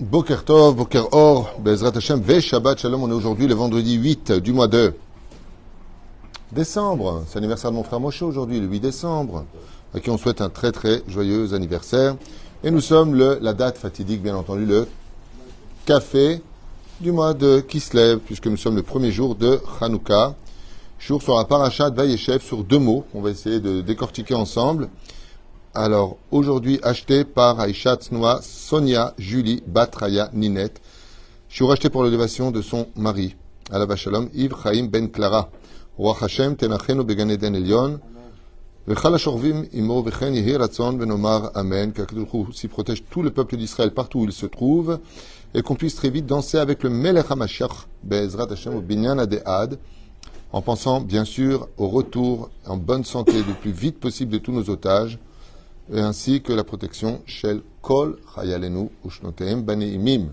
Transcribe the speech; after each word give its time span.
Boker 0.00 0.44
Tov, 0.44 0.76
Boker 0.76 1.08
Or, 1.10 1.56
Bezrat 1.58 1.96
Hashem, 1.96 2.20
Ve 2.20 2.38
Shabbat 2.38 2.78
Shalom. 2.78 3.02
On 3.02 3.10
est 3.10 3.14
aujourd'hui 3.14 3.48
le 3.48 3.54
vendredi 3.56 3.94
8 3.94 4.30
du 4.30 4.52
mois 4.52 4.68
de 4.68 4.94
décembre. 6.52 7.24
C'est 7.26 7.34
l'anniversaire 7.34 7.72
de 7.72 7.76
mon 7.76 7.82
frère 7.82 7.98
Moshe 7.98 8.22
aujourd'hui, 8.22 8.60
le 8.60 8.68
8 8.68 8.78
décembre, 8.78 9.44
à 9.92 9.98
qui 9.98 10.08
on 10.10 10.16
souhaite 10.16 10.40
un 10.40 10.50
très 10.50 10.70
très 10.70 11.02
joyeux 11.08 11.52
anniversaire. 11.52 12.14
Et 12.62 12.70
nous 12.70 12.80
sommes 12.80 13.16
le, 13.16 13.40
la 13.42 13.54
date 13.54 13.76
fatidique, 13.76 14.22
bien 14.22 14.36
entendu, 14.36 14.66
le 14.66 14.86
café 15.84 16.42
du 17.00 17.10
mois 17.10 17.34
de 17.34 17.58
Kislev, 17.58 18.20
puisque 18.20 18.46
nous 18.46 18.56
sommes 18.56 18.76
le 18.76 18.84
premier 18.84 19.10
jour 19.10 19.34
de 19.34 19.60
Hanouka. 19.80 20.36
Jour 21.00 21.20
sur 21.22 21.36
la 21.36 21.44
paracha 21.44 21.90
de 21.90 21.96
Vayeshev 21.96 22.40
sur 22.40 22.62
deux 22.62 22.78
mots 22.78 23.04
qu'on 23.10 23.20
va 23.20 23.30
essayer 23.30 23.58
de 23.58 23.80
décortiquer 23.80 24.34
ensemble. 24.34 24.90
Alors, 25.80 26.16
aujourd'hui, 26.32 26.80
acheté 26.82 27.22
par 27.22 27.60
Aisha 27.60 27.94
Tsnoa, 27.94 28.40
Sonia, 28.42 29.14
Julie, 29.16 29.62
Batraya, 29.64 30.28
Ninette. 30.32 30.80
Je 31.48 31.54
suis 31.54 31.64
racheté 31.64 31.88
pour 31.88 32.02
l'élévation 32.02 32.50
de 32.50 32.62
son 32.62 32.88
mari, 32.96 33.36
Alava 33.70 33.94
Shalom, 33.94 34.28
Yves 34.34 34.56
Chaim 34.60 34.88
Ben 34.90 35.08
Clara. 35.08 35.48
Ashorvim 39.14 39.66
Imo 39.72 40.02
Vechen 40.02 40.34
Yehi 40.34 40.56
Ratzon 40.56 40.96
Venomar 40.96 41.52
Amen. 41.54 41.92
Qu'Akadosh 41.92 42.56
s'y 42.56 42.66
protège 42.66 43.04
tout 43.08 43.22
le 43.22 43.30
peuple 43.30 43.56
d'Israël 43.56 43.92
partout 43.92 44.18
où 44.18 44.24
il 44.24 44.32
se 44.32 44.46
trouve. 44.46 44.98
Et 45.54 45.62
qu'on 45.62 45.76
puisse 45.76 45.94
très 45.94 46.10
vite 46.10 46.26
danser 46.26 46.58
avec 46.58 46.82
le 46.82 46.90
Melech 46.90 47.30
HaMashiach, 47.30 47.86
Be'ezrat 48.02 48.48
Hashem, 48.50 48.80
Binyan. 48.80 49.24
En 50.50 50.60
pensant, 50.60 51.00
bien 51.00 51.24
sûr, 51.24 51.68
au 51.76 51.86
retour 51.86 52.50
en 52.66 52.76
bonne 52.76 53.04
santé 53.04 53.34
le 53.46 53.54
plus 53.54 53.70
vite 53.70 54.00
possible 54.00 54.32
de 54.32 54.38
tous 54.38 54.50
nos 54.50 54.70
otages 54.70 55.20
et 55.92 56.00
ainsi 56.00 56.42
que 56.42 56.52
la 56.52 56.64
protection 56.64 57.22
Shel 57.26 57.62
Kol 57.82 58.18
Chayalenu 58.34 58.90
Ushnoteim 59.04 59.62
Baneimim. 59.62 60.28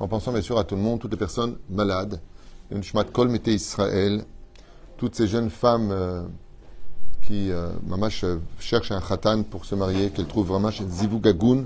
En 0.00 0.08
pensant 0.08 0.32
bien 0.32 0.42
sûr 0.42 0.58
à 0.58 0.64
tout 0.64 0.76
le 0.76 0.82
monde, 0.82 1.00
toutes 1.00 1.12
les 1.12 1.16
personnes 1.16 1.56
malades, 1.70 2.20
Shmat 2.82 3.04
Kol 3.04 3.28
Mete 3.28 3.48
Israël, 3.48 4.24
toutes 4.96 5.14
ces 5.14 5.26
jeunes 5.26 5.50
femmes 5.50 5.90
euh, 5.90 6.22
qui, 7.22 7.50
euh, 7.50 7.68
mamash, 7.86 8.24
euh, 8.24 8.40
cherchent 8.58 8.92
un 8.92 9.00
khatan 9.00 9.42
pour 9.42 9.64
se 9.64 9.74
marier, 9.74 10.10
qu'elles 10.10 10.26
trouvent 10.26 10.48
vraiment 10.48 10.70
chez 10.70 10.84
Zivugagun, 10.88 11.64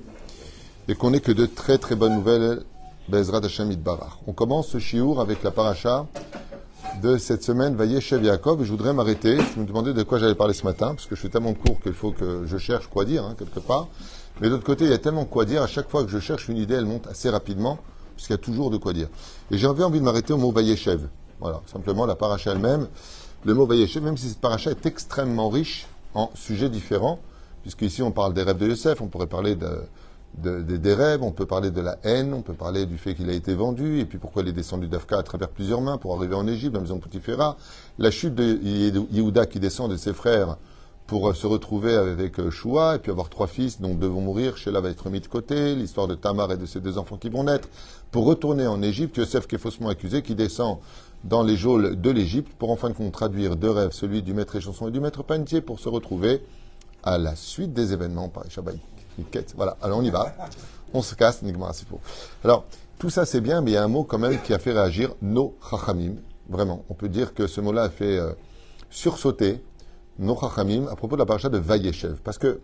et 0.89 0.95
qu'on 0.95 1.11
n'ait 1.11 1.21
que 1.21 1.33
de 1.33 1.47
très 1.47 1.79
très 1.79 1.95
bonnes 1.95 2.15
nouvelles, 2.15 2.63
Bezrat 3.09 3.45
Hashem 3.45 3.71
Idbarach. 3.73 4.19
On 4.27 4.33
commence 4.33 4.69
ce 4.69 4.79
shiur 4.79 5.21
avec 5.21 5.43
la 5.43 5.51
paracha 5.51 6.07
de 7.03 7.17
cette 7.17 7.43
semaine, 7.43 7.77
Vayeshev 7.77 8.25
Yaakov, 8.25 8.65
je 8.65 8.71
voudrais 8.71 8.93
m'arrêter. 8.93 9.39
Je 9.55 9.61
me 9.61 9.67
demandais 9.67 9.93
de 9.93 10.03
quoi 10.03 10.19
j'allais 10.19 10.35
parler 10.35 10.55
ce 10.55 10.65
matin, 10.65 10.95
parce 10.95 11.07
que 11.07 11.15
je 11.15 11.21
fais 11.21 11.29
tellement 11.29 11.53
de 11.53 11.59
cours 11.59 11.81
qu'il 11.81 11.93
faut 11.93 12.13
que 12.13 12.45
je 12.47 12.59
cherche 12.59 12.89
quoi 12.89 13.05
dire, 13.05 13.25
hein, 13.25 13.35
quelque 13.39 13.61
part. 13.61 13.89
Mais 14.41 14.49
d'autre 14.49 14.65
côté, 14.65 14.85
il 14.85 14.91
y 14.91 14.95
a 14.95 14.99
tellement 14.99 15.25
quoi 15.25 15.45
dire, 15.45 15.63
à 15.63 15.67
chaque 15.67 15.89
fois 15.89 16.05
que 16.05 16.11
je 16.11 16.19
cherche 16.19 16.49
une 16.49 16.57
idée, 16.57 16.75
elle 16.75 16.87
monte 16.87 17.07
assez 17.07 17.31
rapidement, 17.31 17.79
puisqu'il 18.15 18.33
y 18.33 18.35
a 18.35 18.39
toujours 18.39 18.71
de 18.71 18.79
quoi 18.79 18.93
dire. 18.93 19.09
Et 19.51 19.65
envie, 19.67 19.83
envie 19.83 20.01
de 20.01 20.05
m'arrêter 20.05 20.33
au 20.33 20.39
mot 20.39 20.51
Vayeshev. 20.51 21.09
Voilà, 21.41 21.61
simplement 21.67 22.05
la 22.05 22.17
paracha 22.17 22.53
elle-même. 22.53 22.89
Le 23.45 23.55
mot 23.55 23.67
Vayeshev, 23.67 24.03
même 24.03 24.17
si 24.17 24.29
cette 24.29 24.41
paracha 24.41 24.71
est 24.71 24.87
extrêmement 24.87 25.51
riche 25.51 25.87
en 26.15 26.31
sujets 26.35 26.69
différents, 26.69 27.21
puisqu'ici 27.63 28.03
on 28.03 28.11
parle 28.11 28.35
des 28.35 28.43
rêves 28.43 28.59
de 28.59 28.69
Yosef, 28.69 29.01
on 29.01 29.07
pourrait 29.07 29.27
parler 29.29 29.55
de, 29.55 29.83
de, 30.37 30.63
de, 30.63 30.77
des 30.77 30.95
rêves, 30.95 31.23
on 31.23 31.33
peut 31.33 31.47
parler 31.47 31.71
de 31.71 31.81
la 31.81 31.99
haine, 32.05 32.33
on 32.35 32.43
peut 32.43 32.55
parler 32.55 32.87
du 32.87 32.99
fait 32.99 33.15
qu'il 33.15 33.29
a 33.31 33.33
été 33.33 33.55
vendu, 33.55 33.99
et 34.01 34.05
puis 34.05 34.19
pourquoi 34.19 34.43
il 34.43 34.49
est 34.49 34.53
descendu 34.53 34.87
d'Afka 34.87 35.19
à 35.19 35.23
travers 35.23 35.49
plusieurs 35.49 35.81
mains 35.81 35.99
pour 35.99 36.17
arriver 36.17 36.35
en 36.35 36.47
Égypte, 36.47 36.73
dans 36.73 36.81
la 36.81 36.85
maison 36.85 36.97
de 36.97 38.03
la 38.03 38.11
chute 38.11 38.35
de 38.35 38.59
Yehuda 39.11 39.47
qui 39.47 39.59
descend 39.59 39.91
de 39.91 39.97
ses 39.97 40.13
frères 40.13 40.57
pour 41.09 41.35
se 41.35 41.47
retrouver 41.47 41.95
avec 41.95 42.51
Shua, 42.51 42.97
et 42.97 42.99
puis 42.99 43.11
avoir 43.11 43.31
trois 43.31 43.47
fils 43.47 43.81
dont 43.81 43.95
deux 43.95 44.07
vont 44.07 44.21
mourir, 44.21 44.59
Sheila 44.59 44.81
va 44.81 44.91
être 44.91 45.09
mis 45.09 45.21
de 45.21 45.27
côté, 45.27 45.75
l'histoire 45.75 46.07
de 46.07 46.15
Tamar 46.15 46.53
et 46.53 46.59
de 46.59 46.67
ses 46.67 46.81
deux 46.81 46.99
enfants 46.99 47.17
qui 47.17 47.31
vont 47.31 47.45
naître, 47.45 47.69
pour 48.11 48.27
retourner 48.27 48.67
en 48.67 48.83
Égypte, 48.83 49.17
Yosef 49.17 49.47
qui 49.47 49.55
est 49.55 49.59
faussement 49.59 49.89
accusé, 49.89 50.21
qui 50.23 50.35
descend 50.35 50.77
dans 51.25 51.43
les 51.43 51.57
geôles 51.57 51.99
de 51.99 52.11
l'Égypte, 52.11 52.53
pour 52.59 52.71
en 52.71 52.77
fin 52.77 52.91
de 52.91 53.11
traduire 53.11 53.57
deux 53.57 53.71
rêves, 53.71 53.93
celui 53.93 54.23
du 54.23 54.35
maître 54.35 54.55
échanson 54.55 54.89
et 54.89 54.91
du 54.91 55.01
maître 55.01 55.25
panetier, 55.25 55.63
pour 55.63 55.81
se 55.81 55.89
retrouver 55.89 56.43
à 57.03 57.17
la 57.17 57.35
suite 57.35 57.73
des 57.73 57.95
événements 57.95 58.29
par 58.29 58.45
Shabbat. 58.51 58.77
Voilà, 59.57 59.77
alors 59.83 59.99
on 59.99 60.03
y 60.03 60.11
va. 60.11 60.35
On 60.95 61.03
se 61.03 61.15
casse, 61.15 61.43
Nigmar 61.43 61.75
faux. 61.75 62.01
Alors, 62.45 62.65
tout 62.99 63.11
ça 63.11 63.27
c'est 63.27 63.41
bien, 63.41 63.61
mais 63.61 63.73
il 63.73 63.75
y 63.75 63.77
a 63.77 63.85
un 63.85 63.89
mot 63.89 64.05
quand 64.05 64.19
même 64.19 64.41
qui 64.43 64.55
a 64.55 64.59
fait 64.59 64.73
réagir 64.73 65.15
nos 65.23 65.57
chachamim. 65.71 66.15
Vraiment, 66.49 66.85
on 66.89 66.95
peut 66.95 67.09
dire 67.09 67.35
que 67.35 67.47
ce 67.47 67.61
mot-là 67.61 67.85
a 67.85 67.91
fait 67.91 68.19
euh, 68.19 68.33
sursauter 68.91 69.63
nos 70.19 70.39
chachamim 70.39 70.87
à 70.91 70.97
propos 70.97 71.17
de 71.17 71.21
la 71.21 71.27
paracha 71.27 71.49
de 71.49 71.59
Vayeshev. 71.59 72.17
Parce 72.25 72.39
que 72.39 72.61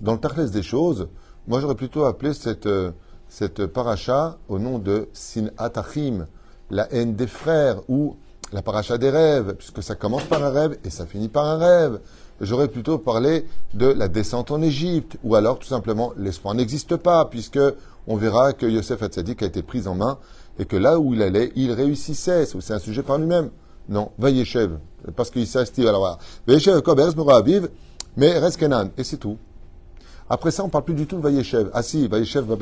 dans 0.00 0.12
le 0.12 0.18
tarles 0.18 0.50
des 0.50 0.62
choses, 0.62 1.08
moi 1.46 1.60
j'aurais 1.60 1.74
plutôt 1.74 2.04
appelé 2.04 2.34
cette, 2.34 2.66
euh, 2.66 2.92
cette 3.28 3.66
paracha 3.66 4.38
au 4.48 4.58
nom 4.58 4.78
de 4.78 5.08
Sin 5.12 5.50
Atachim, 5.56 6.26
la 6.70 6.92
haine 6.92 7.14
des 7.14 7.26
frères, 7.26 7.80
ou 7.88 8.16
la 8.52 8.62
paracha 8.62 8.98
des 8.98 9.10
rêves, 9.10 9.54
puisque 9.54 9.82
ça 9.82 9.94
commence 9.94 10.24
par 10.24 10.42
un 10.44 10.50
rêve 10.50 10.78
et 10.84 10.90
ça 10.90 11.06
finit 11.06 11.28
par 11.28 11.46
un 11.46 11.56
rêve 11.56 12.00
j'aurais 12.40 12.68
plutôt 12.68 12.98
parlé 12.98 13.46
de 13.74 13.86
la 13.86 14.08
descente 14.08 14.50
en 14.50 14.62
Égypte, 14.62 15.16
ou 15.22 15.34
alors 15.34 15.58
tout 15.58 15.68
simplement 15.68 16.12
l'espoir 16.16 16.54
n'existe 16.54 16.96
pas, 16.96 17.24
puisque 17.26 17.60
on 18.06 18.16
verra 18.16 18.52
que 18.52 18.66
Yosef 18.66 19.02
Hatzadik 19.02 19.42
a 19.42 19.46
été 19.46 19.62
pris 19.62 19.86
en 19.86 19.94
main 19.94 20.18
et 20.58 20.64
que 20.64 20.76
là 20.76 20.98
où 20.98 21.14
il 21.14 21.22
allait, 21.22 21.52
il 21.56 21.72
réussissait. 21.72 22.46
C'est 22.46 22.74
un 22.74 22.78
sujet 22.78 23.02
par 23.02 23.18
lui-même. 23.18 23.50
Non, 23.88 24.10
Vayeshev, 24.18 24.78
parce 25.16 25.30
qu'il 25.30 25.46
s'est 25.46 25.64
alors 25.86 26.00
voilà. 26.00 26.18
Vayeshev, 26.46 26.82
Koberz, 26.82 27.14
Aviv, 27.28 27.68
mais 28.16 28.38
reste 28.38 28.58
Kenan, 28.58 28.90
et 28.96 29.04
c'est 29.04 29.16
tout. 29.16 29.36
Après 30.30 30.50
ça, 30.50 30.64
on 30.64 30.68
parle 30.68 30.84
plus 30.84 30.94
du 30.94 31.06
tout 31.06 31.16
de 31.16 31.22
Vayeshev. 31.22 31.70
Ah 31.74 31.82
si, 31.82 32.06
Vayeshev 32.06 32.44
va. 32.44 32.56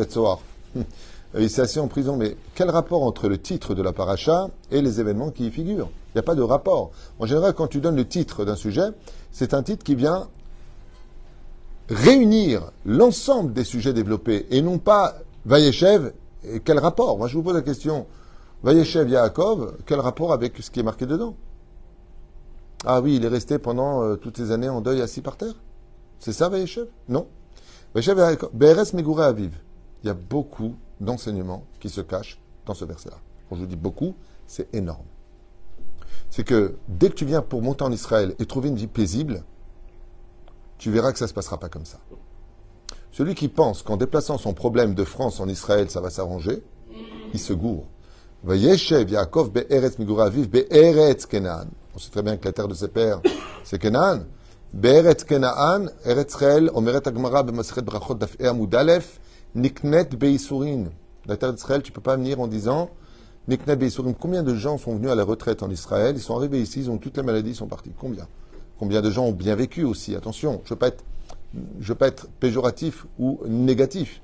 Il 1.38 1.48
s'est 1.48 1.62
assis 1.62 1.78
en 1.78 1.86
prison, 1.86 2.16
mais 2.16 2.36
quel 2.54 2.70
rapport 2.70 3.04
entre 3.04 3.28
le 3.28 3.38
titre 3.38 3.74
de 3.74 3.82
la 3.82 3.92
paracha 3.92 4.48
et 4.72 4.82
les 4.82 5.00
événements 5.00 5.30
qui 5.30 5.46
y 5.46 5.50
figurent? 5.50 5.90
Il 6.08 6.16
n'y 6.16 6.18
a 6.18 6.24
pas 6.24 6.34
de 6.34 6.42
rapport. 6.42 6.90
En 7.20 7.26
général, 7.26 7.54
quand 7.54 7.68
tu 7.68 7.80
donnes 7.80 7.94
le 7.94 8.06
titre 8.06 8.44
d'un 8.44 8.56
sujet, 8.56 8.88
c'est 9.30 9.54
un 9.54 9.62
titre 9.62 9.84
qui 9.84 9.94
vient 9.94 10.28
réunir 11.88 12.72
l'ensemble 12.84 13.52
des 13.52 13.62
sujets 13.62 13.92
développés 13.92 14.46
et 14.50 14.60
non 14.60 14.78
pas 14.78 15.14
Vayeshev, 15.46 16.12
quel 16.64 16.78
rapport? 16.80 17.16
Moi, 17.16 17.28
je 17.28 17.36
vous 17.36 17.42
pose 17.42 17.54
la 17.54 17.62
question. 17.62 18.06
Vayeshev 18.64 19.08
Yaakov, 19.08 19.76
quel 19.86 20.00
rapport 20.00 20.32
avec 20.32 20.56
ce 20.58 20.70
qui 20.70 20.80
est 20.80 20.84
marqué 20.84 21.06
dedans? 21.06 21.36
Ah 22.84 23.00
oui, 23.00 23.16
il 23.16 23.24
est 23.24 23.28
resté 23.28 23.58
pendant 23.58 24.02
euh, 24.02 24.16
toutes 24.16 24.36
ces 24.36 24.50
années 24.50 24.68
en 24.68 24.80
deuil 24.80 25.00
assis 25.00 25.20
par 25.20 25.36
terre? 25.36 25.54
C'est 26.18 26.32
ça, 26.32 26.48
Vayeshev? 26.48 26.88
Non. 27.08 27.26
Vayeshev 27.94 28.18
Yaakov, 28.18 28.50
BRS 28.52 28.94
Megouré 28.94 29.24
Aviv. 29.24 29.52
Il 30.02 30.08
y 30.08 30.10
a 30.10 30.14
beaucoup 30.14 30.74
d'enseignements 31.00 31.64
qui 31.80 31.88
se 31.88 32.00
cachent 32.00 32.38
dans 32.66 32.74
ce 32.74 32.84
verset-là. 32.84 33.16
Quand 33.48 33.56
je 33.56 33.60
vous 33.60 33.66
dis 33.66 33.76
beaucoup, 33.76 34.14
c'est 34.46 34.72
énorme. 34.74 35.06
C'est 36.30 36.44
que 36.44 36.76
dès 36.88 37.08
que 37.08 37.14
tu 37.14 37.24
viens 37.24 37.42
pour 37.42 37.62
monter 37.62 37.82
en 37.84 37.92
Israël 37.92 38.34
et 38.38 38.46
trouver 38.46 38.68
une 38.68 38.76
vie 38.76 38.86
paisible, 38.86 39.42
tu 40.78 40.90
verras 40.90 41.12
que 41.12 41.18
ça 41.18 41.24
ne 41.24 41.28
se 41.28 41.34
passera 41.34 41.58
pas 41.58 41.68
comme 41.68 41.84
ça. 41.84 41.98
Celui 43.12 43.34
qui 43.34 43.48
pense 43.48 43.82
qu'en 43.82 43.96
déplaçant 43.96 44.38
son 44.38 44.54
problème 44.54 44.94
de 44.94 45.04
France 45.04 45.40
en 45.40 45.48
Israël, 45.48 45.90
ça 45.90 46.00
va 46.00 46.10
s'arranger, 46.10 46.62
il 47.32 47.40
se 47.40 47.52
gourre. 47.52 47.86
On 48.46 48.56
sait 51.98 52.10
très 52.10 52.22
bien 52.22 52.36
que 52.36 52.44
la 52.44 52.52
terre 52.52 52.68
de 52.68 52.74
ses 52.74 52.88
pères, 52.88 53.20
c'est 53.64 53.78
Kenan. 53.78 54.20
Be'eretz 54.72 55.24
Kenan, 55.24 55.90
eretz 56.04 56.36
omeret 56.72 57.02
brachot 57.82 58.18
amudalef, 58.40 59.20
niknet 59.54 60.16
be'isurin. 60.16 60.86
La 61.26 61.36
terre 61.36 61.52
d'Israël, 61.52 61.82
tu 61.82 61.92
peux 61.92 62.00
pas 62.00 62.16
venir 62.16 62.40
en 62.40 62.46
disant, 62.46 62.90
niknet 63.48 63.76
be'isurin. 63.76 64.12
Combien 64.12 64.42
de 64.42 64.54
gens 64.54 64.78
sont 64.78 64.94
venus 64.96 65.10
à 65.10 65.14
la 65.14 65.24
retraite 65.24 65.62
en 65.62 65.70
Israël, 65.70 66.14
ils 66.16 66.22
sont 66.22 66.36
arrivés 66.36 66.60
ici, 66.60 66.80
ils 66.80 66.90
ont 66.90 66.98
toutes 66.98 67.16
les 67.16 67.22
maladies, 67.22 67.50
ils 67.50 67.56
sont 67.56 67.66
partis. 67.66 67.92
Combien? 67.98 68.26
Combien 68.78 69.02
de 69.02 69.10
gens 69.10 69.26
ont 69.26 69.32
bien 69.32 69.54
vécu 69.54 69.84
aussi? 69.84 70.14
Attention, 70.14 70.62
je 70.64 70.74
je 71.80 71.88
veux 71.88 71.94
pas 71.96 72.08
être 72.08 72.28
péjoratif 72.38 73.06
ou 73.18 73.40
négatif. 73.46 74.22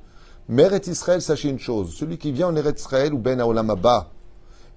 Mais 0.48 0.62
Eretz 0.62 0.86
Israël, 0.86 1.20
sachez 1.20 1.48
une 1.48 1.58
chose, 1.58 1.92
celui 1.94 2.18
qui 2.18 2.30
vient 2.30 2.48
en 2.48 2.56
Eretz 2.56 2.80
Israël 2.80 3.12
ou 3.12 3.18
Ben 3.18 3.40
Haolam 3.40 3.70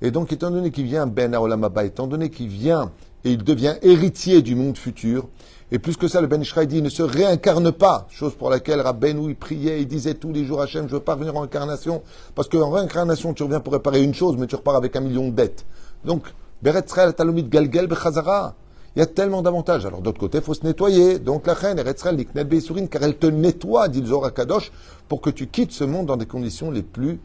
et 0.02 0.12
donc 0.12 0.32
étant 0.32 0.52
donné 0.52 0.72
qu'il 0.72 0.86
vient 0.86 1.08
Ben 1.08 1.34
Haolam 1.34 1.64
Abba, 1.64 1.84
étant 1.84 2.08
donné 2.08 2.30
qu'il 2.30 2.48
vient 2.48 2.92
et 3.26 3.32
il 3.32 3.44
devient 3.44 3.76
héritier 3.82 4.42
du 4.42 4.56
monde 4.56 4.78
futur, 4.78 5.28
et 5.72 5.80
plus 5.80 5.98
que 5.98 6.08
ça, 6.08 6.20
le 6.20 6.28
Ben 6.28 6.42
Ishraï 6.42 6.66
dit, 6.66 6.82
ne 6.82 6.90
se 6.90 7.04
réincarne 7.04 7.72
pas, 7.72 8.08
chose 8.10 8.34
pour 8.34 8.50
laquelle 8.50 8.82
Rabbeinu, 8.82 9.30
il 9.30 9.36
priait, 9.36 9.82
il 9.82 9.88
disait 9.88 10.16
tous 10.16 10.32
les 10.32 10.44
jours, 10.44 10.62
Hachem, 10.62 10.88
je 10.88 10.94
veux 10.94 11.00
pas 11.00 11.14
revenir 11.14 11.36
en 11.36 11.44
incarnation, 11.44 12.02
parce 12.34 12.50
qu'en 12.50 12.72
réincarnation, 12.72 13.34
tu 13.34 13.44
reviens 13.44 13.60
pour 13.60 13.74
réparer 13.74 14.04
une 14.04 14.14
chose, 14.14 14.36
mais 14.38 14.48
tu 14.48 14.56
repars 14.56 14.76
avec 14.76 14.96
un 14.96 15.02
million 15.02 15.28
de 15.28 15.34
dettes. 15.34 15.66
Donc, 16.06 16.24
Beret 16.62 16.84
Israël, 16.86 17.14
Talomit 17.14 17.44
Galgel, 17.44 17.88
Bechazara. 17.88 18.56
Il 18.96 19.00
y 19.00 19.04
a 19.04 19.06
tellement 19.06 19.44
d'avantages. 19.44 19.86
Alors, 19.86 20.02
d'autre 20.02 20.20
côté, 20.20 20.40
il 20.40 20.44
faut 20.44 20.56
se 20.56 20.66
nettoyer. 20.66 21.20
Donc, 21.20 21.46
la 21.46 21.54
reine, 21.54 21.82
Niknet 22.16 22.44
Beisourin, 22.44 22.88
car 22.88 23.04
elle 23.04 23.18
te 23.18 23.28
nettoie, 23.28 23.88
dit 23.88 24.02
le 24.02 24.08
Zohar 24.08 24.34
Kadosh, 24.34 24.72
pour 25.08 25.22
que 25.22 25.30
tu 25.30 25.48
quittes 25.48 25.72
ce 25.72 25.84
monde 25.84 26.08
dans 26.08 26.18
des 26.18 26.26
conditions 26.26 26.72
les 26.72 26.82
plus 26.82 27.20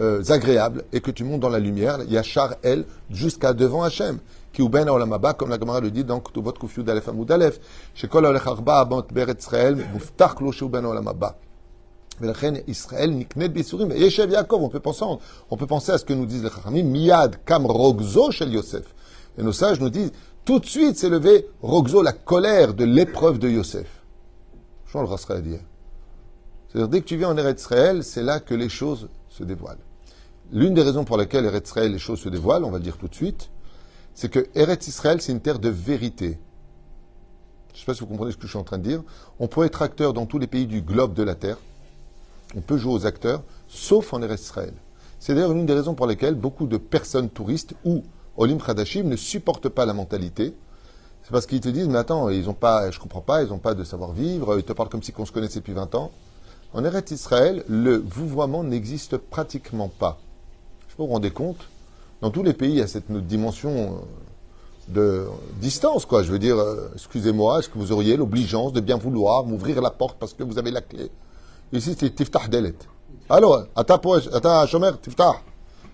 euh, 0.00 0.22
agréables 0.30 0.84
et 0.92 1.00
que 1.00 1.10
tu 1.10 1.22
montes 1.22 1.40
dans 1.40 1.50
la 1.50 1.58
lumière. 1.58 1.98
Yachar, 2.08 2.54
elle, 2.62 2.86
jusqu'à 3.10 3.52
devant 3.52 3.82
Hachem. 3.82 4.18
Qui 4.52 4.62
ou 4.62 4.68
ben 4.68 4.88
olamaba, 4.88 5.34
comme 5.34 5.50
la 5.50 5.58
Gemara 5.58 5.80
le 5.80 5.90
dit 5.90 6.04
dans 6.04 6.20
Ktubot 6.20 6.52
Kufyud 6.52 6.88
Alef 6.88 7.08
Amud 7.08 7.30
Alef. 7.30 7.58
Shekol 7.94 8.26
Alech 8.26 8.46
Arba 8.46 8.80
Abant 8.80 9.06
Beret 9.10 9.36
Israël, 9.38 9.76
Muftach 9.92 10.40
Lo 10.40 10.52
Sheu 10.52 10.68
ben 10.68 10.84
olamaba. 10.84 11.36
Israël 12.68 13.10
niknet 13.10 13.50
Yeshev 13.96 14.30
Yaakov, 14.30 14.62
on 14.62 14.68
peut 14.68 14.80
penser, 14.80 15.04
on 15.50 15.56
peut 15.56 15.66
penser 15.66 15.92
à 15.92 15.98
ce 15.98 16.04
que 16.04 16.12
nous 16.12 16.26
disent 16.26 16.44
les 16.44 16.50
Chachamim, 16.50 16.84
Miyad 16.84 17.38
kam 17.44 17.66
rogzo 17.66 18.30
shel 18.30 18.52
Yosef. 18.52 18.84
Et 19.38 19.42
nos 19.42 19.52
sages 19.52 19.80
nous 19.80 19.90
disent, 19.90 20.12
tout 20.44 20.58
de 20.58 20.66
suite 20.66 20.96
s'est 20.96 21.08
levé 21.08 21.46
rogzo, 21.62 22.02
la 22.02 22.12
colère 22.12 22.74
de 22.74 22.84
l'épreuve 22.84 23.38
de 23.38 23.48
Yosef. 23.48 23.88
Je 24.86 24.98
le 24.98 25.04
rasserai 25.04 25.34
à 25.34 25.40
dire. 25.40 25.60
C'est-à-dire, 26.68 26.88
dès 26.88 27.00
que 27.00 27.06
tu 27.06 27.16
viens 27.16 27.30
en 27.30 27.36
Eretz 27.36 27.60
Israël, 27.60 28.04
c'est 28.04 28.22
là 28.22 28.40
que 28.40 28.54
les 28.54 28.68
choses 28.68 29.08
se 29.28 29.42
dévoilent. 29.42 29.78
L'une 30.52 30.74
des 30.74 30.82
raisons 30.82 31.04
pour 31.04 31.16
lesquelles 31.16 31.46
Eretz 31.46 31.68
Israël, 31.68 31.92
les 31.92 31.98
choses 31.98 32.20
se 32.20 32.28
dévoilent, 32.28 32.64
on 32.64 32.70
va 32.70 32.78
le 32.78 32.84
dire 32.84 32.98
tout 32.98 33.08
de 33.08 33.14
suite, 33.14 33.50
c'est 34.14 34.30
que 34.30 34.46
Eretz 34.54 34.86
Israël, 34.86 35.20
c'est 35.20 35.32
une 35.32 35.40
terre 35.40 35.58
de 35.58 35.68
vérité. 35.68 36.38
Je 37.72 37.76
ne 37.76 37.80
sais 37.80 37.86
pas 37.86 37.94
si 37.94 38.00
vous 38.00 38.06
comprenez 38.06 38.32
ce 38.32 38.36
que 38.36 38.44
je 38.44 38.48
suis 38.48 38.58
en 38.58 38.64
train 38.64 38.78
de 38.78 38.86
dire. 38.86 39.02
On 39.38 39.48
peut 39.48 39.64
être 39.64 39.82
acteur 39.82 40.12
dans 40.12 40.26
tous 40.26 40.38
les 40.38 40.46
pays 40.46 40.66
du 40.66 40.82
globe 40.82 41.14
de 41.14 41.22
la 41.22 41.34
terre. 41.34 41.56
On 42.54 42.60
peut 42.60 42.76
jouer 42.76 42.92
aux 42.92 43.06
acteurs, 43.06 43.42
sauf 43.68 44.12
en 44.12 44.20
Eretz 44.20 44.42
Israël. 44.42 44.74
C'est 45.18 45.34
d'ailleurs 45.34 45.54
l'une 45.54 45.66
des 45.66 45.72
raisons 45.72 45.94
pour 45.94 46.06
lesquelles 46.06 46.34
beaucoup 46.34 46.66
de 46.66 46.76
personnes 46.76 47.30
touristes 47.30 47.74
ou 47.84 48.02
Olim 48.36 48.60
Khadashim 48.60 49.04
ne 49.04 49.16
supportent 49.16 49.68
pas 49.68 49.86
la 49.86 49.94
mentalité. 49.94 50.54
C'est 51.22 51.30
parce 51.30 51.46
qu'ils 51.46 51.60
te 51.60 51.68
disent, 51.68 51.88
mais 51.88 51.98
attends, 51.98 52.28
ils 52.28 52.50
ont 52.50 52.54
pas, 52.54 52.90
je 52.90 52.98
comprends 52.98 53.20
pas, 53.20 53.42
ils 53.42 53.48
n'ont 53.48 53.58
pas 53.58 53.74
de 53.74 53.84
savoir-vivre, 53.84 54.58
ils 54.58 54.64
te 54.64 54.72
parlent 54.72 54.88
comme 54.88 55.02
si 55.02 55.14
on 55.16 55.24
se 55.24 55.32
connaissait 55.32 55.60
depuis 55.60 55.72
20 55.72 55.94
ans. 55.94 56.10
En 56.74 56.84
Eretz 56.84 57.10
Israël, 57.12 57.64
le 57.68 57.96
vouvoiement 57.96 58.64
n'existe 58.64 59.16
pratiquement 59.16 59.88
pas. 59.88 60.18
Je 60.86 60.92
sais 60.92 60.96
pas 60.96 61.02
vous 61.04 61.08
vous 61.08 61.14
rendez 61.14 61.30
compte? 61.30 61.68
Dans 62.22 62.30
tous 62.30 62.44
les 62.44 62.52
pays, 62.54 62.70
il 62.70 62.78
y 62.78 62.80
a 62.80 62.86
cette 62.86 63.10
dimension 63.26 64.04
de 64.86 65.26
distance, 65.60 66.06
quoi. 66.06 66.22
Je 66.22 66.30
veux 66.30 66.38
dire, 66.38 66.56
euh, 66.56 66.88
excusez-moi, 66.94 67.58
est-ce 67.58 67.68
que 67.68 67.76
vous 67.76 67.90
auriez 67.90 68.16
l'obligeance 68.16 68.72
de 68.72 68.80
bien 68.80 68.96
vouloir 68.96 69.44
m'ouvrir 69.44 69.82
la 69.82 69.90
porte 69.90 70.18
parce 70.20 70.32
que 70.32 70.44
vous 70.44 70.56
avez 70.56 70.70
la 70.70 70.82
clé? 70.82 71.10
Ici, 71.72 71.96
c'est 71.98 72.14
tiftah 72.14 72.46
delet. 72.46 72.76
Alors, 73.28 73.66
ta 73.74 74.66
chomer, 74.68 74.92
tiftah. 75.02 75.34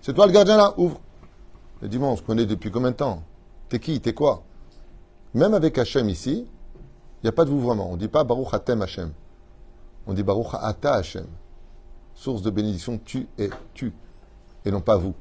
C'est 0.02 0.12
toi 0.12 0.26
le 0.26 0.32
gardien 0.32 0.58
là, 0.58 0.74
ouvre. 0.76 1.00
Le 1.80 1.88
dimanche, 1.88 2.12
on 2.12 2.16
se 2.18 2.22
connaît 2.22 2.44
depuis 2.44 2.70
combien 2.70 2.90
de 2.90 2.96
temps? 2.96 3.22
T'es 3.70 3.78
qui? 3.78 3.98
T'es 3.98 4.12
quoi? 4.12 4.42
Même 5.32 5.54
avec 5.54 5.78
Hachem 5.78 6.10
ici, 6.10 6.46
il 6.46 7.24
n'y 7.24 7.28
a 7.28 7.32
pas 7.32 7.46
de 7.46 7.50
vouvoiement. 7.50 7.88
On 7.88 7.94
ne 7.94 8.00
dit 8.00 8.08
pas 8.08 8.22
Baruch 8.22 8.52
Hatem 8.52 8.82
Hachem. 8.82 9.12
On 10.06 10.12
dit 10.12 10.22
Baruch 10.22 10.48
Ata 10.52 10.92
Hachem. 10.92 11.26
Source 12.14 12.42
de 12.42 12.50
bénédiction, 12.50 13.00
tu 13.02 13.26
es 13.38 13.48
tu, 13.72 13.94
et 14.64 14.70
non 14.70 14.80
pas 14.82 14.96
vous. 14.96 15.14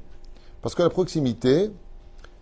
Parce 0.62 0.74
que 0.74 0.82
la 0.82 0.90
proximité, 0.90 1.70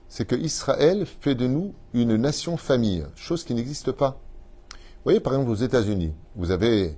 c'est 0.09 0.25
que 0.25 0.35
Israël 0.35 1.07
fait 1.07 1.35
de 1.35 1.47
nous 1.47 1.75
une 1.93 2.17
nation 2.17 2.57
famille, 2.57 3.05
chose 3.15 3.45
qui 3.45 3.55
n'existe 3.55 3.93
pas. 3.93 4.19
Vous 4.71 5.11
voyez, 5.13 5.21
par 5.21 5.35
exemple, 5.35 5.51
aux 5.51 5.55
États-Unis, 5.55 6.13
vous 6.35 6.51
avez 6.51 6.97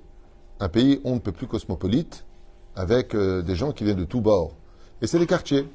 un 0.59 0.69
pays 0.69 0.99
on 1.03 1.15
ne 1.15 1.19
peut 1.19 1.31
plus 1.31 1.47
cosmopolite, 1.47 2.25
avec 2.75 3.13
euh, 3.13 3.41
des 3.41 3.55
gens 3.55 3.71
qui 3.71 3.83
viennent 3.83 3.97
de 3.97 4.05
tous 4.05 4.21
bords. 4.21 4.53
Et 5.01 5.07
c'est 5.07 5.19
des 5.19 5.27
quartiers, 5.27 5.67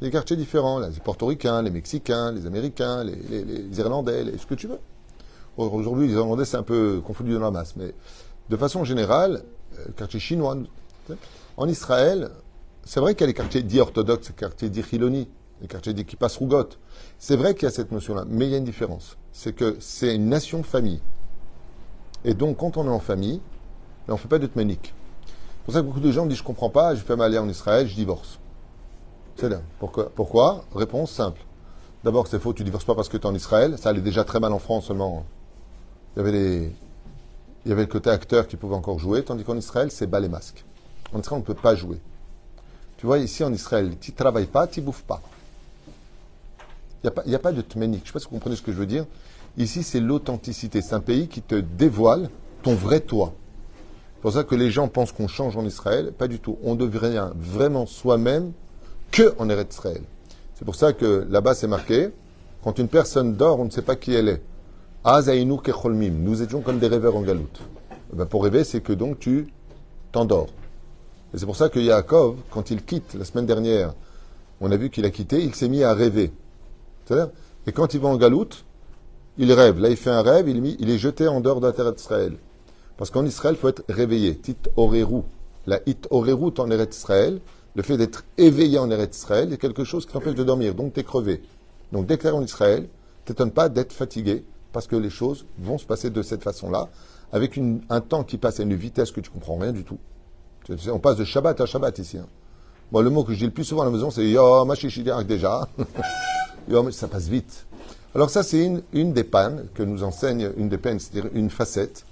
des 0.00 0.10
quartiers 0.10 0.36
différents, 0.36 0.78
les 0.78 1.00
portoricains, 1.04 1.62
les 1.62 1.70
mexicains, 1.70 2.32
les 2.32 2.46
américains, 2.46 3.04
les, 3.04 3.78
irlandais, 3.78 4.24
ce 4.38 4.46
que 4.46 4.54
tu 4.54 4.66
veux. 4.66 4.78
Aujourd'hui, 5.56 6.08
les 6.08 6.14
irlandais, 6.14 6.44
c'est 6.44 6.56
un 6.56 6.62
peu 6.62 7.02
confondu 7.04 7.34
dans 7.34 7.40
la 7.40 7.50
masse, 7.50 7.74
mais 7.76 7.92
de 8.48 8.56
façon 8.56 8.84
générale, 8.84 9.42
euh, 9.78 9.90
quartier 9.96 10.20
chinois. 10.20 10.56
En 11.56 11.68
Israël, 11.68 12.30
c'est 12.88 13.00
vrai 13.00 13.14
qu'il 13.14 13.20
y 13.20 13.24
a 13.24 13.26
les 13.26 13.34
quartiers 13.34 13.62
dits 13.62 13.80
orthodoxes, 13.80 14.30
les 14.30 14.34
quartiers 14.34 14.70
dits 14.70 14.82
chiloni, 14.82 15.28
les 15.60 15.68
quartiers 15.68 15.92
dits 15.92 16.06
qui 16.06 16.16
passent 16.16 16.38
rougotte. 16.38 16.78
C'est 17.18 17.36
vrai 17.36 17.54
qu'il 17.54 17.64
y 17.64 17.66
a 17.66 17.70
cette 17.70 17.92
notion-là, 17.92 18.24
mais 18.26 18.46
il 18.46 18.50
y 18.50 18.54
a 18.54 18.56
une 18.56 18.64
différence. 18.64 19.18
C'est 19.30 19.52
que 19.52 19.76
c'est 19.78 20.14
une 20.14 20.30
nation 20.30 20.62
famille. 20.62 21.02
Et 22.24 22.32
donc, 22.32 22.56
quand 22.56 22.78
on 22.78 22.86
est 22.86 22.90
en 22.90 22.98
famille, 22.98 23.42
on 24.08 24.12
ne 24.12 24.16
fait 24.16 24.26
pas 24.26 24.38
de 24.38 24.46
tménique. 24.46 24.94
C'est 25.26 25.64
pour 25.66 25.74
ça 25.74 25.80
que 25.80 25.84
beaucoup 25.84 26.00
de 26.00 26.10
gens 26.10 26.24
disent 26.24 26.38
Je 26.38 26.42
ne 26.42 26.46
comprends 26.46 26.70
pas, 26.70 26.94
je 26.94 27.02
fais 27.02 27.14
mal 27.14 27.26
aller 27.26 27.36
en 27.36 27.50
Israël, 27.50 27.86
je 27.86 27.94
divorce. 27.94 28.38
C'est 29.36 29.50
là. 29.50 29.60
Pourquoi, 29.78 30.08
Pourquoi? 30.08 30.64
Réponse 30.74 31.10
simple. 31.10 31.42
D'abord, 32.04 32.26
c'est 32.26 32.38
faux, 32.38 32.54
tu 32.54 32.64
divorces 32.64 32.86
pas 32.86 32.94
parce 32.94 33.10
que 33.10 33.18
tu 33.18 33.24
es 33.24 33.26
en 33.26 33.34
Israël. 33.34 33.76
Ça 33.76 33.90
allait 33.90 34.00
déjà 34.00 34.24
très 34.24 34.40
mal 34.40 34.54
en 34.54 34.58
France 34.58 34.86
seulement. 34.86 35.26
Il 36.16 36.20
y 36.20 36.22
avait, 36.22 36.32
les, 36.32 36.72
il 37.66 37.68
y 37.68 37.72
avait 37.72 37.82
le 37.82 37.88
côté 37.88 38.08
acteur 38.08 38.48
qui 38.48 38.56
pouvait 38.56 38.76
encore 38.76 38.98
jouer, 38.98 39.22
tandis 39.24 39.44
qu'en 39.44 39.58
Israël, 39.58 39.90
c'est 39.90 40.06
bas 40.06 40.20
les 40.20 40.30
masques. 40.30 40.64
En 41.12 41.20
Israël, 41.20 41.36
on 41.36 41.40
ne 41.40 41.54
peut 41.54 41.60
pas 41.60 41.74
jouer. 41.74 42.00
Tu 42.98 43.06
vois, 43.06 43.18
ici 43.18 43.42
en 43.44 43.52
Israël, 43.52 43.92
tu 44.00 44.10
ne 44.10 44.16
travailles 44.16 44.46
pas, 44.46 44.66
tu 44.66 44.80
ne 44.80 44.86
bouffes 44.86 45.04
pas. 45.04 45.22
Il 47.04 47.12
n'y 47.26 47.34
a, 47.34 47.38
pas 47.38 47.52
de 47.52 47.62
tménique. 47.62 48.02
Je 48.04 48.04
ne 48.04 48.06
sais 48.08 48.12
pas 48.12 48.18
si 48.18 48.24
vous 48.26 48.32
comprenez 48.32 48.56
ce 48.56 48.62
que 48.62 48.72
je 48.72 48.76
veux 48.76 48.86
dire. 48.86 49.06
Ici, 49.56 49.84
c'est 49.84 50.00
l'authenticité. 50.00 50.82
C'est 50.82 50.94
un 50.94 51.00
pays 51.00 51.28
qui 51.28 51.40
te 51.40 51.54
dévoile 51.54 52.28
ton 52.62 52.74
vrai 52.74 52.98
toi. 52.98 53.32
C'est 54.16 54.22
pour 54.22 54.32
ça 54.32 54.42
que 54.42 54.56
les 54.56 54.72
gens 54.72 54.88
pensent 54.88 55.12
qu'on 55.12 55.28
change 55.28 55.56
en 55.56 55.64
Israël. 55.64 56.12
Pas 56.12 56.26
du 56.26 56.40
tout. 56.40 56.58
On 56.64 56.74
devrait 56.74 57.16
vraiment 57.36 57.86
soi-même 57.86 58.52
que 59.12 59.32
en 59.38 59.48
Eretz 59.48 59.74
Israël. 59.74 60.02
C'est 60.54 60.64
pour 60.64 60.74
ça 60.74 60.92
que 60.92 61.24
là-bas, 61.30 61.54
c'est 61.54 61.68
marqué 61.68 62.10
quand 62.64 62.80
une 62.80 62.88
personne 62.88 63.34
dort, 63.34 63.60
on 63.60 63.66
ne 63.66 63.70
sait 63.70 63.82
pas 63.82 63.94
qui 63.94 64.12
elle 64.12 64.28
est. 64.28 64.42
Nous 65.04 66.42
étions 66.42 66.60
comme 66.60 66.80
des 66.80 66.88
rêveurs 66.88 67.14
en 67.14 67.22
galoute. 67.22 67.60
Eh 68.12 68.16
ben, 68.16 68.26
pour 68.26 68.42
rêver, 68.42 68.64
c'est 68.64 68.80
que 68.80 68.92
donc 68.92 69.20
tu 69.20 69.46
t'endors. 70.10 70.48
Et 71.34 71.38
c'est 71.38 71.46
pour 71.46 71.56
ça 71.56 71.68
que 71.68 71.78
Yaakov, 71.78 72.36
quand 72.50 72.70
il 72.70 72.82
quitte 72.84 73.14
la 73.14 73.24
semaine 73.24 73.46
dernière, 73.46 73.94
on 74.60 74.70
a 74.70 74.76
vu 74.76 74.90
qu'il 74.90 75.04
a 75.04 75.10
quitté, 75.10 75.42
il 75.42 75.54
s'est 75.54 75.68
mis 75.68 75.82
à 75.82 75.94
rêver. 75.94 76.32
Et 77.66 77.72
quand 77.72 77.94
il 77.94 78.00
va 78.00 78.08
en 78.08 78.16
galoute, 78.16 78.64
il 79.36 79.52
rêve. 79.52 79.78
Là, 79.78 79.88
il 79.88 79.96
fait 79.96 80.10
un 80.10 80.22
rêve, 80.22 80.48
il, 80.48 80.90
est 80.90 80.98
jeté 80.98 81.28
en 81.28 81.40
dehors 81.40 81.60
de 81.60 81.66
la 81.66 81.72
terre 81.72 81.92
d'Israël. 81.92 82.36
Parce 82.96 83.10
qu'en 83.10 83.24
Israël, 83.24 83.54
il 83.56 83.60
faut 83.60 83.68
être 83.68 83.84
réveillé. 83.88 84.36
Tit 84.36 84.56
oreru. 84.76 85.22
La 85.66 85.80
it 85.86 86.08
oreru 86.10 86.50
en 86.58 86.70
Eretz 86.70 86.96
Israël, 86.96 87.40
le 87.74 87.82
fait 87.82 87.96
d'être 87.96 88.24
éveillé 88.36 88.78
en 88.78 88.90
Eretz 88.90 89.16
Israël, 89.16 89.52
est 89.52 89.58
quelque 89.58 89.84
chose 89.84 90.06
qui 90.06 90.12
t'empêche 90.12 90.34
de 90.34 90.44
dormir. 90.44 90.74
Donc, 90.74 90.94
tu 90.94 91.00
es 91.00 91.04
crevé. 91.04 91.42
Donc, 91.92 92.06
déclare 92.06 92.36
en 92.36 92.42
Israël, 92.42 92.88
t'étonne 93.24 93.52
pas 93.52 93.68
d'être 93.68 93.92
fatigué, 93.92 94.44
parce 94.72 94.86
que 94.86 94.96
les 94.96 95.10
choses 95.10 95.46
vont 95.58 95.78
se 95.78 95.86
passer 95.86 96.10
de 96.10 96.22
cette 96.22 96.42
façon-là, 96.42 96.88
avec 97.32 97.58
un 97.90 98.00
temps 98.00 98.24
qui 98.24 98.38
passe 98.38 98.58
à 98.60 98.62
une 98.64 98.74
vitesse 98.74 99.12
que 99.12 99.20
tu 99.20 99.30
comprends 99.30 99.58
rien 99.58 99.72
du 99.72 99.84
tout. 99.84 99.98
On 100.90 100.98
passe 100.98 101.16
de 101.16 101.24
Shabbat 101.24 101.60
à 101.60 101.66
Shabbat 101.66 101.98
ici. 101.98 102.18
Hein. 102.18 102.26
le 102.92 103.10
mot 103.10 103.24
que 103.24 103.32
je 103.32 103.38
dis 103.38 103.44
le 103.44 103.50
plus 103.50 103.64
souvent 103.64 103.82
à 103.82 103.84
la 103.86 103.90
maison, 103.90 104.10
c'est 104.10 104.28
Yo, 104.28 104.66
déjà. 105.24 105.68
ça 106.90 107.08
passe 107.08 107.28
vite. 107.28 107.66
Alors 108.14 108.30
ça, 108.30 108.42
c'est 108.42 108.80
une, 108.92 109.12
des 109.12 109.24
pannes 109.24 109.68
que 109.74 109.82
nous 109.82 110.02
enseigne, 110.02 110.50
une 110.56 110.68
des 110.68 110.78
peines, 110.78 110.98
c'est-à-dire 110.98 111.30
une 111.34 111.50
facette, 111.50 112.04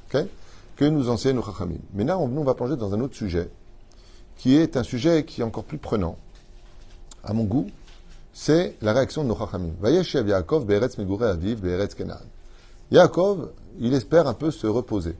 que 0.76 0.85
nous 0.85 1.08
enseigne 1.08 1.37
nos 1.37 1.43
Chachamim. 1.43 1.79
Maintenant, 1.94 2.29
nous, 2.29 2.41
on 2.41 2.44
va 2.44 2.55
plonger 2.55 2.76
dans 2.76 2.93
un 2.94 3.00
autre 3.00 3.17
sujet, 3.17 3.50
qui 4.37 4.57
est 4.57 4.76
un 4.76 4.83
sujet 4.83 5.25
qui 5.25 5.40
est 5.40 5.45
encore 5.45 5.64
plus 5.64 5.78
prenant, 5.78 6.16
à 7.25 7.33
mon 7.33 7.45
goût, 7.45 7.66
c'est 8.33 8.76
la 8.83 8.92
réaction 8.92 9.25
de 9.25 9.28
nos 9.28 9.37
Chachamim. 9.37 9.73
Vayeshev 9.81 10.28
Yaakov 10.28 10.66
be'eretz 10.66 10.99
megure 10.99 11.25
aviv 11.25 11.61
be'eretz 11.61 11.95
kenan. 11.95 12.21
Yaakov, 12.90 13.50
il 13.81 13.95
espère 13.95 14.28
un 14.28 14.35
peu 14.35 14.50
se 14.50 14.66
reposer. 14.66 15.16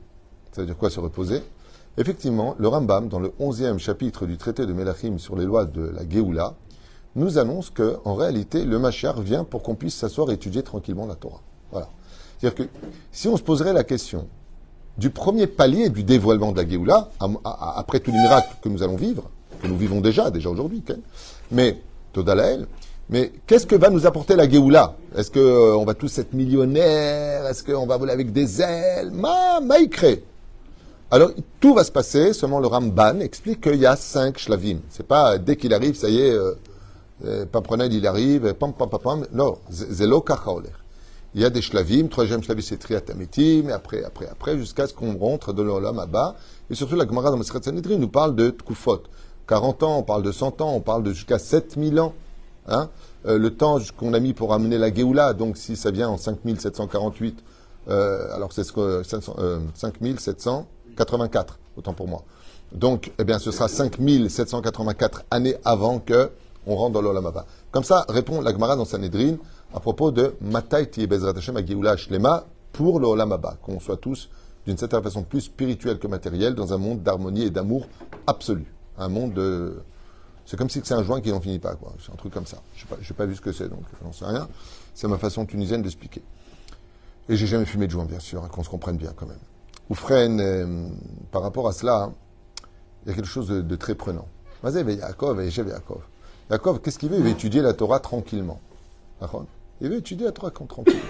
Ça 0.51 0.61
veut 0.61 0.67
dire 0.67 0.77
quoi 0.77 0.89
se 0.89 0.99
reposer? 0.99 1.41
Effectivement, 1.99 2.55
le 2.59 2.67
Rambam, 2.67 3.07
dans 3.07 3.19
le 3.19 3.29
11e 3.39 3.79
chapitre 3.79 4.27
du 4.27 4.37
traité 4.37 4.67
de 4.67 4.73
Melachim 4.73 5.17
sur 5.17 5.35
les 5.35 5.45
lois 5.45 5.65
de 5.65 5.81
la 5.81 6.07
Géoula, 6.07 6.53
nous 7.15 7.39
annonce 7.39 7.71
que, 7.71 7.97
en 8.05 8.13
réalité, 8.13 8.65
le 8.65 8.77
Machar 8.77 9.19
vient 9.19 9.43
pour 9.43 9.63
qu'on 9.63 9.73
puisse 9.73 9.95
s'asseoir 9.95 10.29
et 10.29 10.35
étudier 10.35 10.61
tranquillement 10.61 11.07
la 11.07 11.15
Torah. 11.15 11.41
Voilà. 11.71 11.89
C'est-à-dire 12.37 12.67
que 12.67 12.71
si 13.11 13.27
on 13.27 13.35
se 13.35 13.41
poserait 13.41 13.73
la 13.73 13.83
question 13.83 14.27
du 14.99 15.09
premier 15.09 15.47
palier 15.47 15.89
du 15.89 16.03
dévoilement 16.03 16.51
de 16.51 16.61
la 16.61 16.69
Géoula, 16.69 17.09
après 17.43 17.99
tous 17.99 18.11
les 18.11 18.19
miracles 18.19 18.55
que 18.61 18.69
nous 18.69 18.83
allons 18.83 18.95
vivre, 18.95 19.31
que 19.63 19.67
nous 19.67 19.77
vivons 19.77 19.99
déjà, 19.99 20.29
déjà 20.29 20.51
aujourd'hui, 20.51 20.83
mais 21.51 21.81
Todalael, 22.13 22.67
mais 23.09 23.31
qu'est-ce 23.47 23.65
que 23.65 23.75
va 23.75 23.89
nous 23.89 24.05
apporter 24.05 24.35
la 24.35 24.47
Géoula? 24.47 24.95
Est-ce 25.15 25.31
qu'on 25.31 25.81
euh, 25.81 25.85
va 25.85 25.95
tous 25.95 26.15
être 26.19 26.33
millionnaires? 26.33 27.47
Est-ce 27.47 27.63
qu'on 27.63 27.87
va 27.87 27.97
voler 27.97 28.11
avec 28.11 28.31
des 28.31 28.61
ailes? 28.61 29.09
Ma, 29.11 29.59
maïkré 29.61 30.23
alors, 31.09 31.31
tout 31.61 31.73
va 31.73 31.85
se 31.85 31.91
passer, 31.91 32.33
seulement 32.33 32.59
le 32.59 32.67
Ramban 32.67 33.21
explique 33.21 33.61
qu'il 33.61 33.77
y 33.77 33.85
a 33.85 33.95
cinq 33.95 34.37
shlavim. 34.37 34.79
C'est 34.89 35.07
pas 35.07 35.37
dès 35.37 35.55
qu'il 35.55 35.73
arrive, 35.73 35.95
ça 35.95 36.09
y 36.09 36.19
est, 36.19 36.31
euh, 36.31 36.53
euh 37.25 37.45
il 37.89 38.07
arrive, 38.07 38.53
pam, 38.55 38.73
pam, 38.73 38.89
pam, 38.89 38.99
pam. 38.99 39.25
Non, 39.31 39.57
zelo 39.71 40.25
Il 41.33 41.41
y 41.41 41.45
a 41.45 41.49
des 41.49 41.61
shlavim, 41.61 42.07
troisième 42.09 42.43
shlavim 42.43 42.61
c'est 42.61 42.77
triatametim, 42.77 43.69
et 43.69 43.71
après, 43.71 44.03
après, 44.03 44.27
après, 44.27 44.57
jusqu'à 44.57 44.85
ce 44.85 44.93
qu'on 44.93 45.17
rentre 45.17 45.53
de 45.53 45.61
l'olam 45.61 46.05
bas. 46.11 46.35
Et 46.69 46.75
surtout, 46.75 46.95
la 46.95 47.07
Gemara 47.07 47.31
dans 47.31 47.37
Masret 47.37 47.61
Sanhedrin 47.63 47.97
nous 47.97 48.09
parle 48.09 48.35
de 48.35 48.49
tkufot. 48.49 49.03
40 49.47 49.83
ans, 49.83 49.99
on 49.99 50.03
parle 50.03 50.23
de 50.23 50.33
100 50.33 50.59
ans, 50.59 50.73
on 50.73 50.81
parle 50.81 51.03
de 51.03 51.13
jusqu'à 51.13 51.39
7000 51.39 52.01
ans. 52.01 52.13
Hein 52.67 52.89
euh, 53.25 53.37
le 53.37 53.55
temps 53.55 53.79
qu'on 53.95 54.13
a 54.13 54.19
mis 54.19 54.33
pour 54.33 54.53
amener 54.53 54.77
la 54.77 54.93
Géoula, 54.93 55.33
donc 55.33 55.55
si 55.55 55.77
ça 55.77 55.89
vient 55.89 56.09
en 56.09 56.17
5748, 56.17 57.43
euh, 57.89 58.35
alors 58.35 58.51
c'est 58.51 58.65
ce 58.65 58.73
que, 58.73 59.03
5700, 59.03 60.67
84, 60.97 61.59
autant 61.77 61.93
pour 61.93 62.07
moi. 62.07 62.23
Donc, 62.71 63.11
eh 63.17 63.23
bien, 63.23 63.39
ce 63.39 63.51
sera 63.51 63.67
5784 63.67 65.23
années 65.31 65.55
avant 65.63 65.99
que 65.99 66.31
on 66.65 66.75
rentre 66.75 66.93
dans 66.93 67.01
l'Olamaba. 67.01 67.45
Comme 67.71 67.85
ça, 67.85 68.05
répond 68.09 68.41
la 68.41 68.51
Gemara 68.51 68.75
dans 68.75 68.83
Sanhedrin 68.83 69.37
à 69.73 69.79
propos 69.79 70.11
de 70.11 70.35
Matai 70.41 71.07
Bezrat 71.07 71.33
Hashem 71.37 71.57
Shlema 71.97 72.45
pour 72.73 72.99
l'Olamaba, 72.99 73.57
qu'on 73.61 73.79
soit 73.79 73.97
tous 73.97 74.29
d'une 74.65 74.77
certaine 74.77 75.01
façon 75.01 75.23
plus 75.23 75.41
spirituelle 75.41 75.97
que 75.97 76.07
matérielle, 76.07 76.53
dans 76.53 76.73
un 76.73 76.77
monde 76.77 77.01
d'harmonie 77.01 77.43
et 77.43 77.49
d'amour 77.49 77.87
absolu. 78.27 78.65
Un 78.97 79.07
monde 79.07 79.33
de. 79.33 79.81
C'est 80.45 80.57
comme 80.57 80.69
si 80.69 80.81
c'est 80.83 80.93
un 80.93 81.03
joint 81.03 81.21
qui 81.21 81.29
n'en 81.31 81.39
finit 81.39 81.59
pas, 81.59 81.75
quoi. 81.75 81.93
C'est 82.03 82.11
un 82.11 82.15
truc 82.15 82.33
comme 82.33 82.45
ça. 82.45 82.57
Je 82.75 82.83
n'ai 82.83 82.89
pas, 82.89 83.13
pas, 83.15 83.25
vu 83.25 83.35
ce 83.35 83.41
que 83.41 83.53
c'est, 83.53 83.69
donc 83.69 83.83
j'en 84.03 84.11
sais 84.11 84.25
rien. 84.25 84.47
C'est 84.93 85.07
ma 85.07 85.17
façon 85.17 85.45
tunisienne 85.45 85.81
d'expliquer. 85.81 86.21
Et 87.29 87.37
j'ai 87.37 87.47
jamais 87.47 87.65
fumé 87.65 87.87
de 87.87 87.91
joint, 87.91 88.05
bien 88.05 88.19
sûr, 88.19 88.43
hein, 88.43 88.49
qu'on 88.51 88.63
se 88.63 88.69
comprenne 88.69 88.97
bien 88.97 89.13
quand 89.15 89.25
même. 89.25 89.39
Oufren, 89.89 90.39
euh, 90.39 90.89
par 91.31 91.41
rapport 91.41 91.67
à 91.67 91.73
cela, 91.73 92.11
il 93.05 93.09
y 93.09 93.11
a 93.11 93.15
quelque 93.15 93.27
chose 93.27 93.47
de, 93.47 93.75
très 93.75 93.95
prenant. 93.95 94.27
Vas-y, 94.63 94.83
Yaakov, 94.95 95.43
Yaakov. 95.43 96.01
Yaakov, 96.49 96.81
qu'est-ce 96.81 96.99
qu'il 96.99 97.09
veut? 97.09 97.17
Il 97.17 97.23
veut 97.23 97.29
étudier 97.29 97.61
la 97.61 97.73
Torah 97.73 97.99
tranquillement. 97.99 98.59
Il 99.81 99.89
veut 99.89 99.97
étudier 99.97 100.25
la 100.25 100.31
Torah 100.31 100.51
tranquillement. 100.51 101.01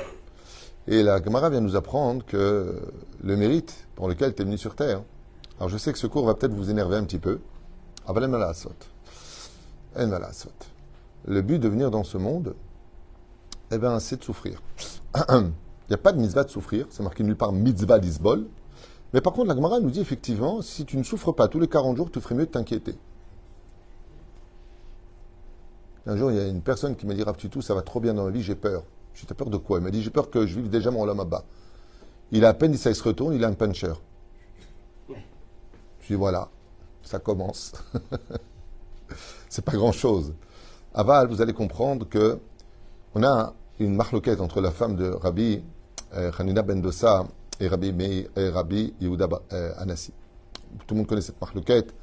Et 0.88 1.04
la 1.04 1.22
Gemara 1.22 1.50
vient 1.50 1.60
nous 1.60 1.76
apprendre 1.76 2.26
que 2.26 2.80
le 3.22 3.36
mérite 3.36 3.88
pour 3.96 4.08
lequel 4.08 4.34
tu 4.34 4.42
es 4.42 4.46
venu 4.46 4.58
sur 4.58 4.76
terre. 4.76 5.02
Alors 5.60 5.70
je 5.70 5.78
sais 5.78 5.92
que 5.92 6.00
ce 6.00 6.08
cours 6.08 6.26
va 6.26 6.36
peut-être 6.36 6.54
vous 6.54 6.70
énerver 6.70 6.96
un 6.96 7.04
petit 7.04 7.20
peu. 7.20 7.40
Le 11.26 11.42
but 11.42 11.60
de 11.60 11.68
venir 11.68 11.92
dans 11.92 12.04
ce 12.06 12.18
monde, 12.18 12.56
eh 13.72 13.78
ben, 13.78 14.00
c'est 14.00 14.18
de 14.18 14.24
souffrir. 14.24 14.62
Il 15.30 15.52
n'y 15.90 15.96
a 15.96 15.98
pas 15.98 16.14
de 16.14 16.20
mitzvah 16.20 16.44
de 16.44 16.50
souffrir, 16.50 16.86
c'est 16.90 17.04
marqué 17.04 17.24
nulle 17.24 17.36
part 17.36 17.52
mitzvah 17.52 18.00
d'isbol. 18.00 18.46
Mais 19.18 19.22
par 19.22 19.34
contre, 19.34 19.48
la 19.48 19.56
Gemara 19.56 19.80
nous 19.80 19.90
dit 19.90 20.00
effectivement, 20.00 20.62
si 20.62 20.86
tu 20.86 20.96
ne 20.96 21.02
souffres 21.02 21.32
pas 21.32 21.48
tous 21.48 21.60
les 21.60 21.68
40 21.68 21.98
jours, 21.98 22.12
tu 22.12 22.22
ferais 22.22 22.36
mieux 22.36 22.46
de 22.46 22.52
t'inquiéter. 22.52 22.94
Un 26.06 26.16
jour, 26.16 26.30
il 26.30 26.38
y 26.38 26.40
a 26.40 26.48
une 26.48 26.62
personne 26.62 26.96
qui 26.96 27.08
m'a 27.08 27.16
dit 27.16 27.24
tout, 27.50 27.64
ça 27.64 27.74
va 27.74 27.82
trop 27.82 28.00
bien 28.00 28.14
dans 28.14 28.26
la 28.26 28.32
vie, 28.32 28.44
j'ai 28.44 28.54
peur. 28.54 28.84
J'ai 29.16 29.26
peur 29.26 29.50
de 29.50 29.58
quoi? 29.58 29.80
Il 29.80 29.84
m'a 29.84 29.90
dit 29.90 30.04
J'ai 30.04 30.12
peur 30.12 30.30
que 30.30 30.46
je 30.46 30.60
vive 30.60 30.70
déjà 30.70 30.92
mon 30.92 31.04
lama 31.04 31.26
bas. 31.26 31.44
Il 32.32 32.46
a 32.46 32.50
à 32.50 32.54
peine 32.54 32.72
dit 32.72 32.78
ça, 32.78 32.92
il 32.92 32.96
se 32.96 33.02
retourne, 33.02 33.34
il 33.34 33.44
a 33.44 33.48
un 33.48 33.54
puncher. 33.54 33.94
Je 35.10 36.08
dis 36.10 36.14
Voilà, 36.14 36.50
ça 37.02 37.18
commence. 37.18 37.74
C'est 39.50 39.66
pas 39.66 39.72
grand 39.72 39.94
chose. 39.94 40.36
Aval, 40.94 41.28
vous 41.28 41.42
allez 41.42 41.54
comprendre 41.54 42.08
que 42.08 42.38
on 43.16 43.24
a 43.24 43.56
une 43.80 43.96
marloquette 43.96 44.42
entre 44.42 44.62
la 44.62 44.70
femme 44.70 44.96
de 44.96 45.10
Rabbi 45.10 45.64
euh, 46.14 46.32
Hanina 46.38 46.62
Ben 46.62 46.80
Dossa 46.80 47.26
et 47.60 47.68
Rabbi, 47.68 48.94
Yehuda 49.02 49.28
euh, 49.54 49.72
Anassi. 49.78 50.14
Tout 50.86 50.94
le 50.94 50.98
monde 50.98 51.08
connaît 51.08 51.22
cette 51.22 51.40
marloquette 51.40 51.94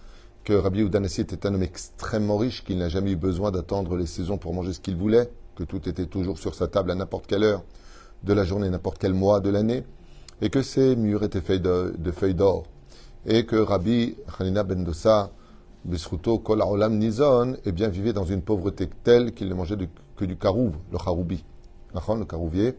que 0.43 0.53
Rabbi 0.53 0.81
Yehuda 0.81 0.99
Anassi 0.99 1.23
était 1.23 1.47
un 1.47 1.55
homme 1.55 1.63
extrêmement 1.63 2.37
riche, 2.37 2.65
qu'il 2.65 2.79
n'a 2.79 2.89
jamais 2.89 3.13
eu 3.13 3.17
besoin 3.17 3.51
d'attendre 3.51 3.97
les 3.97 4.07
saisons 4.07 4.37
pour 4.37 4.53
manger 4.53 4.73
ce 4.73 4.81
qu'il 4.81 4.97
voulait, 4.97 5.31
que 5.57 5.65
tout 5.65 5.89
était 5.89 6.07
toujours 6.07 6.39
sur 6.39 6.55
sa 6.55 6.69
table 6.69 6.91
à 6.91 6.95
n'importe 6.95 7.27
quelle 7.27 7.45
heure 7.45 7.63
de 8.23 8.33
la 8.33 8.45
journée, 8.45 8.69
n'importe 8.69 8.99
quel 8.99 9.15
mois 9.15 9.41
de 9.41 9.51
l'année, 9.51 9.85
et 10.41 10.51
que 10.51 10.63
ses 10.63 10.97
murs 10.97 11.23
étaient 11.23 11.41
faits 11.41 11.63
de, 11.63 12.11
feuilles 12.13 12.35
d'or, 12.35 12.65
et 13.27 13.47
que 13.47 13.57
Rabbi 13.57 14.17
Hanina 14.39 14.65
Ben 14.65 14.85
Dossa, 14.85 15.31
Bisruto 15.85 16.39
Kol 16.39 16.63
Olam 16.63 16.99
Nizon, 16.99 17.57
eh 17.65 17.73
bien, 17.73 17.89
vivait 17.89 18.13
dans 18.13 18.25
une 18.25 18.43
pauvreté 18.43 18.89
telle 19.03 19.33
qu'il 19.33 19.49
ne 19.49 19.55
mangeait 19.55 19.77
que 20.17 20.25
du 20.25 20.37
karouv, 20.37 20.73
le 20.91 20.99
karoubi, 20.99 21.45
le 21.95 22.25
karouvier, 22.25 22.75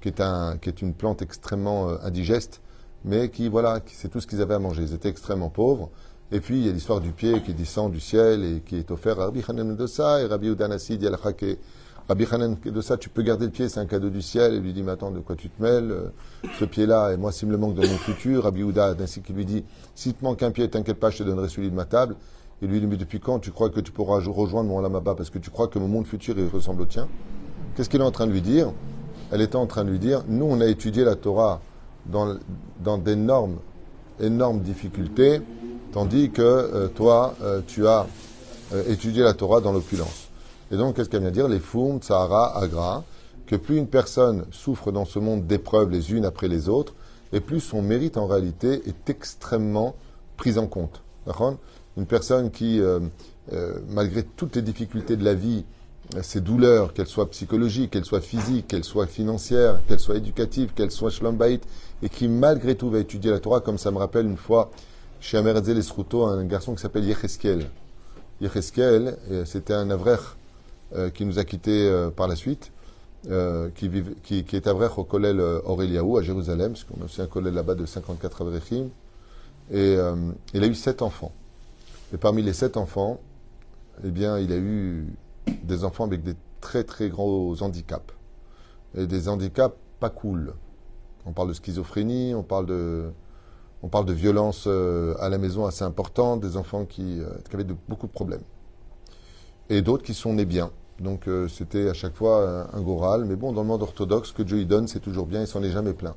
qui 0.00 0.08
est, 0.08 0.82
une 0.82 0.94
plante 0.94 1.22
extrêmement 1.22 1.88
euh, 1.88 1.96
indigeste, 2.02 2.60
mais 3.04 3.28
qui, 3.28 3.48
voilà, 3.48 3.80
c'est 3.86 4.08
tout 4.08 4.20
ce 4.20 4.26
qu'ils 4.26 4.40
avaient 4.40 4.54
à 4.54 4.58
manger. 4.58 4.82
Ils 4.82 4.94
étaient 4.94 5.08
extrêmement 5.08 5.50
pauvres. 5.50 5.90
Et 6.32 6.40
puis, 6.40 6.58
il 6.58 6.66
y 6.66 6.68
a 6.68 6.72
l'histoire 6.72 7.00
du 7.00 7.12
pied 7.12 7.42
qui 7.42 7.54
descend 7.54 7.90
du 7.90 8.00
ciel 8.00 8.44
et 8.44 8.60
qui 8.60 8.76
est 8.76 8.90
offert 8.90 9.18
à 9.20 9.26
Rabbi 9.26 9.42
Hanan 9.48 9.86
ça, 9.86 10.22
et 10.22 10.26
Rabbi 10.26 10.48
Udanassi 10.48 10.96
dit 10.96 11.08
Rabbi 11.08 12.26
Hanan 12.30 12.56
de 12.64 12.80
ça, 12.80 12.96
tu 12.96 13.08
peux 13.08 13.22
garder 13.22 13.44
le 13.44 13.52
pied, 13.52 13.68
c'est 13.68 13.78
un 13.78 13.86
cadeau 13.86 14.10
du 14.10 14.22
ciel. 14.22 14.54
Et 14.54 14.60
lui 14.60 14.72
dit, 14.72 14.82
mais 14.82 14.92
attends, 14.92 15.10
de 15.10 15.20
quoi 15.20 15.36
tu 15.36 15.48
te 15.48 15.62
mêles 15.62 15.90
euh, 15.90 16.08
Ce 16.58 16.64
pied-là, 16.64 17.12
et 17.12 17.16
moi, 17.16 17.30
s'il 17.30 17.48
me 17.48 17.56
manque 17.56 17.74
dans 17.74 17.86
mon 17.86 17.98
futur, 17.98 18.44
Rabbi 18.44 18.62
Uda, 18.62 18.96
ainsi 19.00 19.22
qui 19.22 19.32
lui 19.32 19.44
dit, 19.44 19.64
si 19.94 20.14
te 20.14 20.24
manque 20.24 20.42
un 20.42 20.50
pied, 20.50 20.68
t'inquiète 20.68 20.98
pas, 20.98 21.10
je 21.10 21.18
te 21.18 21.22
donnerai 21.22 21.48
celui 21.48 21.70
de 21.70 21.74
ma 21.74 21.84
table. 21.84 22.16
Et 22.62 22.66
lui 22.66 22.80
dit, 22.80 22.86
mais 22.86 22.96
depuis 22.96 23.20
quand 23.20 23.38
tu 23.38 23.52
crois 23.52 23.70
que 23.70 23.80
tu 23.80 23.90
pourras 23.90 24.20
rejoindre 24.20 24.68
mon 24.68 24.80
Lamaba 24.80 25.14
parce 25.14 25.30
que 25.30 25.38
tu 25.38 25.50
crois 25.50 25.68
que 25.68 25.78
mon 25.78 25.88
monde 25.88 26.06
futur, 26.06 26.38
il 26.38 26.46
ressemble 26.48 26.82
au 26.82 26.86
tien 26.86 27.08
Qu'est-ce 27.74 27.88
qu'il 27.88 28.00
est 28.00 28.04
en 28.04 28.10
train 28.10 28.26
de 28.26 28.32
lui 28.32 28.42
dire? 28.42 28.72
Elle 29.30 29.40
était 29.40 29.56
en 29.56 29.66
train 29.66 29.84
de 29.84 29.90
lui 29.90 29.98
dire 29.98 30.24
Nous, 30.28 30.44
on 30.44 30.60
a 30.60 30.66
étudié 30.66 31.04
la 31.04 31.16
Torah 31.16 31.60
dans, 32.06 32.36
dans 32.82 32.98
d'énormes 32.98 33.58
énormes 34.20 34.60
difficultés, 34.60 35.40
tandis 35.92 36.30
que 36.30 36.42
euh, 36.42 36.88
toi, 36.88 37.34
euh, 37.42 37.60
tu 37.66 37.86
as 37.86 38.06
euh, 38.72 38.82
étudié 38.88 39.22
la 39.22 39.34
Torah 39.34 39.60
dans 39.60 39.72
l'opulence. 39.72 40.28
Et 40.70 40.76
donc, 40.76 40.96
qu'est-ce 40.96 41.08
qu'elle 41.08 41.22
vient 41.22 41.30
dire? 41.30 41.48
Les 41.48 41.58
fourmes, 41.58 42.00
Sahara, 42.02 42.56
Agra, 42.58 43.04
que 43.46 43.56
plus 43.56 43.76
une 43.76 43.88
personne 43.88 44.44
souffre 44.52 44.92
dans 44.92 45.04
ce 45.04 45.18
monde 45.18 45.46
d'épreuves 45.46 45.90
les 45.90 46.12
unes 46.12 46.24
après 46.24 46.48
les 46.48 46.68
autres, 46.68 46.94
et 47.32 47.40
plus 47.40 47.60
son 47.60 47.82
mérite 47.82 48.16
en 48.16 48.26
réalité 48.26 48.82
est 48.86 49.10
extrêmement 49.10 49.96
pris 50.36 50.58
en 50.58 50.66
compte. 50.66 51.02
Une 51.96 52.06
personne 52.06 52.50
qui, 52.50 52.80
malgré 53.88 54.22
toutes 54.22 54.56
les 54.56 54.62
difficultés 54.62 55.16
de 55.16 55.24
la 55.24 55.34
vie, 55.34 55.64
ces 56.22 56.40
douleurs, 56.40 56.92
qu'elles 56.92 57.06
soient 57.06 57.30
psychologiques, 57.30 57.90
qu'elles 57.90 58.04
soient 58.04 58.20
physiques, 58.20 58.68
qu'elles 58.68 58.84
soient 58.84 59.06
financières, 59.06 59.80
qu'elles 59.86 60.00
soient 60.00 60.16
éducatives, 60.16 60.72
qu'elles 60.74 60.90
soient 60.90 61.10
shlombaït, 61.10 61.62
et 62.02 62.08
qui 62.08 62.28
malgré 62.28 62.74
tout 62.74 62.90
va 62.90 62.98
étudier 62.98 63.30
la 63.30 63.38
Torah, 63.38 63.60
comme 63.60 63.78
ça 63.78 63.90
me 63.90 63.98
rappelle 63.98 64.26
une 64.26 64.36
fois 64.36 64.70
chez 65.20 65.36
Ameretzel 65.36 65.78
Esruto, 65.78 66.24
un 66.24 66.44
garçon 66.44 66.74
qui 66.74 66.82
s'appelle 66.82 67.04
Yecheskel. 67.04 67.66
Yecheskel, 68.40 69.16
c'était 69.44 69.74
un 69.74 69.90
avrech 69.90 70.20
euh, 70.96 71.10
qui 71.10 71.24
nous 71.24 71.38
a 71.38 71.44
quittés 71.44 71.88
euh, 71.88 72.10
par 72.10 72.26
la 72.26 72.34
suite, 72.34 72.72
euh, 73.30 73.68
qui, 73.76 73.88
vive, 73.88 74.14
qui, 74.24 74.44
est 74.52 74.66
avrech 74.66 74.98
au 74.98 75.04
collège 75.04 75.38
Aureliaou 75.64 76.16
à 76.16 76.22
Jérusalem, 76.22 76.72
parce 76.72 76.84
qu'on 76.84 77.00
a 77.02 77.04
aussi 77.04 77.22
un 77.22 77.26
collège 77.26 77.54
là-bas 77.54 77.74
de 77.76 77.86
54 77.86 78.42
avrechim, 78.42 78.88
et 79.72 79.96
il 80.52 80.64
a 80.64 80.66
eu 80.66 80.74
sept 80.74 81.00
enfants. 81.00 81.30
Et 82.12 82.16
parmi 82.16 82.42
les 82.42 82.52
sept 82.52 82.76
enfants, 82.76 83.20
eh 84.04 84.10
bien, 84.10 84.36
il 84.38 84.50
a 84.50 84.56
eu 84.56 85.06
des 85.62 85.84
enfants 85.84 86.04
avec 86.04 86.22
des 86.22 86.34
très 86.60 86.84
très 86.84 87.08
gros 87.08 87.62
handicaps. 87.62 88.14
Et 88.96 89.06
des 89.06 89.28
handicaps 89.28 89.76
pas 89.98 90.10
cool. 90.10 90.54
On 91.26 91.32
parle 91.32 91.48
de 91.48 91.54
schizophrénie, 91.54 92.34
on 92.34 92.42
parle 92.42 92.66
de, 92.66 93.12
on 93.82 93.88
parle 93.88 94.06
de 94.06 94.12
violence 94.12 94.64
euh, 94.66 95.14
à 95.20 95.28
la 95.28 95.38
maison 95.38 95.66
assez 95.66 95.84
importante, 95.84 96.40
des 96.40 96.56
enfants 96.56 96.84
qui, 96.84 97.20
euh, 97.20 97.30
avaient 97.52 97.66
beaucoup 97.88 98.06
de 98.06 98.12
problèmes. 98.12 98.42
Et 99.68 99.82
d'autres 99.82 100.02
qui 100.02 100.14
sont 100.14 100.34
nés 100.34 100.44
bien. 100.44 100.70
Donc 100.98 101.28
euh, 101.28 101.48
c'était 101.48 101.88
à 101.88 101.94
chaque 101.94 102.14
fois 102.14 102.68
un, 102.72 102.80
goral. 102.80 103.24
Mais 103.24 103.36
bon, 103.36 103.52
dans 103.52 103.62
le 103.62 103.68
monde 103.68 103.82
orthodoxe, 103.82 104.32
que 104.32 104.42
Dieu 104.42 104.58
y 104.58 104.66
donne, 104.66 104.88
c'est 104.88 105.00
toujours 105.00 105.26
bien, 105.26 105.40
il 105.40 105.46
s'en 105.46 105.62
est 105.62 105.70
jamais 105.70 105.92
plein. 105.92 106.14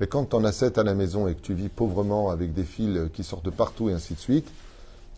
Mais 0.00 0.06
quand 0.06 0.26
tu 0.26 0.36
en 0.36 0.44
as 0.44 0.52
sept 0.52 0.78
à 0.78 0.84
la 0.84 0.94
maison 0.94 1.28
et 1.28 1.34
que 1.34 1.40
tu 1.40 1.54
vis 1.54 1.68
pauvrement 1.68 2.30
avec 2.30 2.52
des 2.52 2.64
fils 2.64 3.08
qui 3.12 3.24
sortent 3.24 3.44
de 3.44 3.50
partout 3.50 3.88
et 3.88 3.92
ainsi 3.92 4.14
de 4.14 4.18
suite, 4.18 4.48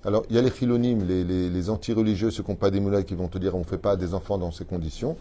alors, 0.04 0.24
il 0.28 0.36
y 0.36 0.38
a 0.38 0.42
les 0.42 0.50
philonymes, 0.50 1.06
les, 1.06 1.24
les, 1.24 1.70
anti-religieux, 1.70 2.30
ceux 2.30 2.42
qui 2.42 2.50
n'ont 2.50 2.56
pas 2.56 2.70
des 2.70 2.80
moulins, 2.80 3.02
qui 3.02 3.14
vont 3.14 3.28
te 3.28 3.38
dire 3.38 3.54
on 3.54 3.60
ne 3.60 3.64
fait 3.64 3.78
pas 3.78 3.96
des 3.96 4.12
enfants 4.12 4.36
dans 4.36 4.52
ces 4.52 4.66
conditions. 4.66 5.16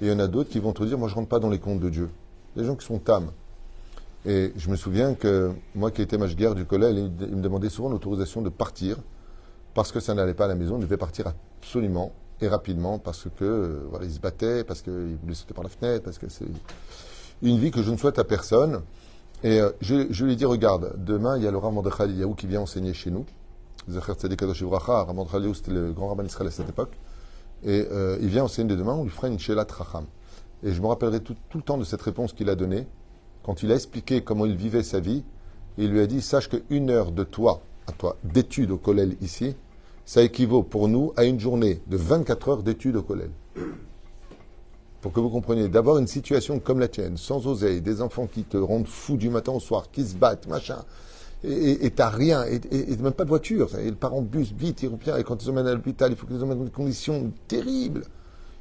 Et 0.00 0.06
il 0.06 0.08
y 0.08 0.12
en 0.12 0.20
a 0.20 0.28
d'autres 0.28 0.48
qui 0.48 0.60
vont 0.60 0.72
te 0.72 0.84
dire 0.84 0.96
moi, 0.96 1.08
je 1.08 1.14
ne 1.14 1.16
rentre 1.16 1.28
pas 1.28 1.40
dans 1.40 1.50
les 1.50 1.58
comptes 1.58 1.80
de 1.80 1.90
Dieu. 1.90 2.08
Les 2.54 2.64
gens 2.64 2.76
qui 2.76 2.86
sont 2.86 2.98
tam. 2.98 3.32
Et 4.26 4.52
je 4.56 4.70
me 4.70 4.76
souviens 4.76 5.14
que 5.14 5.52
moi 5.74 5.90
qui 5.90 6.02
étais 6.02 6.18
guerre 6.36 6.54
du 6.54 6.64
collège, 6.64 6.96
il 6.96 7.36
me 7.36 7.42
demandait 7.42 7.68
souvent 7.68 7.88
l'autorisation 7.88 8.42
de 8.42 8.48
partir 8.48 8.96
parce 9.74 9.90
que 9.90 10.00
ça 10.00 10.14
n'allait 10.14 10.34
pas 10.34 10.44
à 10.44 10.48
la 10.48 10.54
maison. 10.54 10.76
Il 10.78 10.82
devait 10.82 10.96
partir 10.96 11.26
absolument 11.60 12.12
et 12.40 12.46
rapidement 12.46 12.98
parce 12.98 13.24
que 13.24 13.44
euh, 13.44 13.86
voilà, 13.90 14.06
il 14.06 14.12
se 14.12 14.20
battait, 14.20 14.62
parce 14.62 14.82
qu'il 14.82 15.16
voulait 15.20 15.34
sauter 15.34 15.54
par 15.54 15.64
la 15.64 15.70
fenêtre, 15.70 16.04
parce 16.04 16.18
que 16.18 16.28
c'est 16.28 16.46
une 17.42 17.58
vie 17.58 17.70
que 17.70 17.82
je 17.82 17.90
ne 17.90 17.96
souhaite 17.96 18.18
à 18.18 18.24
personne. 18.24 18.82
Et 19.42 19.60
euh, 19.60 19.70
je, 19.80 20.24
lui 20.24 20.32
ai 20.32 20.36
dit 20.36 20.44
regarde, 20.44 20.94
demain 20.96 21.36
il 21.36 21.42
y 21.42 21.46
a 21.46 21.50
Laura 21.50 21.70
Mordechai 21.70 22.08
Yahu 22.08 22.34
qui 22.36 22.46
vient 22.46 22.60
enseigner 22.60 22.94
chez 22.94 23.10
nous. 23.10 23.24
Zacher 23.88 24.12
Tzadik 24.14 24.38
Kadosh 24.38 24.62
Ramon 24.62 25.26
c'était 25.54 25.70
le 25.70 25.92
grand 25.92 26.08
rabbin 26.08 26.22
d'Israël 26.22 26.48
à 26.48 26.50
cette 26.50 26.68
époque. 26.68 26.92
Et 27.64 27.86
euh, 27.90 28.18
il 28.20 28.28
vient 28.28 28.44
enseigner 28.44 28.76
demain, 28.76 28.92
on 28.92 29.04
lui 29.04 29.10
fera 29.10 29.28
une 29.28 29.38
Shelat 29.38 29.66
Racham. 29.70 30.04
Et 30.62 30.72
je 30.72 30.80
me 30.80 30.86
rappellerai 30.86 31.20
tout, 31.20 31.34
tout 31.48 31.58
le 31.58 31.64
temps 31.64 31.78
de 31.78 31.84
cette 31.84 32.02
réponse 32.02 32.32
qu'il 32.32 32.50
a 32.50 32.54
donnée, 32.54 32.86
quand 33.42 33.62
il 33.62 33.72
a 33.72 33.74
expliqué 33.74 34.22
comment 34.22 34.46
il 34.46 34.56
vivait 34.56 34.82
sa 34.82 35.00
vie. 35.00 35.24
Il 35.78 35.90
lui 35.90 36.00
a 36.00 36.06
dit 36.06 36.20
Sache 36.20 36.48
qu'une 36.48 36.90
heure 36.90 37.12
de 37.12 37.24
toi, 37.24 37.62
à 37.86 37.92
toi, 37.92 38.16
d'études 38.24 38.70
au 38.72 38.78
collège 38.78 39.16
ici, 39.20 39.54
ça 40.04 40.22
équivaut 40.22 40.62
pour 40.62 40.88
nous 40.88 41.12
à 41.16 41.24
une 41.24 41.40
journée 41.40 41.80
de 41.86 41.96
24 41.96 42.48
heures 42.48 42.62
d'études 42.62 42.96
au 42.96 43.02
collège. 43.02 43.30
Pour 45.00 45.12
que 45.12 45.20
vous 45.20 45.30
compreniez, 45.30 45.68
d'avoir 45.68 45.98
une 45.98 46.08
situation 46.08 46.58
comme 46.58 46.80
la 46.80 46.88
tienne, 46.88 47.16
sans 47.16 47.46
oseille, 47.46 47.80
des 47.80 48.02
enfants 48.02 48.26
qui 48.26 48.42
te 48.42 48.56
rendent 48.56 48.88
fou 48.88 49.16
du 49.16 49.30
matin 49.30 49.52
au 49.52 49.60
soir, 49.60 49.90
qui 49.90 50.04
se 50.04 50.16
battent, 50.16 50.48
machin, 50.48 50.84
et 51.44 51.90
t'as 51.90 52.08
rien, 52.08 52.44
et, 52.44 52.60
même 52.96 53.12
pas 53.12 53.24
de 53.24 53.28
voiture. 53.28 53.70
Et 53.78 53.90
le 53.90 53.96
parent 53.96 54.22
bus, 54.22 54.52
vite, 54.52 54.82
il 54.82 54.88
revient, 54.88 55.14
et 55.18 55.24
quand 55.24 55.42
ils 55.42 55.50
emmènent 55.50 55.68
à 55.68 55.74
l'hôpital, 55.74 56.10
il 56.10 56.16
faut 56.16 56.26
qu'ils 56.26 56.42
emmènent 56.42 56.58
dans 56.58 56.64
des 56.64 56.70
conditions 56.70 57.32
terribles. 57.46 58.02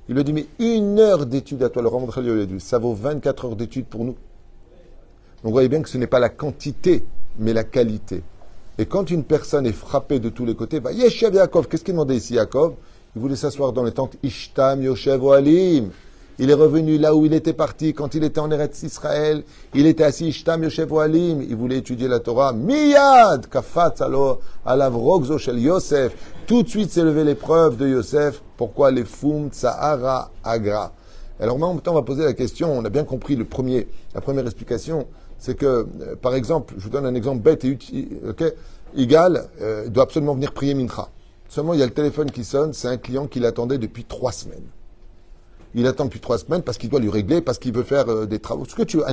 Il 0.08 0.14
lui 0.14 0.22
a 0.22 0.24
dit, 0.24 0.34
mais 0.34 0.46
une 0.60 1.00
heure 1.00 1.26
d'étude 1.26 1.64
à 1.64 1.70
toi, 1.70 1.82
le 1.82 1.90
Ramon 1.90 2.08
dit, 2.08 2.60
ça 2.60 2.78
vaut 2.78 2.94
24 2.94 3.46
heures 3.46 3.56
d'études 3.56 3.88
pour 3.88 4.06
nous. 4.06 4.14
Donc 4.14 5.44
vous 5.44 5.52
voyez 5.52 5.70
bien 5.70 5.82
que 5.82 5.90
ce 5.90 5.98
n'est 5.98 6.08
pas 6.08 6.20
la 6.20 6.30
quantité, 6.30 7.04
mais 7.40 7.54
la 7.54 7.64
qualité. 7.64 8.24
Et 8.78 8.86
quand 8.86 9.10
une 9.10 9.24
personne 9.24 9.66
est 9.66 9.74
frappée 9.74 10.20
de 10.20 10.30
tous 10.30 10.46
les 10.46 10.56
côtés, 10.56 10.80
bah, 10.80 10.92
Yeshev 10.92 11.34
Yaakov, 11.34 11.68
qu'est-ce 11.68 11.84
qu'il 11.84 11.94
demandait 11.94 12.16
ici, 12.16 12.36
Yaakov? 12.36 12.76
Il 13.16 13.22
voulait 13.22 13.36
s'asseoir 13.36 13.74
dans 13.74 13.84
les 13.84 13.92
tentes 13.92 14.16
Ishtam 14.24 14.84
Yoshev 14.84 15.28
Alim. 15.32 15.90
Il 16.40 16.52
est 16.52 16.54
revenu 16.54 17.00
là 17.00 17.16
où 17.16 17.26
il 17.26 17.34
était 17.34 17.54
parti 17.54 17.96
quand 17.96 18.14
il 18.14 18.24
était 18.24 18.40
en 18.40 18.52
Eretz 18.52 18.84
Israël. 18.84 19.44
Il 19.74 19.88
était 19.88 20.04
assis, 20.04 20.32
Shtam 20.32 20.64
Yoshev 20.64 20.96
Alim. 21.00 21.42
Il 21.42 21.56
voulait 21.56 21.78
étudier 21.78 22.08
la 22.08 22.20
Torah. 22.20 22.54
Miyad, 22.54 23.48
kafat 23.48 23.96
alo, 24.02 24.40
alav 24.64 24.96
rogzo 24.96 25.40
shel 25.40 25.58
Yosef. 25.58 26.14
Tout 26.46 26.62
de 26.62 26.70
suite 26.70 26.92
s'est 26.92 27.04
levé 27.04 27.24
l'épreuve 27.24 27.78
de 27.78 27.88
Yosef. 27.88 28.44
Pourquoi 28.56 28.92
les 28.92 29.04
fum 29.04 29.50
tsahara 29.50 30.30
agra? 30.44 30.94
Alors 31.40 31.58
maintenant, 31.58 31.94
on 31.94 31.96
va 31.96 32.04
poser 32.04 32.24
la 32.24 32.34
question. 32.34 32.72
On 32.72 32.86
a 32.86 32.90
bien 32.90 33.04
compris 33.04 33.36
le 33.36 33.46
premier, 33.46 33.88
la 34.14 34.22
première 34.22 34.46
explication. 34.46 35.08
C'est 35.40 35.56
que, 35.56 35.66
euh, 35.66 36.16
par 36.22 36.36
exemple, 36.36 36.76
je 36.78 36.84
vous 36.84 36.90
donne 36.90 37.08
un 37.08 37.16
exemple 37.16 37.42
bête 37.42 37.66
et 37.66 37.70
utile. 37.70 38.10
ok? 38.30 38.44
Igal 38.96 39.50
euh, 39.62 39.88
doit 39.90 40.04
absolument 40.04 40.36
venir 40.36 40.54
prier 40.54 40.76
Mincha. 40.76 41.10
Seulement, 41.50 41.74
il 41.74 41.80
y 41.80 41.84
a 41.84 41.86
le 41.88 41.94
téléphone 41.94 42.30
qui 42.30 42.44
sonne. 42.44 42.74
C'est 42.74 42.88
un 42.88 42.98
client 42.98 43.26
qui 43.26 43.40
l'attendait 43.40 43.80
depuis 43.80 44.04
trois 44.04 44.32
semaines. 44.32 44.68
Il 45.78 45.86
attend 45.86 46.06
depuis 46.06 46.20
trois 46.20 46.40
semaines 46.40 46.64
parce 46.64 46.80
qu'il 46.80 46.90
doit 46.90 47.00
lui 47.00 47.12
régler, 47.12 47.40
parce 47.40 47.60
qu'il 47.60 47.72
veut 47.72 47.84
faire 47.84 48.10
euh, 48.10 48.26
des 48.26 48.40
travaux. 48.40 48.66
Ce 48.68 48.74
que 48.74 48.82
tu 48.82 48.98
veux. 48.98 49.04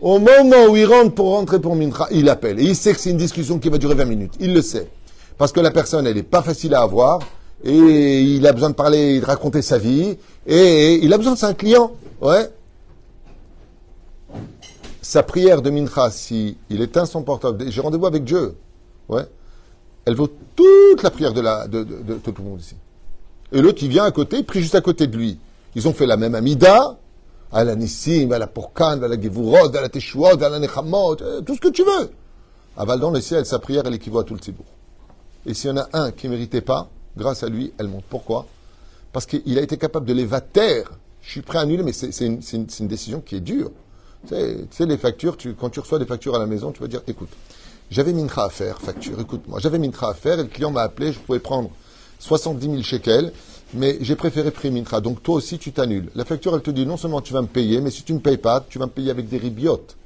Au 0.00 0.18
moment 0.18 0.64
où 0.70 0.76
il 0.76 0.86
rentre 0.86 1.14
pour 1.14 1.32
rentrer 1.32 1.60
pour 1.60 1.76
Mincha, 1.76 2.06
il 2.10 2.26
appelle. 2.30 2.58
Et 2.58 2.64
il 2.64 2.74
sait 2.74 2.94
que 2.94 2.98
c'est 2.98 3.10
une 3.10 3.18
discussion 3.18 3.58
qui 3.58 3.68
va 3.68 3.76
durer 3.76 3.94
20 3.94 4.04
minutes. 4.06 4.34
Il 4.40 4.54
le 4.54 4.62
sait. 4.62 4.90
Parce 5.36 5.52
que 5.52 5.60
la 5.60 5.70
personne, 5.70 6.06
elle 6.06 6.16
n'est 6.16 6.22
pas 6.22 6.40
facile 6.40 6.74
à 6.74 6.80
avoir. 6.80 7.20
Et 7.62 8.22
il 8.22 8.46
a 8.46 8.52
besoin 8.54 8.70
de 8.70 8.74
parler, 8.74 9.20
de 9.20 9.26
raconter 9.26 9.60
sa 9.60 9.76
vie. 9.76 10.16
Et 10.46 10.94
il 10.94 11.12
a 11.12 11.18
besoin 11.18 11.34
de 11.34 11.44
un 11.44 11.52
client. 11.52 11.92
Ouais. 12.22 12.48
Sa 15.02 15.22
prière 15.22 15.60
de 15.60 15.68
Mincha, 15.68 16.10
si 16.10 16.56
il 16.70 16.80
éteint 16.80 17.04
son 17.04 17.22
portable, 17.22 17.70
j'ai 17.70 17.80
rendez-vous 17.82 18.06
avec 18.06 18.24
Dieu. 18.24 18.56
Ouais. 19.10 19.26
Elle 20.06 20.14
vaut 20.14 20.30
toute 20.56 21.02
la 21.02 21.10
prière 21.10 21.34
de 21.34 22.14
tout 22.24 22.32
le 22.38 22.42
monde 22.42 22.60
ici. 22.60 22.74
Et 23.52 23.60
l'autre, 23.60 23.78
il 23.82 23.88
vient 23.88 24.04
à 24.04 24.10
côté, 24.10 24.38
il 24.38 24.44
prie 24.44 24.60
juste 24.60 24.74
à 24.74 24.80
côté 24.80 25.06
de 25.06 25.16
lui. 25.16 25.38
Ils 25.74 25.86
ont 25.86 25.92
fait 25.92 26.06
la 26.06 26.16
même 26.16 26.34
amida, 26.34 26.96
à 27.52 27.64
la 27.64 27.76
Nissim, 27.76 28.32
à 28.32 28.38
la 28.38 28.46
Porkan, 28.46 29.02
à 29.02 29.08
la 29.08 29.20
Gevurot, 29.20 29.74
à 29.74 29.80
la 29.80 29.88
Teshuot, 29.88 30.42
à 30.42 30.48
la 30.48 30.58
Nechamot, 30.58 31.22
euh, 31.22 31.40
tout 31.42 31.54
ce 31.54 31.60
que 31.60 31.68
tu 31.68 31.84
veux. 31.84 32.10
Aval 32.76 33.00
dans 33.00 33.10
le 33.10 33.20
ciel, 33.20 33.46
sa 33.46 33.58
prière, 33.58 33.84
elle 33.86 33.94
équivaut 33.94 34.18
à 34.18 34.24
tout 34.24 34.34
le 34.34 34.40
Tzibour. 34.40 34.66
Et 35.46 35.54
s'il 35.54 35.70
y 35.70 35.72
en 35.72 35.78
a 35.78 35.88
un 35.92 36.10
qui 36.10 36.26
ne 36.26 36.32
méritait 36.32 36.60
pas, 36.60 36.88
grâce 37.16 37.42
à 37.42 37.48
lui, 37.48 37.72
elle 37.78 37.88
monte. 37.88 38.04
Pourquoi? 38.10 38.46
Parce 39.12 39.26
qu'il 39.26 39.58
a 39.58 39.62
été 39.62 39.78
capable 39.78 40.06
de 40.06 40.12
les 40.12 40.26
vater. 40.26 40.84
Je 41.22 41.30
suis 41.30 41.42
prêt 41.42 41.58
à 41.58 41.62
annuler, 41.62 41.82
mais 41.82 41.92
c'est 41.92 42.26
une, 42.26 42.86
décision 42.86 43.20
qui 43.20 43.36
est 43.36 43.40
dure. 43.40 43.70
Tu 44.28 44.34
sais, 44.70 44.86
les 44.86 44.98
factures, 44.98 45.36
tu, 45.36 45.54
quand 45.54 45.70
tu 45.70 45.80
reçois 45.80 45.98
des 45.98 46.06
factures 46.06 46.34
à 46.34 46.38
la 46.38 46.46
maison, 46.46 46.72
tu 46.72 46.80
vas 46.80 46.88
dire, 46.88 47.02
écoute, 47.06 47.30
j'avais 47.90 48.12
mincha 48.12 48.44
à 48.44 48.50
faire, 48.50 48.80
facture, 48.80 49.20
écoute-moi, 49.20 49.60
j'avais 49.60 49.78
mincha 49.78 50.08
à 50.08 50.14
faire, 50.14 50.38
et 50.38 50.42
le 50.42 50.48
client 50.48 50.70
m'a 50.70 50.82
appelé, 50.82 51.12
je 51.12 51.20
pouvais 51.20 51.38
prendre 51.38 51.70
70 52.18 52.66
000 52.66 52.82
shekels, 52.82 53.32
mais 53.74 53.98
j'ai 54.00 54.16
préféré 54.16 54.52
mincha. 54.70 55.00
Donc 55.00 55.22
toi 55.22 55.36
aussi, 55.36 55.58
tu 55.58 55.72
t'annules. 55.72 56.10
La 56.14 56.24
facture, 56.24 56.54
elle 56.54 56.62
te 56.62 56.70
dit, 56.70 56.86
non 56.86 56.96
seulement 56.96 57.20
tu 57.20 57.32
vas 57.32 57.42
me 57.42 57.46
payer, 57.46 57.80
mais 57.80 57.90
si 57.90 58.02
tu 58.02 58.12
ne 58.12 58.18
me 58.18 58.22
payes 58.22 58.38
pas, 58.38 58.64
tu 58.68 58.78
vas 58.78 58.86
me 58.86 58.90
payer 58.90 59.10
avec 59.10 59.28
des 59.28 59.38
ribiotes. 59.38 59.96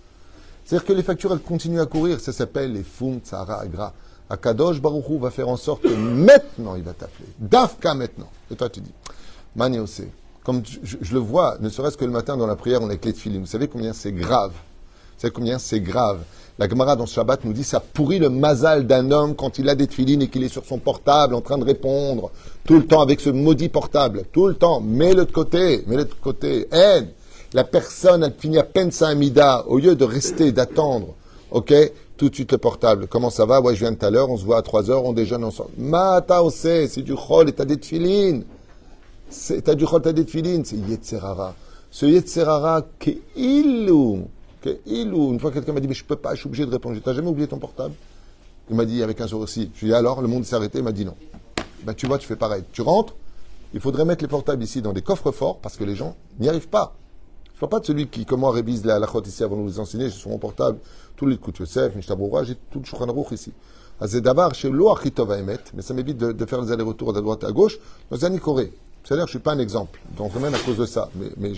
C'est-à-dire 0.65 0.87
que 0.87 0.93
les 0.93 1.03
factures, 1.03 1.33
elles 1.33 1.41
continuent 1.41 1.81
à 1.81 1.87
courir. 1.87 2.21
Ça 2.21 2.33
s'appelle 2.33 2.73
les 2.73 2.83
fum, 2.83 3.19
tzara, 3.19 3.61
agra. 3.61 3.93
Akadosh 4.29 4.81
Baruchou 4.81 5.19
va 5.19 5.31
faire 5.31 5.49
en 5.49 5.57
sorte 5.57 5.83
que 5.83 5.89
maintenant, 5.95 6.77
il 6.77 6.83
va 6.83 6.93
t'appeler. 6.93 7.29
Dafka 7.39 7.95
maintenant. 7.95 8.31
Et 8.51 8.55
toi, 8.55 8.69
tu 8.69 8.81
dis, 8.81 8.93
Maniosé. 9.57 10.09
Comme 10.45 10.63
je, 10.65 11.13
le 11.13 11.19
vois, 11.19 11.59
ne 11.61 11.69
serait-ce 11.69 11.97
que 11.97 12.05
le 12.05 12.11
matin 12.11 12.37
dans 12.37 12.47
la 12.47 12.57
prière, 12.57 12.81
on 12.83 12.89
a 12.89 12.97
clé 12.97 13.13
de 13.13 13.19
filim. 13.19 13.41
Vous 13.41 13.47
savez 13.47 13.69
combien 13.69 13.93
c'est 13.93 14.13
grave. 14.13 14.53
Savez 15.21 15.33
combien 15.33 15.59
c'est 15.59 15.81
grave. 15.81 16.21
La 16.59 16.67
Gemara 16.67 16.97
dans 16.97 17.05
Shabbat 17.05 17.45
nous 17.45 17.53
dit 17.53 17.63
ça 17.63 17.79
pourrit 17.79 18.19
le 18.19 18.31
mazal 18.31 18.87
d'un 18.87 19.11
homme 19.11 19.35
quand 19.35 19.59
il 19.59 19.69
a 19.69 19.75
des 19.75 19.87
tefilines 19.87 20.23
et 20.23 20.29
qu'il 20.29 20.43
est 20.43 20.49
sur 20.49 20.65
son 20.65 20.79
portable 20.79 21.35
en 21.35 21.43
train 21.43 21.59
de 21.59 21.65
répondre 21.65 22.31
tout 22.65 22.77
le 22.77 22.87
temps 22.87 23.03
avec 23.03 23.21
ce 23.21 23.29
maudit 23.29 23.69
portable. 23.69 24.23
Tout 24.33 24.47
le 24.47 24.55
temps. 24.55 24.81
Mets-le 24.81 25.27
de 25.27 25.31
côté. 25.31 25.85
Mets-le 25.87 26.07
de 26.07 26.15
côté. 26.15 26.69
Aide. 26.73 27.11
La 27.53 27.65
personne, 27.65 28.23
elle 28.23 28.33
finit 28.33 28.57
à 28.57 28.63
peine 28.63 28.91
sa 28.93 29.09
amida. 29.09 29.67
Au 29.67 29.77
lieu 29.77 29.95
de 29.95 30.05
rester, 30.07 30.53
d'attendre. 30.53 31.09
OK? 31.51 31.75
Tout 32.17 32.31
de 32.31 32.35
suite 32.35 32.53
le 32.53 32.59
portable. 32.59 33.07
Comment 33.07 33.29
ça 33.29 33.45
va? 33.45 33.61
Ouais, 33.61 33.75
je 33.75 33.81
viens 33.81 33.95
tout 33.95 34.07
à 34.07 34.11
l'heure. 34.11 34.31
On 34.31 34.39
se 34.39 34.45
voit 34.47 34.57
à 34.57 34.63
3 34.63 34.91
heures. 34.91 35.05
On 35.05 35.13
déjeune 35.13 35.45
ensemble. 35.45 35.73
Mata 35.77 36.41
c'est 36.51 37.03
du 37.03 37.15
chol 37.15 37.51
et 37.51 37.53
t'as 37.53 37.67
des 37.67 37.77
tefilines. 37.77 38.45
T'as 39.65 39.75
du 39.75 39.85
chol, 39.85 40.01
t'as 40.01 40.13
des 40.13 40.25
tefilines. 40.25 40.65
C'est 40.65 40.77
Yetzerara. 40.77 41.55
Ce 41.91 42.07
Yetzerara, 42.07 42.87
ilou 43.37 44.29
il 44.87 45.13
ou 45.13 45.33
une 45.33 45.41
fois 45.41 45.51
quelqu'un 45.51 45.73
m'a 45.73 45.81
dit 45.81 45.89
mais 45.89 45.95
je 45.95 46.05
peux 46.05 46.17
pas, 46.17 46.35
je 46.35 46.41
suis 46.41 46.47
obligé 46.47 46.67
de 46.67 46.71
répondre. 46.71 46.99
T'as 47.03 47.15
jamais 47.15 47.29
oublié 47.29 47.49
ton 47.49 47.59
portable? 47.59 47.95
Il 48.69 48.77
m'a 48.77 48.85
dit 48.85 49.03
avec 49.03 49.21
un 49.21 49.27
sourcil. 49.27 49.71
Je 49.75 49.81
lui 49.81 49.89
ai 49.89 49.91
dit 49.91 49.97
alors 49.97 50.21
le 50.23 50.29
monde 50.29 50.45
s'est 50.45 50.57
arrêté? 50.57 50.79
Il 50.79 50.85
m'a 50.85 50.93
dit 50.93 51.05
non. 51.05 51.15
Ben 51.85 51.95
tu 51.95 52.07
vois, 52.07 52.19
tu 52.19 52.27
fais 52.27 52.37
pareil. 52.37 52.63
Tu 52.73 52.83
rentres. 52.83 53.15
Il 53.73 53.81
faudrait 53.81 54.05
mettre 54.05 54.23
les 54.23 54.29
portables 54.29 54.63
ici 54.63 54.83
dans 54.83 54.93
des 54.93 55.03
coffres 55.03 55.31
forts 55.31 55.59
parce 55.59 55.77
que 55.77 55.85
les 55.85 55.95
gens 55.95 56.17
n'y 56.39 56.49
arrivent 56.49 56.69
pas. 56.69 56.95
Je 57.61 57.61
parle 57.61 57.71
pas 57.71 57.81
de 57.81 57.87
celui 57.87 58.09
qui 58.09 58.25
comment 58.25 58.51
révise 58.51 58.85
la 58.85 58.99
lachot 58.99 59.23
ici 59.23 59.45
avant 59.45 59.57
de 59.57 59.63
nous 59.63 59.81
enseigner 59.81 60.11
sur 60.11 60.31
mon 60.31 60.39
portable. 60.39 60.79
Tous 61.17 61.27
les 61.27 61.37
coups 61.37 61.59
de 61.59 61.65
Yosef, 61.65 61.95
Mishtaboura, 61.95 62.45
j'ai 62.45 62.57
tout 62.71 62.81
le 62.81 62.85
Shulchan 62.85 63.09
Aruch 63.09 63.33
ici. 63.33 63.53
d'abord 64.01 64.55
chez 64.55 64.71
Loachitov 64.71 65.33
émettre, 65.39 65.73
mais 65.75 65.83
ça 65.83 65.93
m'évite 65.93 66.17
de, 66.17 66.47
faire 66.47 66.63
les 66.63 66.73
allers-retours 66.73 67.13
de 67.13 67.21
droite 67.21 67.45
à 67.45 67.53
gauche. 67.53 67.79
Dans 68.11 68.25
un 68.25 68.37
Corée. 68.39 68.73
C'est-à-dire, 69.05 69.27
je 69.27 69.33
suis 69.33 69.39
pas 69.39 69.53
un 69.53 69.59
exemple 69.59 70.01
le 70.19 70.33
domaine 70.33 70.55
à 70.55 70.59
cause 70.59 70.79
de 70.79 70.87
ça. 70.87 71.11
Mais, 71.15 71.27
mais 71.37 71.53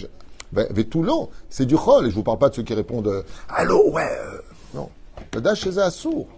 je, 0.53 0.57
ben, 0.57 1.29
c'est 1.49 1.67
du 1.67 1.77
chol. 1.77 2.07
Et 2.07 2.11
je 2.11 2.15
vous 2.15 2.23
parle 2.23 2.39
pas 2.39 2.49
de 2.49 2.55
ceux 2.55 2.63
qui 2.63 2.75
répondent 2.75 3.09
euh, 3.09 3.23
Allô, 3.49 3.91
ouais. 3.91 4.03
Euh. 4.03 4.39
Non. 4.75 4.89
Le 5.35 5.41
dash 5.41 5.69
c'est 5.69 5.91
sourd. 5.91 6.29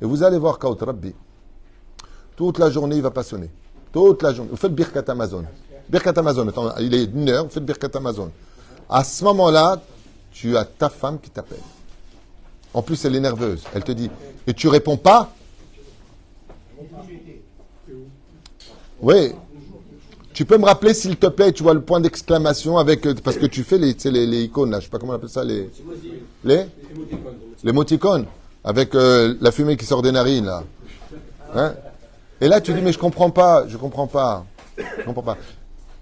Et 0.00 0.04
vous 0.04 0.22
allez 0.22 0.38
voir 0.38 0.58
Kaut 0.58 0.78
Rabbi. 0.80 1.14
Toute 2.36 2.58
la 2.58 2.70
journée, 2.70 2.96
il 2.96 3.02
va 3.02 3.10
pas 3.10 3.22
sonner. 3.22 3.50
Toute 3.92 4.22
la 4.22 4.32
journée. 4.34 4.50
Vous 4.50 4.56
faites 4.56 4.74
Birkat 4.74 5.04
Amazon. 5.08 5.44
Birkat 5.88 6.12
Amazon. 6.16 6.48
Attends, 6.48 6.76
il 6.78 6.94
est 6.94 7.04
une 7.04 7.28
heure, 7.30 7.44
vous 7.44 7.50
faites 7.50 7.64
Birkat 7.64 7.88
Amazon. 7.94 8.30
À 8.88 9.02
ce 9.04 9.24
moment-là, 9.24 9.80
tu 10.32 10.56
as 10.56 10.64
ta 10.64 10.90
femme 10.90 11.18
qui 11.18 11.30
t'appelle. 11.30 11.58
En 12.74 12.82
plus, 12.82 13.02
elle 13.06 13.16
est 13.16 13.20
nerveuse. 13.20 13.64
Elle 13.74 13.84
te 13.84 13.92
dit, 13.92 14.10
et 14.46 14.52
tu 14.52 14.68
réponds 14.68 14.98
pas? 14.98 15.32
Oui, 19.00 19.32
tu 20.36 20.44
peux 20.44 20.58
me 20.58 20.66
rappeler, 20.66 20.92
s'il 20.92 21.16
te 21.16 21.28
plaît, 21.28 21.50
tu 21.50 21.62
vois 21.62 21.72
le 21.72 21.80
point 21.80 21.98
d'exclamation 21.98 22.76
avec. 22.76 23.06
Euh, 23.06 23.14
parce 23.24 23.38
que 23.38 23.46
tu 23.46 23.64
fais 23.64 23.78
les, 23.78 23.96
les, 24.04 24.26
les 24.26 24.42
icônes, 24.42 24.70
là. 24.70 24.80
Je 24.80 24.84
sais 24.84 24.90
pas 24.90 24.98
comment 24.98 25.14
on 25.14 25.16
appelle 25.16 25.30
ça. 25.30 25.42
Les. 25.42 25.70
Les 27.64 27.72
moticônes. 27.72 28.26
Avec 28.62 28.94
euh, 28.94 29.34
la 29.40 29.50
fumée 29.50 29.78
qui 29.78 29.86
sort 29.86 30.02
des 30.02 30.12
narines, 30.12 30.44
là. 30.44 30.62
Hein? 31.54 31.74
Et 32.42 32.48
là, 32.48 32.60
tu 32.60 32.74
dis, 32.74 32.82
mais 32.82 32.92
je 32.92 32.98
comprends 32.98 33.30
pas. 33.30 33.66
Je 33.66 33.78
comprends 33.78 34.06
pas. 34.06 34.44
Comprends 35.06 35.22
pas. 35.22 35.38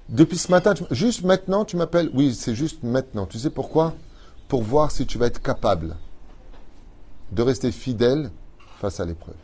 Depuis 0.09 0.37
ce 0.37 0.51
matin, 0.51 0.75
juste 0.90 1.23
maintenant, 1.23 1.64
tu 1.64 1.77
m'appelles. 1.77 2.11
Oui, 2.12 2.35
c'est 2.35 2.57
juste 2.57 2.83
maintenant. 2.83 3.27
Tu 3.27 3.38
sais 3.38 3.51
pourquoi? 3.51 3.94
Pour 4.49 4.64
voir 4.64 4.90
si 4.90 5.07
tu 5.07 5.16
vas 5.16 5.27
être 5.27 5.42
capable 5.42 5.94
de 7.31 7.42
rester 7.42 7.70
fidèle 7.70 8.33
face 8.81 8.99
à 8.99 9.05
l'épreuve. 9.05 9.37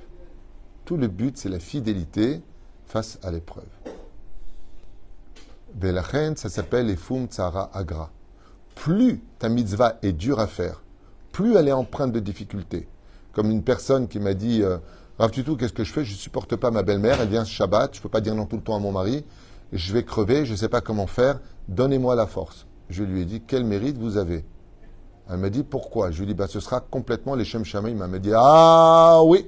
Tout 0.85 0.97
le 0.97 1.07
but, 1.07 1.39
c'est 1.39 1.49
la 1.49 1.61
fidélité 1.61 2.41
face 2.89 3.21
à 3.23 3.31
l'épreuve. 3.31 3.69
Belachen, 5.75 6.37
ça 6.37 6.49
s'appelle 6.49 6.87
les 6.87 6.97
fum 6.97 7.27
tsara 7.27 7.71
agra. 7.73 8.11
Plus 8.75 9.23
ta 9.39 9.49
mitzvah 9.49 9.99
est 10.03 10.13
dure 10.13 10.41
à 10.41 10.47
faire, 10.47 10.83
plus 11.33 11.57
elle 11.57 11.69
est 11.69 11.73
empreinte 11.73 12.13
de 12.13 12.21
difficultés. 12.21 12.89
Comme 13.33 13.51
une 13.51 13.63
personne 13.63 14.09
qui 14.09 14.19
m'a 14.19 14.35
dit 14.35 14.63
euh, 14.63 14.79
Rav 15.19 15.31
tout, 15.31 15.57
qu'est-ce 15.57 15.73
que 15.73 15.85
je 15.85 15.93
fais? 15.93 16.05
Je 16.05 16.15
supporte 16.15 16.57
pas 16.57 16.71
ma 16.71 16.83
belle-mère, 16.83 17.21
elle 17.21 17.29
vient 17.29 17.45
ce 17.45 17.51
Shabbat, 17.51 17.95
je 17.95 17.99
ne 17.99 18.03
peux 18.03 18.09
pas 18.09 18.21
dire 18.21 18.35
non 18.35 18.47
tout 18.47 18.57
le 18.57 18.63
temps 18.63 18.77
à 18.77 18.79
mon 18.79 18.93
mari, 18.93 19.25
je 19.73 19.93
vais 19.93 20.05
crever, 20.05 20.45
je 20.47 20.53
ne 20.53 20.57
sais 20.57 20.69
pas 20.69 20.81
comment 20.81 21.07
faire, 21.07 21.41
donnez-moi 21.69 22.15
la 22.15 22.27
force. 22.27 22.67
Je 22.89 23.05
lui 23.05 23.23
ai 23.23 23.25
dit 23.25 23.43
Quel 23.47 23.65
mérite 23.65 23.99
vous 23.99 24.17
avez? 24.17 24.45
Elle 25.31 25.39
m'a 25.39 25.51
dit 25.51 25.63
Pourquoi? 25.63 26.11
Je 26.11 26.19
lui 26.19 26.25
ai 26.25 26.27
dit 26.27 26.35
bah, 26.35 26.49
Ce 26.49 26.59
sera 26.59 26.81
complètement 26.81 27.35
les 27.35 27.45
Shem 27.45 27.63
Il 27.87 27.97
m'a 27.97 28.19
dit 28.19 28.33
Ah 28.35 29.21
oui 29.25 29.47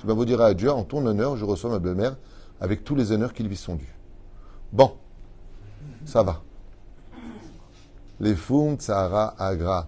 Je 0.00 0.06
vais 0.06 0.12
vous 0.12 0.26
dire 0.26 0.40
à 0.40 0.52
Dieu, 0.54 0.70
en 0.70 0.84
ton 0.84 1.04
honneur, 1.06 1.36
je 1.36 1.44
reçois 1.44 1.70
ma 1.70 1.78
belle-mère 1.78 2.16
avec 2.60 2.84
tous 2.84 2.94
les 2.94 3.12
honneurs 3.12 3.32
qui 3.32 3.42
lui 3.42 3.56
sont 3.56 3.74
dus. 3.74 3.96
Bon, 4.72 4.92
ça 6.04 6.22
va. 6.22 6.40
Les 8.20 8.34
fum 8.34 8.76
tsara 8.76 9.34
agra. 9.38 9.86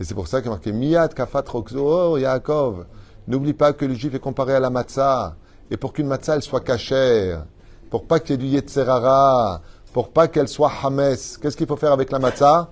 Et 0.00 0.04
c'est 0.04 0.14
pour 0.14 0.26
ça 0.26 0.40
qu'il 0.40 0.46
y 0.46 0.48
a 0.48 0.56
marqué 0.56 0.72
Miyad 0.72 1.14
kafat 1.14 1.44
roxo 1.46 2.18
Yaakov. 2.18 2.86
N'oublie 3.28 3.54
pas 3.54 3.72
que 3.72 3.84
le 3.84 3.94
juif 3.94 4.14
est 4.14 4.20
comparé 4.20 4.54
à 4.54 4.60
la 4.60 4.70
matzah. 4.70 5.36
Et 5.70 5.76
pour 5.76 5.92
qu'une 5.92 6.06
matzah 6.06 6.36
elle 6.36 6.42
soit 6.42 6.60
cachère, 6.60 7.44
pour 7.90 8.04
pas 8.04 8.20
qu'il 8.20 8.32
y 8.32 8.34
ait 8.34 8.36
du 8.38 8.46
yetzerara, 8.46 9.62
pour 9.92 10.10
pas 10.10 10.28
qu'elle 10.28 10.48
soit 10.48 10.72
hames, 10.82 11.14
qu'est-ce 11.40 11.56
qu'il 11.56 11.66
faut 11.66 11.76
faire 11.76 11.92
avec 11.92 12.10
la 12.10 12.18
matzah? 12.18 12.68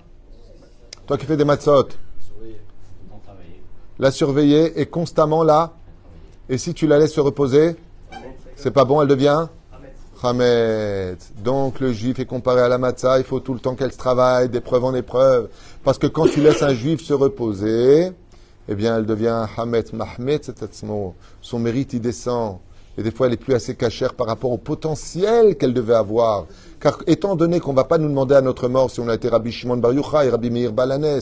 Toi 1.07 1.17
qui 1.17 1.25
fais 1.25 1.37
des 1.37 1.45
matzot. 1.45 1.89
La 3.97 4.11
surveiller 4.11 4.79
et 4.79 4.85
constamment 4.85 5.43
là. 5.43 5.73
Et 6.49 6.57
si 6.57 6.73
tu 6.73 6.85
la 6.87 6.99
laisses 6.99 7.13
se 7.13 7.21
reposer, 7.21 7.75
c'est 8.55 8.71
pas 8.71 8.85
bon, 8.85 9.01
elle 9.01 9.07
devient 9.07 9.47
donc 11.43 11.79
le 11.79 11.93
juif 11.93 12.19
est 12.19 12.25
comparé 12.25 12.61
à 12.61 12.67
la 12.67 12.77
matzah, 12.77 13.19
il 13.19 13.23
faut 13.25 13.39
tout 13.39 13.53
le 13.53 13.59
temps 13.59 13.75
qu'elle 13.75 13.95
travaille, 13.95 14.49
d'épreuve 14.49 14.85
en 14.85 14.95
épreuve. 14.95 15.49
Parce 15.83 15.97
que 15.97 16.07
quand 16.07 16.27
tu 16.27 16.41
laisses 16.41 16.63
un 16.63 16.73
juif 16.73 17.01
se 17.01 17.13
reposer, 17.13 18.11
eh 18.67 18.75
bien 18.75 18.97
elle 18.97 19.05
devient 19.05 19.45
Hamet 19.57 19.85
Mahmet, 19.93 20.41
son 21.41 21.59
mérite 21.59 21.93
il 21.93 22.01
descend. 22.01 22.59
Et 22.97 23.03
des 23.03 23.11
fois, 23.11 23.27
elle 23.27 23.33
est 23.33 23.37
plus 23.37 23.53
assez 23.53 23.75
cachère 23.75 24.13
par 24.13 24.25
rapport 24.25 24.51
au 24.51 24.57
potentiel 24.57 25.57
qu'elle 25.57 25.73
devait 25.73 25.95
avoir. 25.95 26.45
Car 26.79 26.99
étant 27.07 27.35
donné 27.35 27.59
qu'on 27.59 27.71
ne 27.71 27.75
va 27.75 27.83
pas 27.83 27.97
nous 27.97 28.07
demander 28.07 28.35
à 28.35 28.41
notre 28.41 28.69
mort 28.69 28.89
si 28.89 29.01
on 29.01 29.09
a 29.09 29.15
été 29.15 29.27
Rabbi 29.27 29.51
Shimon 29.51 29.77
Bar 29.77 29.91
Yochai, 29.91 30.29
Rabbi 30.29 30.49
Meir 30.49 30.71
Balanes, 30.71 31.19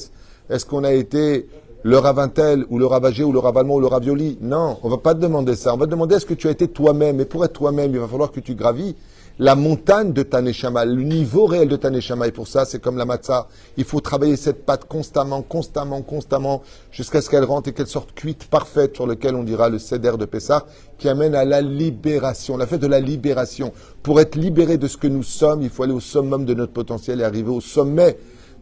est-ce 0.49 0.65
qu'on 0.67 0.83
a 0.83 0.93
été 0.93 1.47
le 1.83 1.97
Ravintel 1.97 2.65
ou 2.69 2.79
le 2.79 2.85
Ravagé 2.85 3.23
ou 3.23 3.33
le 3.33 3.39
Ravalmont 3.39 3.75
ou 3.75 3.79
le 3.81 3.87
Ravioli 3.87 4.37
Non, 4.41 4.77
on 4.83 4.89
va 4.89 4.97
pas 4.97 5.13
te 5.13 5.19
demander 5.19 5.55
ça. 5.55 5.73
On 5.73 5.77
va 5.77 5.85
te 5.85 5.91
demander 5.91 6.15
est-ce 6.15 6.25
que 6.25 6.33
tu 6.33 6.47
as 6.47 6.51
été 6.51 6.69
toi-même? 6.69 7.19
Et 7.19 7.25
pour 7.25 7.43
être 7.43 7.53
toi-même, 7.53 7.91
il 7.93 7.99
va 7.99 8.07
falloir 8.07 8.31
que 8.31 8.39
tu 8.39 8.55
gravis 8.55 8.95
la 9.39 9.55
montagne 9.55 10.13
de 10.13 10.21
ta 10.23 10.41
neshama, 10.41 10.85
le 10.85 11.01
niveau 11.01 11.45
réel 11.45 11.67
de 11.67 11.75
ta 11.75 11.89
neshama. 11.89 12.27
Et 12.27 12.31
pour 12.31 12.47
ça, 12.47 12.63
c'est 12.63 12.79
comme 12.79 12.97
la 12.97 13.05
matzah. 13.05 13.47
Il 13.77 13.83
faut 13.83 13.99
travailler 13.99 14.37
cette 14.37 14.65
pâte 14.65 14.85
constamment, 14.85 15.41
constamment, 15.41 16.01
constamment, 16.03 16.61
jusqu'à 16.91 17.21
ce 17.21 17.29
qu'elle 17.29 17.43
rentre 17.43 17.69
et 17.69 17.73
qu'elle 17.73 17.87
sorte 17.87 18.13
cuite, 18.13 18.45
parfaite, 18.45 18.95
sur 18.95 19.07
lequel 19.07 19.35
on 19.35 19.43
dira 19.43 19.69
le 19.69 19.79
céder 19.79 20.13
de 20.17 20.25
Pessah, 20.25 20.65
qui 20.97 21.09
amène 21.09 21.35
à 21.35 21.43
la 21.43 21.61
libération, 21.61 22.55
la 22.57 22.67
fête 22.67 22.81
de 22.81 22.87
la 22.87 22.99
libération. 22.99 23.73
Pour 24.03 24.21
être 24.21 24.35
libéré 24.35 24.77
de 24.77 24.87
ce 24.87 24.97
que 24.97 25.07
nous 25.07 25.23
sommes, 25.23 25.63
il 25.63 25.69
faut 25.69 25.83
aller 25.83 25.93
au 25.93 25.99
summum 25.99 26.45
de 26.45 26.53
notre 26.53 26.73
potentiel 26.73 27.19
et 27.19 27.23
arriver 27.23 27.51
au 27.51 27.61
sommet 27.61 28.17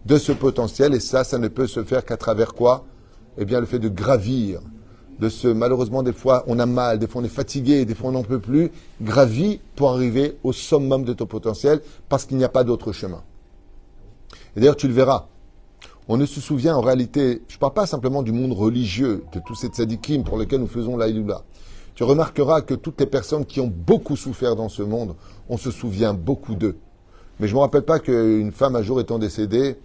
de 0.05 0.17
ce 0.17 0.31
potentiel. 0.31 0.95
Et 0.95 0.99
ça, 0.99 1.23
ça 1.23 1.37
ne 1.37 1.49
peut 1.49 1.67
se 1.67 1.83
faire 1.83 2.05
qu'à 2.05 2.17
travers 2.17 2.53
quoi? 2.53 2.85
Eh 3.37 3.45
bien, 3.45 3.59
le 3.59 3.65
fait 3.65 3.79
de 3.79 3.89
gravir 3.89 4.61
de 5.19 5.29
ce, 5.29 5.47
malheureusement, 5.47 6.03
des 6.03 6.13
fois, 6.13 6.43
on 6.47 6.57
a 6.59 6.65
mal, 6.65 6.97
des 6.97 7.07
fois, 7.07 7.21
on 7.21 7.25
est 7.25 7.29
fatigué, 7.29 7.85
des 7.85 7.93
fois, 7.93 8.09
on 8.09 8.13
n'en 8.13 8.23
peut 8.23 8.39
plus, 8.39 8.71
gravit 9.01 9.59
pour 9.75 9.91
arriver 9.91 10.37
au 10.43 10.51
summum 10.51 11.03
de 11.05 11.13
ton 11.13 11.27
potentiel 11.27 11.81
parce 12.09 12.25
qu'il 12.25 12.37
n'y 12.37 12.43
a 12.43 12.49
pas 12.49 12.63
d'autre 12.63 12.91
chemin. 12.91 13.23
Et 14.55 14.59
d'ailleurs, 14.59 14.75
tu 14.75 14.87
le 14.87 14.93
verras. 14.93 15.27
On 16.07 16.17
ne 16.17 16.25
se 16.25 16.41
souvient 16.41 16.75
en 16.75 16.81
réalité, 16.81 17.43
je 17.47 17.55
ne 17.55 17.59
parle 17.59 17.73
pas 17.73 17.85
simplement 17.85 18.23
du 18.23 18.31
monde 18.31 18.53
religieux, 18.53 19.23
de 19.31 19.39
tous 19.39 19.55
ces 19.55 19.67
tzadikim 19.67 20.23
pour 20.23 20.37
lesquels 20.37 20.59
nous 20.59 20.67
faisons 20.67 20.97
l'aïloula. 20.97 21.43
Tu 21.93 22.03
remarqueras 22.03 22.61
que 22.61 22.73
toutes 22.73 22.99
les 22.99 23.05
personnes 23.05 23.45
qui 23.45 23.59
ont 23.59 23.71
beaucoup 23.73 24.15
souffert 24.15 24.55
dans 24.55 24.69
ce 24.69 24.81
monde, 24.81 25.15
on 25.49 25.57
se 25.57 25.69
souvient 25.69 26.13
beaucoup 26.13 26.55
d'eux. 26.55 26.77
Mais 27.39 27.47
je 27.47 27.53
ne 27.53 27.57
me 27.57 27.61
rappelle 27.61 27.83
pas 27.83 27.99
qu'une 27.99 28.51
femme, 28.51 28.75
un 28.75 28.81
jour 28.81 28.99
étant 28.99 29.19
décédée, 29.19 29.77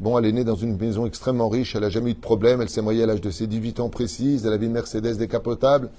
Bon, 0.00 0.18
elle 0.18 0.24
est 0.24 0.32
née 0.32 0.44
dans 0.44 0.54
une 0.54 0.78
maison 0.78 1.04
extrêmement 1.04 1.50
riche, 1.50 1.76
elle 1.76 1.82
n'a 1.82 1.90
jamais 1.90 2.12
eu 2.12 2.14
de 2.14 2.20
problème, 2.20 2.62
elle 2.62 2.70
s'est 2.70 2.80
mariée 2.80 3.02
à 3.02 3.06
l'âge 3.06 3.20
de 3.20 3.30
ses 3.30 3.46
18 3.46 3.80
ans 3.80 3.90
précises, 3.90 4.46
elle 4.46 4.54
avait 4.54 4.64
une 4.64 4.72
Mercedes 4.72 5.18
décapotable, 5.18 5.90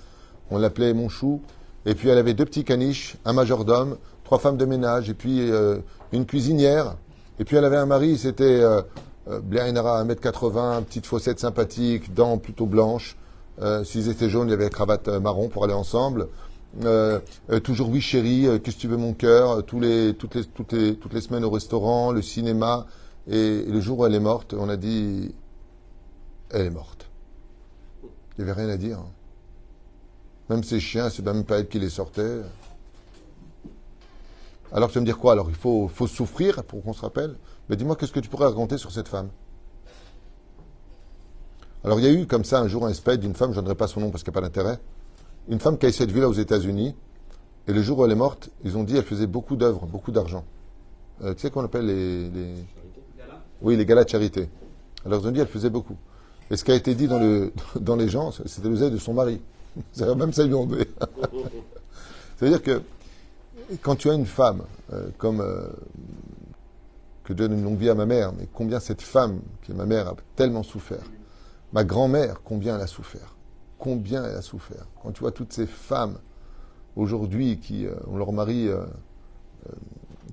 on 0.50 0.58
l'appelait 0.58 0.96
Monchou, 0.96 1.40
et 1.86 1.94
puis 1.94 2.10
elle 2.10 2.18
avait 2.18 2.34
deux 2.34 2.46
petits 2.46 2.64
caniches, 2.64 3.16
un 3.26 3.34
majordome, 3.34 3.98
trois 4.24 4.40
femmes 4.40 4.58
de 4.58 4.66
ménage, 4.66 5.12
et 5.12 5.14
puis 5.14 5.52
euh, 5.52 5.78
une 6.14 6.26
cuisinière, 6.26 6.96
et 7.38 7.44
puis 7.44 7.58
elle 7.58 7.66
avait 7.66 7.78
un 7.78 7.86
mari, 7.86 8.18
c'était 8.18 8.44
euh, 8.44 8.82
euh, 9.30 9.40
Blair 9.40 9.72
1m80, 9.72 10.84
petite 10.84 11.06
fossette 11.06 11.40
sympathique, 11.40 12.12
dents 12.12 12.40
plutôt 12.40 12.66
blanches, 12.66 13.18
euh, 13.62 13.84
s'ils 13.84 14.10
étaient 14.10 14.30
jaunes, 14.30 14.48
il 14.48 14.52
y 14.52 14.54
avait 14.56 14.64
la 14.64 14.70
cravate 14.72 15.10
marron 15.10 15.48
pour 15.48 15.64
aller 15.64 15.76
ensemble. 15.76 16.28
toujours 17.64 17.90
oui 17.90 18.02
chérie, 18.02 18.48
que 18.64 18.72
tu 18.72 18.88
veux 18.88 18.98
mon 18.98 19.14
cœur, 19.14 19.64
tous 19.64 19.80
les, 19.80 20.16
toutes, 20.16 20.34
les, 20.34 20.46
toutes, 20.46 20.74
les, 20.74 20.96
toutes 20.96 21.14
les 21.14 21.22
semaines 21.22 21.46
au 21.46 21.52
restaurant, 21.52 22.12
le 22.12 22.24
cinéma, 22.24 22.88
et 23.28 23.64
le 23.64 23.80
jour 23.82 24.00
où 24.00 24.06
elle 24.06 24.16
est 24.16 24.20
morte, 24.20 24.54
on 24.54 24.70
a 24.70 24.78
dit, 24.78 25.34
elle 26.50 26.66
est 26.66 26.72
morte. 26.72 27.10
Il 28.38 28.44
n'y 28.44 28.50
avait 28.50 28.62
rien 28.62 28.70
à 28.70 28.78
dire. 28.78 29.00
Même 30.50 30.64
ses 30.64 30.80
chiens, 30.80 31.10
c'est 31.10 31.24
même 31.24 31.44
pas 31.44 31.60
elle 31.60 31.68
qui 31.68 31.80
les 31.80 31.90
sortait. 31.90 32.42
Alors 34.74 34.90
tu 34.90 34.96
vas 34.96 35.02
me 35.02 35.06
dire 35.06 35.18
quoi 35.18 35.34
Alors? 35.34 35.50
Il 35.50 35.56
faut, 35.56 35.88
faut 35.88 36.08
souffrir 36.08 36.64
pour 36.64 36.84
qu'on 36.84 36.94
se 36.94 37.02
rappelle? 37.02 37.36
Mais 37.70 37.76
dis-moi, 37.76 37.96
qu'est-ce 37.96 38.12
que 38.12 38.20
tu 38.20 38.30
pourrais 38.30 38.48
raconter 38.48 38.78
sur 38.78 38.92
cette 38.92 39.08
femme? 39.08 39.30
Alors 41.84 42.00
il 42.00 42.06
y 42.06 42.08
a 42.08 42.12
eu 42.12 42.28
comme 42.28 42.44
ça 42.44 42.60
un 42.60 42.68
jour 42.68 42.86
un 42.86 42.90
espèce 42.90 43.18
d'une 43.18 43.34
femme, 43.34 43.52
je 43.52 43.58
ne 43.58 43.62
donnerai 43.62 43.76
pas 43.76 43.88
son 43.88 44.02
nom 44.02 44.12
parce 44.12 44.24
qu'il 44.24 44.32
n'y 44.32 44.38
a 44.38 44.42
pas 44.42 44.48
d'intérêt, 44.48 44.80
une 45.48 45.60
femme 45.60 45.78
qui 45.78 45.86
a 45.88 45.90
essayé 45.90 46.06
de 46.06 46.12
vivre 46.12 46.30
aux 46.30 46.34
États-Unis, 46.34 46.96
et 47.68 47.74
le 47.74 47.82
jour 47.82 48.00
où 48.00 48.06
elle 48.06 48.12
est 48.12 48.16
morte, 48.16 48.50
ils 48.64 48.78
ont 48.78 48.84
dit 48.84 48.94
qu'elle 48.94 49.04
faisait 49.04 49.28
beaucoup 49.28 49.56
d'œuvres, 49.56 49.86
beaucoup 49.88 50.12
d'argent. 50.12 50.46
Euh, 51.24 51.34
tu 51.34 51.42
sais 51.42 51.50
qu'on 51.50 51.64
appelle 51.64 51.86
les 51.86 52.54
oui, 53.62 53.76
les 53.76 53.86
galas 53.86 54.04
de 54.04 54.10
charité. 54.10 54.50
Alors, 55.06 55.22
ils 55.22 55.28
ont 55.28 55.34
elle 55.34 55.48
faisait 55.48 55.70
beaucoup. 55.70 55.98
Et 56.50 56.58
ce 56.58 56.64
qui 56.64 56.72
a 56.72 56.76
été 56.76 56.96
dit 56.96 57.08
dans, 57.08 57.20
le, 57.20 57.54
dans 57.80 57.96
les 57.96 58.10
gens, 58.10 58.32
c'était 58.46 58.70
le 58.70 58.90
de 58.90 58.98
son 58.98 59.14
mari. 59.14 59.42
Même 60.00 60.34
ça 60.34 60.44
lui 60.44 60.54
ont 60.54 60.66
donné. 60.66 60.86
C'est-à-dire 62.38 62.62
que 62.62 62.82
quand 63.82 63.96
tu 63.96 64.10
as 64.10 64.14
une 64.14 64.26
femme, 64.26 64.64
euh, 64.92 65.10
comme 65.18 65.40
euh, 65.42 65.68
que 67.24 67.34
donne 67.34 67.54
une 67.54 67.64
longue 67.64 67.78
vie 67.78 67.90
à 67.90 67.96
ma 67.96 68.06
mère, 68.06 68.34
mais 68.34 68.48
combien 68.54 68.80
cette 68.80 69.02
femme, 69.02 69.40
qui 69.62 69.72
est 69.72 69.76
ma 69.76 69.86
mère, 69.86 70.10
a 70.10 70.16
tellement 70.36 70.64
souffert. 70.64 71.04
Ma 71.72 71.86
grand-mère, 71.86 72.42
combien 72.44 72.76
elle 72.76 72.82
a 72.82 72.88
souffert. 72.88 73.36
Combien 73.78 74.26
elle 74.26 74.36
a 74.36 74.42
souffert. 74.42 74.86
Quand 75.02 75.12
tu 75.12 75.22
vois 75.22 75.32
toutes 75.32 75.54
ces 75.54 75.68
femmes 75.68 76.18
aujourd'hui 76.98 77.60
qui 77.60 77.86
euh, 77.86 77.94
ont 78.08 78.18
leur 78.18 78.34
mari 78.34 78.68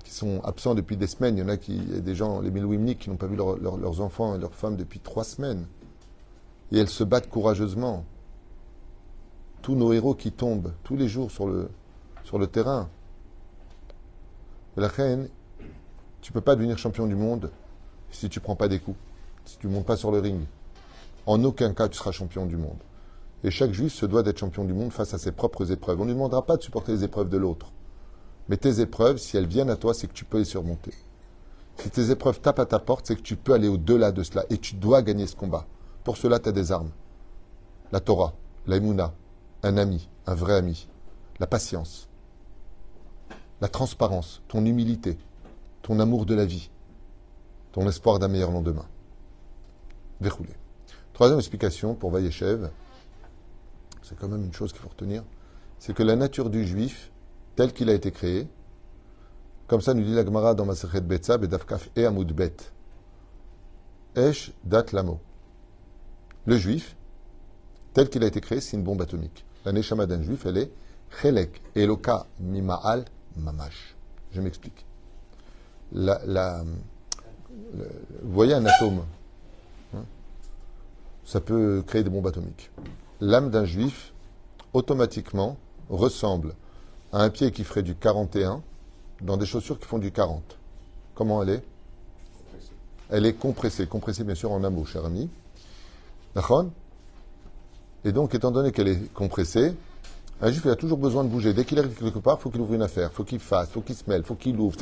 qui 0.04 0.12
sont 0.12 0.40
absents 0.44 0.74
depuis 0.74 0.96
des 0.96 1.06
semaines. 1.06 1.36
Il 1.36 1.40
y 1.40 1.42
en 1.42 1.48
a 1.48 1.56
qui, 1.56 1.78
des 1.78 2.14
gens, 2.14 2.40
les 2.40 2.50
Milouimniks, 2.50 3.00
qui 3.00 3.10
n'ont 3.10 3.16
pas 3.16 3.26
vu 3.26 3.36
leurs 3.36 4.00
enfants 4.00 4.34
et 4.34 4.38
leurs 4.38 4.54
femmes 4.54 4.76
depuis 4.76 5.00
trois 5.00 5.24
semaines. 5.24 5.66
Et 6.72 6.78
elles 6.78 6.88
se 6.88 7.04
battent 7.04 7.30
courageusement. 7.30 8.04
Tous 9.62 9.74
nos 9.74 9.92
héros 9.92 10.14
qui 10.14 10.32
tombent 10.32 10.72
tous 10.84 10.96
les 10.96 11.08
jours 11.08 11.30
sur 11.30 11.46
le, 11.46 12.46
terrain. 12.46 12.88
La 14.76 14.88
reine, 14.88 15.28
tu 16.20 16.30
ne 16.30 16.34
peux 16.34 16.40
pas 16.40 16.54
devenir 16.54 16.78
champion 16.78 17.06
du 17.06 17.16
monde 17.16 17.50
si 18.10 18.28
tu 18.28 18.38
ne 18.38 18.44
prends 18.44 18.56
pas 18.56 18.68
des 18.68 18.78
coups, 18.78 18.98
si 19.44 19.58
tu 19.58 19.66
ne 19.66 19.72
montes 19.72 19.86
pas 19.86 19.96
sur 19.96 20.10
le 20.10 20.20
ring. 20.20 20.40
En 21.26 21.42
aucun 21.44 21.74
cas, 21.74 21.88
tu 21.88 21.98
seras 21.98 22.12
champion 22.12 22.46
du 22.46 22.56
monde. 22.56 22.78
Et 23.44 23.50
chaque 23.50 23.72
juif 23.72 23.92
se 23.92 24.06
doit 24.06 24.22
d'être 24.22 24.38
champion 24.38 24.64
du 24.64 24.72
monde 24.72 24.92
face 24.92 25.14
à 25.14 25.18
ses 25.18 25.32
propres 25.32 25.70
épreuves. 25.72 26.00
On 26.00 26.04
ne 26.04 26.08
lui 26.08 26.14
demandera 26.14 26.44
pas 26.44 26.56
de 26.56 26.62
supporter 26.62 26.92
les 26.92 27.04
épreuves 27.04 27.28
de 27.28 27.36
l'autre. 27.36 27.72
Mais 28.48 28.56
tes 28.56 28.80
épreuves, 28.80 29.18
si 29.18 29.36
elles 29.36 29.46
viennent 29.46 29.70
à 29.70 29.76
toi, 29.76 29.94
c'est 29.94 30.06
que 30.06 30.12
tu 30.12 30.24
peux 30.24 30.38
les 30.38 30.44
surmonter. 30.44 30.94
Si 31.76 31.90
tes 31.90 32.10
épreuves 32.10 32.40
tapent 32.40 32.58
à 32.58 32.66
ta 32.66 32.78
porte, 32.78 33.06
c'est 33.06 33.16
que 33.16 33.22
tu 33.22 33.36
peux 33.36 33.52
aller 33.52 33.68
au-delà 33.68 34.10
de 34.10 34.22
cela. 34.22 34.44
Et 34.50 34.58
tu 34.58 34.74
dois 34.74 35.02
gagner 35.02 35.26
ce 35.26 35.36
combat. 35.36 35.66
Pour 36.02 36.16
cela, 36.16 36.38
tu 36.38 36.48
as 36.48 36.52
des 36.52 36.72
armes. 36.72 36.90
La 37.92 38.00
Torah, 38.00 38.34
l'aïmouna, 38.66 39.14
un 39.62 39.76
ami, 39.76 40.08
un 40.26 40.34
vrai 40.34 40.54
ami, 40.54 40.88
la 41.38 41.46
patience, 41.46 42.08
la 43.60 43.68
transparence, 43.68 44.42
ton 44.48 44.64
humilité, 44.64 45.18
ton 45.82 46.00
amour 46.00 46.26
de 46.26 46.34
la 46.34 46.44
vie, 46.44 46.70
ton 47.72 47.86
espoir 47.88 48.18
d'un 48.18 48.28
meilleur 48.28 48.50
lendemain. 48.50 48.86
Verroulé. 50.20 50.52
Troisième 51.12 51.38
explication 51.38 51.94
pour 51.94 52.10
Vayeshev, 52.10 52.70
c'est 54.02 54.18
quand 54.18 54.28
même 54.28 54.44
une 54.44 54.52
chose 54.52 54.72
qu'il 54.72 54.80
faut 54.80 54.88
retenir, 54.88 55.24
c'est 55.78 55.94
que 55.94 56.02
la 56.02 56.16
nature 56.16 56.50
du 56.50 56.66
juif 56.66 57.10
tel 57.58 57.72
qu'il 57.72 57.90
a 57.90 57.92
été 57.92 58.12
créé. 58.12 58.46
Comme 59.66 59.80
ça 59.80 59.92
nous 59.92 60.04
dit 60.04 60.14
la 60.14 60.24
Gemara 60.24 60.54
dans 60.54 60.64
Masechet 60.64 61.00
Betzab 61.00 61.42
et 61.42 61.48
Dafkaf 61.48 61.90
et 61.96 62.06
Amoud 62.06 62.32
Bet. 62.32 62.54
Esh 64.14 64.52
dat 64.62 64.92
lamo. 64.92 65.18
Le 66.46 66.56
juif, 66.56 66.94
tel 67.94 68.08
qu'il 68.10 68.22
a 68.22 68.28
été 68.28 68.40
créé, 68.40 68.60
c'est 68.60 68.76
une 68.76 68.84
bombe 68.84 69.02
atomique. 69.02 69.44
La 69.64 69.72
neshama 69.72 70.06
d'un 70.06 70.22
juif, 70.22 70.46
elle 70.46 70.58
est 70.58 70.70
chelek 71.20 71.60
eloka 71.74 72.28
mima'al 72.38 73.04
mamash. 73.36 73.96
Je 74.30 74.40
m'explique. 74.40 74.86
La, 75.90 76.62
vous 76.62 78.32
voyez 78.32 78.54
un 78.54 78.64
atome, 78.66 79.04
hein, 79.96 80.04
ça 81.24 81.40
peut 81.40 81.82
créer 81.84 82.04
des 82.04 82.10
bombes 82.10 82.28
atomiques. 82.28 82.70
L'âme 83.20 83.50
d'un 83.50 83.64
juif, 83.64 84.12
automatiquement, 84.72 85.56
ressemble 85.88 86.54
à 87.12 87.22
un 87.22 87.30
pied 87.30 87.50
qui 87.50 87.64
ferait 87.64 87.82
du 87.82 87.94
41 87.94 88.62
dans 89.22 89.36
des 89.36 89.46
chaussures 89.46 89.78
qui 89.78 89.86
font 89.86 89.98
du 89.98 90.12
40. 90.12 90.42
Comment 91.14 91.42
elle 91.42 91.50
est 91.50 91.62
Elle 93.10 93.26
est 93.26 93.32
compressée. 93.32 93.86
Compressée, 93.86 94.24
bien 94.24 94.34
sûr, 94.34 94.52
en 94.52 94.62
amour, 94.64 94.86
cher 94.86 95.04
ami. 95.04 95.28
D'accord? 96.34 96.66
Et 98.04 98.12
donc, 98.12 98.34
étant 98.34 98.50
donné 98.50 98.70
qu'elle 98.70 98.88
est 98.88 99.12
compressée, 99.12 99.74
un 100.40 100.52
juif, 100.52 100.62
il 100.64 100.70
a 100.70 100.76
toujours 100.76 100.98
besoin 100.98 101.24
de 101.24 101.28
bouger. 101.28 101.52
Dès 101.52 101.64
qu'il 101.64 101.78
arrive 101.78 101.94
quelque 101.94 102.20
part, 102.20 102.36
il 102.38 102.42
faut 102.42 102.50
qu'il 102.50 102.60
ouvre 102.60 102.74
une 102.74 102.82
affaire, 102.82 103.10
il 103.12 103.16
faut 103.16 103.24
qu'il 103.24 103.40
fasse, 103.40 103.68
il 103.70 103.72
faut 103.72 103.80
qu'il 103.80 103.96
se 103.96 104.04
mêle, 104.06 104.20
il 104.20 104.26
faut 104.26 104.36
qu'il 104.36 104.58
ouvre. 104.60 104.76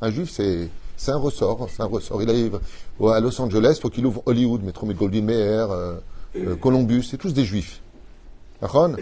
Un, 0.00 0.10
juif, 0.10 0.30
c'est, 0.30 0.70
c'est 0.96 1.10
un 1.10 1.18
ressort, 1.18 1.68
c'est 1.70 1.82
un 1.82 1.86
ressort. 1.86 2.22
Il 2.22 2.30
arrive 2.30 2.60
à 3.02 3.20
Los 3.20 3.38
Angeles, 3.40 3.74
il 3.76 3.80
faut 3.82 3.90
qu'il 3.90 4.06
ouvre 4.06 4.22
Hollywood, 4.24 4.62
Metro 4.62 4.86
Goldwyn 4.86 5.22
Mayer, 5.22 5.66
euh, 5.68 5.96
euh, 6.36 6.56
Columbus, 6.56 7.02
c'est 7.02 7.18
tous 7.18 7.34
des 7.34 7.44
juifs. 7.44 7.82
D'accord? 8.62 8.92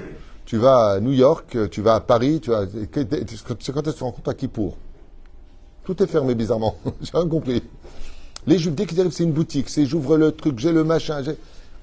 Tu 0.45 0.59
vas 0.59 0.93
à 0.93 1.01
New 1.01 1.13
York, 1.13 1.57
tu 1.71 1.81
vas 1.81 1.95
à 1.95 2.01
Paris, 2.01 2.41
tu 2.41 2.51
vas. 2.51 2.67
C'est 2.67 3.73
quand 3.73 3.83
tu 3.83 3.93
te 3.93 4.05
rencontres 4.05 4.31
à 4.31 4.49
pour 4.49 4.77
Tout 5.85 6.03
est 6.03 6.07
fermé 6.07 6.35
bizarrement. 6.35 6.77
j'ai 7.01 7.11
rien 7.15 7.29
compris. 7.29 7.63
Les 8.47 8.59
juifs, 8.59 8.75
dès 8.75 8.87
qu'ils 8.87 9.01
arrivent, 9.01 9.13
c'est 9.13 9.25
une 9.25 9.33
boutique. 9.33 9.71
C'est 9.71 9.87
j'ouvre 9.87 10.17
le 10.17 10.33
truc, 10.33 10.59
j'ai 10.59 10.73
le 10.73 10.85
machin, 10.85 11.23
j'ai. 11.23 11.37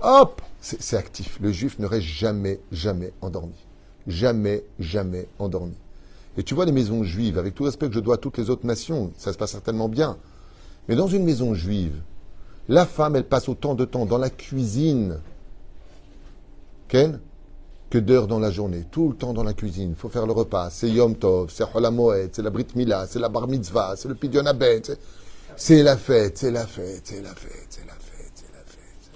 Hop 0.03 0.41
C'est 0.61 0.97
actif. 0.97 1.39
Le 1.41 1.51
juif 1.51 1.79
ne 1.79 1.85
reste 1.85 2.05
jamais, 2.05 2.59
jamais 2.71 3.13
endormi. 3.21 3.53
Jamais, 4.07 4.63
jamais 4.79 5.27
endormi. 5.39 5.75
Et 6.37 6.43
tu 6.43 6.53
vois 6.53 6.65
les 6.65 6.71
maisons 6.71 7.03
juives, 7.03 7.37
avec 7.37 7.55
tout 7.55 7.63
respect 7.63 7.87
que 7.87 7.95
je 7.95 7.99
dois 7.99 8.15
à 8.15 8.17
toutes 8.17 8.37
les 8.37 8.49
autres 8.49 8.65
nations, 8.65 9.11
ça 9.17 9.33
se 9.33 9.37
passe 9.37 9.51
certainement 9.51 9.89
bien. 9.89 10.17
Mais 10.87 10.95
dans 10.95 11.07
une 11.07 11.23
maison 11.23 11.53
juive, 11.53 12.01
la 12.69 12.85
femme, 12.85 13.15
elle 13.15 13.25
passe 13.25 13.49
autant 13.49 13.75
de 13.75 13.85
temps 13.85 14.05
dans 14.05 14.17
la 14.17 14.29
cuisine. 14.29 15.19
Ken? 16.87 17.19
Que 17.91 17.97
d'heures 17.97 18.27
dans 18.27 18.39
la 18.39 18.49
journée, 18.49 18.85
tout 18.89 19.09
le 19.09 19.15
temps 19.15 19.33
dans 19.33 19.43
la 19.43 19.53
cuisine. 19.53 19.91
Il 19.91 19.95
faut 19.95 20.09
faire 20.09 20.25
le 20.25 20.31
repas. 20.31 20.69
C'est 20.71 20.89
Yom 20.89 21.15
Tov, 21.15 21.51
c'est 21.53 21.65
Moed, 21.91 22.29
c'est 22.31 22.41
la 22.41 22.49
Brit 22.49 22.67
Mila, 22.73 23.05
c'est 23.05 23.19
la 23.19 23.29
Bar 23.29 23.47
Mitzvah, 23.47 23.95
c'est 23.97 24.07
le 24.07 24.15
Pidyon. 24.15 24.45
C'est 25.57 25.83
la 25.83 25.97
fête, 25.97 26.37
c'est 26.37 26.51
la 26.51 26.65
fête, 26.65 27.01
c'est 27.03 27.21
la 27.21 27.35
fête, 27.35 27.67
c'est 27.69 27.85
la 27.85 27.93
fête, 27.93 28.31
c'est 28.33 28.53
la 28.53 28.63
fête. 28.63 29.11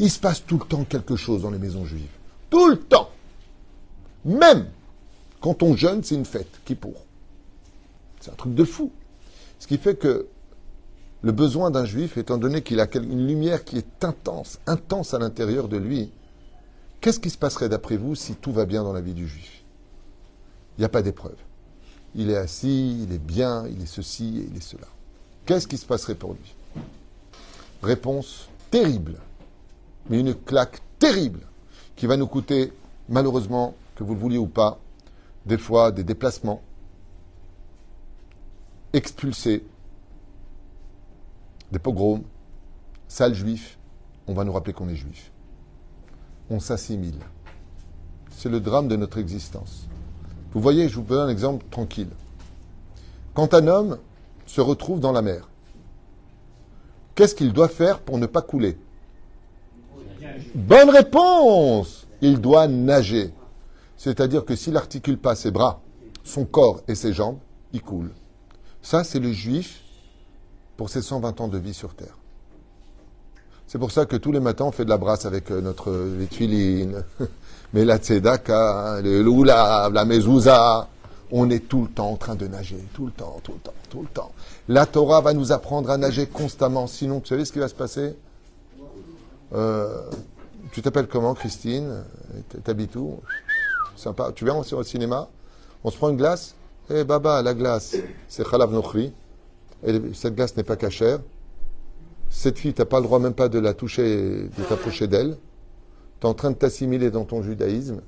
Il 0.00 0.10
se 0.10 0.18
passe 0.18 0.44
tout 0.44 0.58
le 0.58 0.66
temps 0.66 0.84
quelque 0.84 1.14
chose 1.14 1.42
dans 1.42 1.50
les 1.50 1.58
maisons 1.58 1.86
juives. 1.86 2.10
Tout 2.50 2.68
le 2.68 2.78
temps. 2.78 3.10
Même 4.24 4.66
quand 5.40 5.62
on 5.62 5.76
jeûne, 5.76 6.02
c'est 6.02 6.16
une 6.16 6.24
fête. 6.24 6.60
Qui 6.64 6.74
pour 6.74 7.04
C'est 8.20 8.32
un 8.32 8.34
truc 8.34 8.54
de 8.54 8.64
fou. 8.64 8.90
Ce 9.60 9.68
qui 9.68 9.78
fait 9.78 9.94
que 9.94 10.26
le 11.22 11.32
besoin 11.32 11.70
d'un 11.70 11.84
juif, 11.84 12.18
étant 12.18 12.38
donné 12.38 12.62
qu'il 12.62 12.80
a 12.80 12.88
une 12.94 13.26
lumière 13.26 13.64
qui 13.64 13.78
est 13.78 14.04
intense, 14.04 14.58
intense 14.66 15.14
à 15.14 15.20
l'intérieur 15.20 15.68
de 15.68 15.76
lui, 15.76 16.10
qu'est-ce 17.06 17.20
qui 17.20 17.30
se 17.30 17.38
passerait 17.38 17.68
d'après 17.68 17.96
vous 17.96 18.16
si 18.16 18.34
tout 18.34 18.50
va 18.50 18.64
bien 18.64 18.82
dans 18.82 18.92
la 18.92 19.00
vie 19.00 19.14
du 19.14 19.28
juif? 19.28 19.62
Il 20.76 20.80
n'y 20.80 20.84
a 20.84 20.88
pas 20.88 21.02
d'épreuve. 21.02 21.36
Il 22.16 22.30
est 22.30 22.36
assis, 22.36 23.00
il 23.00 23.12
est 23.12 23.24
bien, 23.24 23.64
il 23.68 23.80
est 23.80 23.86
ceci 23.86 24.38
et 24.38 24.48
il 24.50 24.56
est 24.56 24.60
cela. 24.60 24.88
Qu'est-ce 25.44 25.68
qui 25.68 25.76
se 25.76 25.86
passerait 25.86 26.16
pour 26.16 26.32
lui? 26.32 26.82
Réponse 27.80 28.48
terrible, 28.72 29.20
mais 30.10 30.18
une 30.18 30.34
claque 30.34 30.80
terrible 30.98 31.46
qui 31.94 32.06
va 32.06 32.16
nous 32.16 32.26
coûter, 32.26 32.72
malheureusement, 33.08 33.76
que 33.94 34.02
vous 34.02 34.14
le 34.14 34.20
vouliez 34.20 34.38
ou 34.38 34.48
pas, 34.48 34.80
des 35.44 35.58
fois 35.58 35.92
des 35.92 36.02
déplacements, 36.02 36.60
expulsés, 38.92 39.64
des 41.70 41.78
pogroms, 41.78 42.24
sales 43.06 43.34
juifs, 43.34 43.78
on 44.26 44.34
va 44.34 44.42
nous 44.42 44.52
rappeler 44.52 44.72
qu'on 44.72 44.88
est 44.88 44.96
juif. 44.96 45.30
On 46.50 46.60
s'assimile. 46.60 47.18
C'est 48.30 48.48
le 48.48 48.60
drame 48.60 48.88
de 48.88 48.96
notre 48.96 49.18
existence. 49.18 49.86
Vous 50.52 50.60
voyez, 50.60 50.88
je 50.88 50.96
vous 50.96 51.02
donne 51.02 51.28
un 51.28 51.32
exemple 51.32 51.64
tranquille. 51.70 52.10
Quand 53.34 53.52
un 53.52 53.66
homme 53.66 53.98
se 54.46 54.60
retrouve 54.60 55.00
dans 55.00 55.12
la 55.12 55.22
mer, 55.22 55.48
qu'est-ce 57.14 57.34
qu'il 57.34 57.52
doit 57.52 57.68
faire 57.68 58.00
pour 58.00 58.18
ne 58.18 58.26
pas 58.26 58.42
couler? 58.42 58.78
Bonne 60.54 60.90
réponse 60.90 62.06
Il 62.20 62.40
doit 62.40 62.68
nager. 62.68 63.32
C'est-à-dire 63.96 64.44
que 64.44 64.56
s'il 64.56 64.74
n'articule 64.74 65.18
pas 65.18 65.34
ses 65.34 65.50
bras, 65.50 65.80
son 66.24 66.44
corps 66.44 66.82
et 66.88 66.94
ses 66.94 67.12
jambes, 67.12 67.38
il 67.72 67.82
coule. 67.82 68.12
Ça, 68.82 69.04
c'est 69.04 69.18
le 69.18 69.32
juif 69.32 69.82
pour 70.76 70.90
ses 70.90 71.02
120 71.02 71.40
ans 71.40 71.48
de 71.48 71.58
vie 71.58 71.74
sur 71.74 71.94
terre. 71.94 72.16
C'est 73.68 73.78
pour 73.78 73.90
ça 73.90 74.06
que 74.06 74.16
tous 74.16 74.32
les 74.32 74.40
matins, 74.40 74.64
on 74.64 74.72
fait 74.72 74.84
de 74.84 74.90
la 74.90 74.98
brasse 74.98 75.26
avec 75.26 75.50
euh, 75.50 75.60
notre 75.60 75.90
les 76.40 76.88
mais 77.72 77.84
la 77.84 77.98
tzedaka, 77.98 79.00
le 79.02 79.22
lula, 79.22 79.90
la 79.92 80.04
mezouza. 80.04 80.88
On 81.32 81.50
est 81.50 81.68
tout 81.68 81.82
le 81.82 81.88
temps 81.88 82.10
en 82.10 82.16
train 82.16 82.36
de 82.36 82.46
nager, 82.46 82.78
tout 82.94 83.06
le 83.06 83.10
temps, 83.10 83.40
tout 83.42 83.52
le 83.54 83.58
temps, 83.58 83.74
tout 83.90 84.00
le 84.02 84.06
temps. 84.06 84.30
La 84.68 84.86
Torah 84.86 85.20
va 85.20 85.32
nous 85.34 85.50
apprendre 85.50 85.90
à 85.90 85.96
nager 85.96 86.26
constamment. 86.26 86.86
Sinon, 86.86 87.18
tu 87.18 87.28
savez 87.30 87.44
ce 87.44 87.52
qui 87.52 87.58
va 87.58 87.66
se 87.66 87.74
passer? 87.74 88.14
Euh, 89.52 90.08
Tu 90.72 90.82
t'appelles 90.82 91.08
comment, 91.08 91.34
Christine? 91.34 92.04
T'habites 92.62 92.94
où? 92.94 93.20
Sympa. 93.96 94.30
Tu 94.36 94.44
viens 94.44 94.54
au 94.54 94.82
cinéma? 94.84 95.28
On 95.82 95.90
se 95.90 95.96
prend 95.96 96.10
une 96.10 96.16
glace? 96.16 96.54
Eh, 96.90 97.02
baba, 97.02 97.42
la 97.42 97.54
glace, 97.54 97.96
c'est 98.28 98.48
Khalav 98.48 98.72
Nochri 98.72 99.12
cette 100.14 100.34
glace 100.34 100.56
n'est 100.56 100.62
pas 100.62 100.76
cachère. 100.76 101.20
Cette 102.28 102.58
fille, 102.58 102.74
tu 102.74 102.80
n'as 102.80 102.86
pas 102.86 102.98
le 102.98 103.04
droit 103.04 103.18
même 103.18 103.34
pas 103.34 103.48
de 103.48 103.58
la 103.58 103.74
toucher, 103.74 104.48
de 104.48 104.62
t'approcher 104.68 105.06
d'elle. 105.06 105.36
Tu 106.20 106.26
es 106.26 106.30
en 106.30 106.34
train 106.34 106.50
de 106.50 106.56
t'assimiler 106.56 107.10
dans 107.10 107.24
ton 107.24 107.42
judaïsme. 107.42 108.00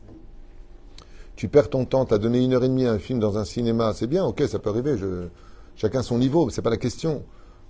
Tu 1.36 1.48
perds 1.48 1.70
ton 1.70 1.84
temps, 1.84 2.04
tu 2.04 2.14
as 2.14 2.18
donné 2.18 2.42
une 2.42 2.52
heure 2.52 2.64
et 2.64 2.68
demie 2.68 2.86
à 2.86 2.92
un 2.92 2.98
film 2.98 3.20
dans 3.20 3.38
un 3.38 3.44
cinéma, 3.44 3.92
c'est 3.94 4.08
bien, 4.08 4.24
ok, 4.24 4.42
ça 4.48 4.58
peut 4.58 4.70
arriver, 4.70 4.96
chacun 5.76 6.02
son 6.02 6.18
niveau, 6.18 6.50
c'est 6.50 6.62
pas 6.62 6.70
la 6.70 6.76
question. 6.76 7.22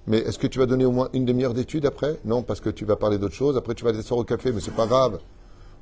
Mais 0.06 0.18
est-ce 0.18 0.38
que 0.38 0.46
tu 0.46 0.58
vas 0.58 0.64
donner 0.64 0.87
au 0.87 0.90
moins 0.90 1.11
une 1.12 1.26
demi-heure 1.26 1.52
d'étude 1.52 1.84
après? 1.84 2.18
Non, 2.24 2.42
parce 2.42 2.61
que 2.61 2.70
tu 2.70 2.87
vas 2.87 2.96
parler 2.96 3.18
d'autre 3.18 3.34
chose. 3.34 3.58
Après, 3.58 3.74
tu 3.74 3.84
vas 3.84 3.92
descendre 3.92 4.22
au 4.22 4.24
café, 4.24 4.52
mais 4.52 4.61
c'est 4.62 4.74
pas 4.74 4.87
grave. 4.87 5.18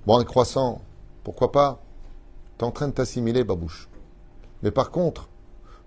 Bon, 0.04 0.18
un 0.18 0.24
croissant, 0.24 0.82
pourquoi 1.22 1.52
pas? 1.52 1.80
Tu 2.58 2.64
es 2.64 2.66
en 2.66 2.72
train 2.72 2.88
de 2.88 2.92
t'assimiler, 2.92 3.44
babouche. 3.44 3.88
Mais 4.64 4.72
par 4.72 4.90
contre, 4.90 5.28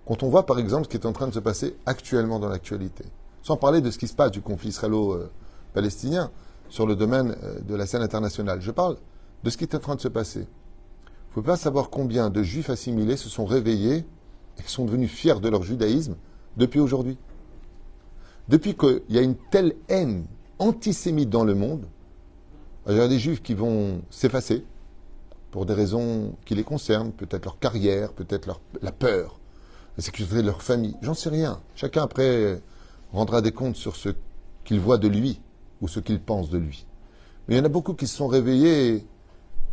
quand 0.06 0.22
on 0.22 0.30
voit 0.30 0.46
par 0.46 0.58
exemple 0.58 0.84
ce 0.84 0.88
qui 0.88 0.96
est 0.96 1.06
en 1.06 1.12
train 1.12 1.28
de 1.28 1.34
se 1.34 1.38
passer 1.38 1.76
actuellement 1.84 2.38
dans 2.38 2.48
l'actualité, 2.48 3.04
sans 3.42 3.56
parler 3.56 3.80
de 3.80 3.90
ce 3.90 3.98
qui 3.98 4.08
se 4.08 4.14
passe 4.14 4.30
du 4.30 4.40
conflit 4.40 4.68
israélo-palestinien 4.68 6.30
sur 6.68 6.86
le 6.86 6.96
domaine 6.96 7.36
euh, 7.42 7.60
de 7.60 7.74
la 7.74 7.86
scène 7.86 8.02
internationale, 8.02 8.60
je 8.60 8.70
parle 8.70 8.96
de 9.42 9.50
ce 9.50 9.56
qui 9.56 9.64
est 9.64 9.74
en 9.74 9.78
train 9.78 9.96
de 9.96 10.00
se 10.00 10.08
passer. 10.08 10.40
Il 10.40 11.30
ne 11.30 11.34
faut 11.34 11.42
pas 11.42 11.56
savoir 11.56 11.90
combien 11.90 12.30
de 12.30 12.42
juifs 12.42 12.70
assimilés 12.70 13.16
se 13.16 13.28
sont 13.28 13.44
réveillés 13.44 14.04
et 14.58 14.62
sont 14.66 14.84
devenus 14.84 15.10
fiers 15.10 15.40
de 15.40 15.48
leur 15.48 15.62
judaïsme 15.62 16.16
depuis 16.56 16.80
aujourd'hui. 16.80 17.16
Depuis 18.48 18.74
qu'il 18.74 19.02
y 19.08 19.18
a 19.18 19.22
une 19.22 19.36
telle 19.50 19.74
haine 19.88 20.26
antisémite 20.58 21.30
dans 21.30 21.44
le 21.44 21.54
monde, 21.54 21.86
il 22.88 22.96
y 22.96 23.00
a 23.00 23.08
des 23.08 23.18
juifs 23.18 23.42
qui 23.42 23.54
vont 23.54 24.02
s'effacer 24.10 24.64
pour 25.50 25.66
des 25.66 25.74
raisons 25.74 26.34
qui 26.44 26.54
les 26.54 26.64
concernent, 26.64 27.12
peut-être 27.12 27.44
leur 27.44 27.58
carrière, 27.58 28.12
peut-être 28.12 28.60
la 28.82 28.92
peur, 28.92 29.38
la 29.96 30.02
sécurité 30.02 30.36
de 30.36 30.46
leur 30.46 30.62
famille. 30.62 30.96
J'en 31.02 31.14
sais 31.14 31.28
rien. 31.28 31.60
Chacun 31.74 32.02
après 32.02 32.60
rendra 33.12 33.42
des 33.42 33.52
comptes 33.52 33.76
sur 33.76 33.96
ce 33.96 34.10
qu'il 34.64 34.80
voit 34.80 34.98
de 34.98 35.08
lui 35.08 35.40
ou 35.80 35.88
ce 35.88 36.00
qu'il 36.00 36.20
pense 36.20 36.50
de 36.50 36.58
lui. 36.58 36.86
Mais 37.48 37.54
il 37.54 37.58
y 37.58 37.60
en 37.60 37.64
a 37.64 37.70
beaucoup 37.70 37.94
qui 37.94 38.06
se 38.06 38.16
sont 38.16 38.28
réveillés 38.28 39.04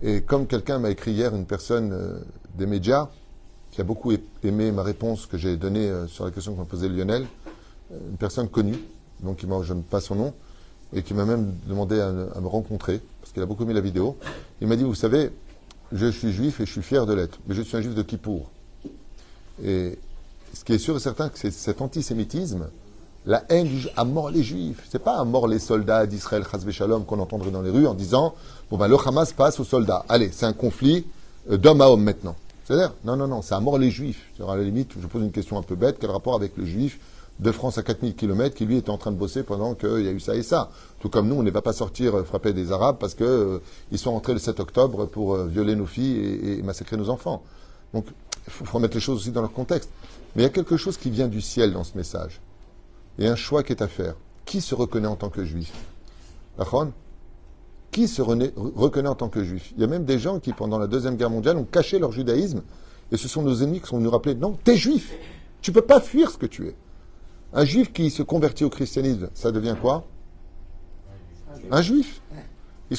et, 0.02 0.22
comme 0.22 0.48
quelqu'un 0.48 0.80
m'a 0.80 0.90
écrit 0.90 1.12
hier, 1.12 1.36
une 1.36 1.46
personne 1.46 1.92
euh, 1.92 2.20
des 2.56 2.66
médias, 2.66 3.10
qui 3.72 3.82
a 3.82 3.84
beaucoup 3.84 4.12
aimé 4.44 4.72
ma 4.72 4.84
réponse 4.84 5.26
que 5.26 5.38
j'ai 5.38 5.58
donnée 5.58 5.88
euh, 5.88 6.08
sur 6.08 6.26
la 6.26 6.32
question 6.32 6.54
que 6.54 6.60
m'a 6.60 6.66
posée 6.66 6.90
Lionel, 6.90 7.26
euh, 7.92 7.98
une 8.10 8.18
personne 8.18 8.48
connue, 8.48 8.78
donc 9.22 9.40
je 9.42 9.74
ne 9.74 9.82
pas 9.82 10.02
son 10.02 10.16
nom, 10.16 10.34
et 10.94 11.04
qui 11.04 11.14
m'a 11.14 11.26
même 11.26 11.54
demandé 11.68 12.00
à, 12.00 12.12
me 12.12 12.48
rencontrer, 12.48 13.02
parce 13.22 13.34
qu'il 13.34 13.42
a 13.42 13.46
beaucoup 13.46 13.64
aimé 13.64 13.74
la 13.74 13.82
vidéo. 13.82 14.18
Il 14.62 14.68
m'a 14.68 14.76
dit, 14.76 14.84
vous 14.84 14.96
savez, 14.96 15.32
je 15.92 16.08
suis 16.08 16.32
juif 16.32 16.60
et 16.60 16.66
je 16.66 16.72
suis 16.72 16.82
fier 16.82 17.06
de 17.06 17.14
l'être, 17.14 17.40
mais 17.48 17.56
je 17.56 17.62
suis 17.62 17.76
un 17.76 17.82
juif 17.82 17.96
de 17.96 18.04
Kippour. 18.04 18.50
Et 19.64 19.98
ce 20.54 20.64
qui 20.64 20.74
est 20.74 20.78
sûr 20.78 20.96
et 20.96 21.00
certain, 21.00 21.30
c'est 21.34 21.52
cet 21.52 21.82
antisémitisme, 21.82 22.70
la 23.28 23.44
haine 23.50 23.70
à 23.98 24.06
mort 24.06 24.32
les 24.32 24.42
juifs. 24.42 24.88
C'est 24.90 25.04
pas 25.04 25.18
à 25.18 25.26
mort 25.26 25.48
les 25.48 25.60
soldats 25.60 26.06
d'Israël, 26.06 26.44
Shalom, 26.72 27.04
qu'on 27.04 27.20
entendrait 27.20 27.52
dans 27.52 27.62
les 27.62 27.70
rues 27.70 27.86
en 27.86 27.94
disant, 27.94 28.34
bon 28.72 28.78
ben 28.78 28.88
le 28.88 28.96
Hamas 29.06 29.34
passe 29.34 29.60
aux 29.60 29.66
soldats. 29.66 30.06
Allez, 30.08 30.30
c'est 30.32 30.46
un 30.46 30.54
conflit 30.54 31.06
euh, 31.52 31.58
d'homme 31.58 31.82
à 31.82 31.90
homme 31.90 32.04
maintenant. 32.04 32.36
C'est-à-dire, 32.64 32.94
non, 33.04 33.18
non, 33.18 33.28
non, 33.28 33.42
c'est 33.42 33.54
à 33.54 33.60
mort 33.60 33.78
les 33.78 33.92
juifs. 33.92 34.32
À 34.40 34.56
la 34.56 34.64
limite, 34.64 34.92
je 35.00 35.06
pose 35.08 35.22
une 35.22 35.32
question 35.32 35.58
un 35.58 35.62
peu 35.62 35.76
bête, 35.76 35.98
quel 36.00 36.10
rapport 36.10 36.36
avec 36.36 36.56
le 36.56 36.66
juif 36.66 37.00
de 37.40 37.52
France 37.52 37.78
à 37.78 37.84
4000 37.84 38.16
km 38.16 38.56
qui 38.56 38.66
lui 38.66 38.78
était 38.78 38.90
en 38.90 38.98
train 38.98 39.12
de 39.12 39.18
bosser 39.18 39.44
pendant 39.44 39.76
qu'il 39.76 40.06
y 40.06 40.08
a 40.08 40.12
eu 40.12 40.22
ça 40.22 40.34
et 40.34 40.42
ça? 40.42 40.72
Tout 41.02 41.10
comme 41.10 41.28
nous, 41.28 41.36
on 41.36 41.44
ne 41.44 41.52
va 41.52 41.62
pas 41.62 41.74
sortir 41.74 42.16
euh, 42.16 42.24
frapper 42.24 42.54
des 42.54 42.72
Arabes 42.72 42.96
parce 42.98 43.14
qu'ils 43.14 43.26
euh, 43.26 43.60
sont 43.96 44.12
rentrés 44.12 44.34
le 44.34 44.40
7 44.40 44.62
octobre 44.62 45.06
pour 45.06 45.36
violer 45.36 45.76
nos 45.76 45.86
filles 45.86 46.18
et, 46.18 46.60
et 46.60 46.62
massacrer 46.64 46.96
nos 46.96 47.10
enfants. 47.10 47.44
Donc, 47.94 48.06
il 48.48 48.54
faut 48.54 48.64
remettre 48.72 48.96
les 48.96 49.02
choses 49.02 49.18
aussi 49.20 49.32
dans 49.32 49.42
leur 49.42 49.52
contexte. 49.52 49.90
Mais 50.36 50.44
il 50.44 50.46
y 50.46 50.50
a 50.50 50.52
quelque 50.52 50.78
chose 50.78 50.96
qui 50.96 51.10
vient 51.10 51.28
du 51.28 51.42
ciel 51.42 51.74
dans 51.74 51.84
ce 51.84 51.98
message. 51.98 52.40
Il 53.18 53.28
un 53.28 53.36
choix 53.36 53.64
qui 53.64 53.74
est 53.74 53.82
à 53.82 53.88
faire. 53.88 54.16
Qui 54.46 54.62
se 54.62 54.76
reconnaît 54.76 55.08
en 55.08 55.16
tant 55.16 55.30
que 55.30 55.44
juif? 55.44 55.74
Qui 57.92 58.08
se 58.08 58.22
reconnaît 58.22 59.10
en 59.10 59.16
tant 59.16 59.30
que 59.30 59.44
juif? 59.44 59.74
Il 59.76 59.82
y 59.82 59.84
a 59.84 59.88
même 59.88 60.06
des 60.06 60.20
gens 60.20 60.40
qui, 60.40 60.54
pendant 60.54 60.78
la 60.78 60.88
Deuxième 60.88 61.16
Guerre 61.16 61.30
mondiale, 61.30 61.58
ont 61.58 61.66
caché 61.66 62.00
leur 62.00 62.12
judaïsme. 62.12 62.62
Et 63.12 63.18
ce 63.18 63.28
sont 63.28 63.42
nos 63.42 63.64
ennemis 63.64 63.82
qui 63.82 63.88
sont 63.88 64.00
nous 64.00 64.12
rappeler 64.12 64.36
non, 64.36 64.58
t'es 64.64 64.76
juif. 64.76 65.14
Tu 65.62 65.72
ne 65.72 65.76
peux 65.76 65.82
pas 65.82 66.00
fuir 66.00 66.30
ce 66.30 66.38
que 66.38 66.46
tu 66.46 66.68
es. 66.68 66.76
Un 67.54 67.66
juif 67.66 67.92
qui 67.94 68.10
se 68.10 68.22
convertit 68.24 68.66
au 68.66 68.70
christianisme, 68.70 69.30
ça 69.34 69.52
devient 69.52 69.76
quoi? 69.82 70.06
Un 71.72 71.82
juif. 71.82 72.22
Il 72.92 72.98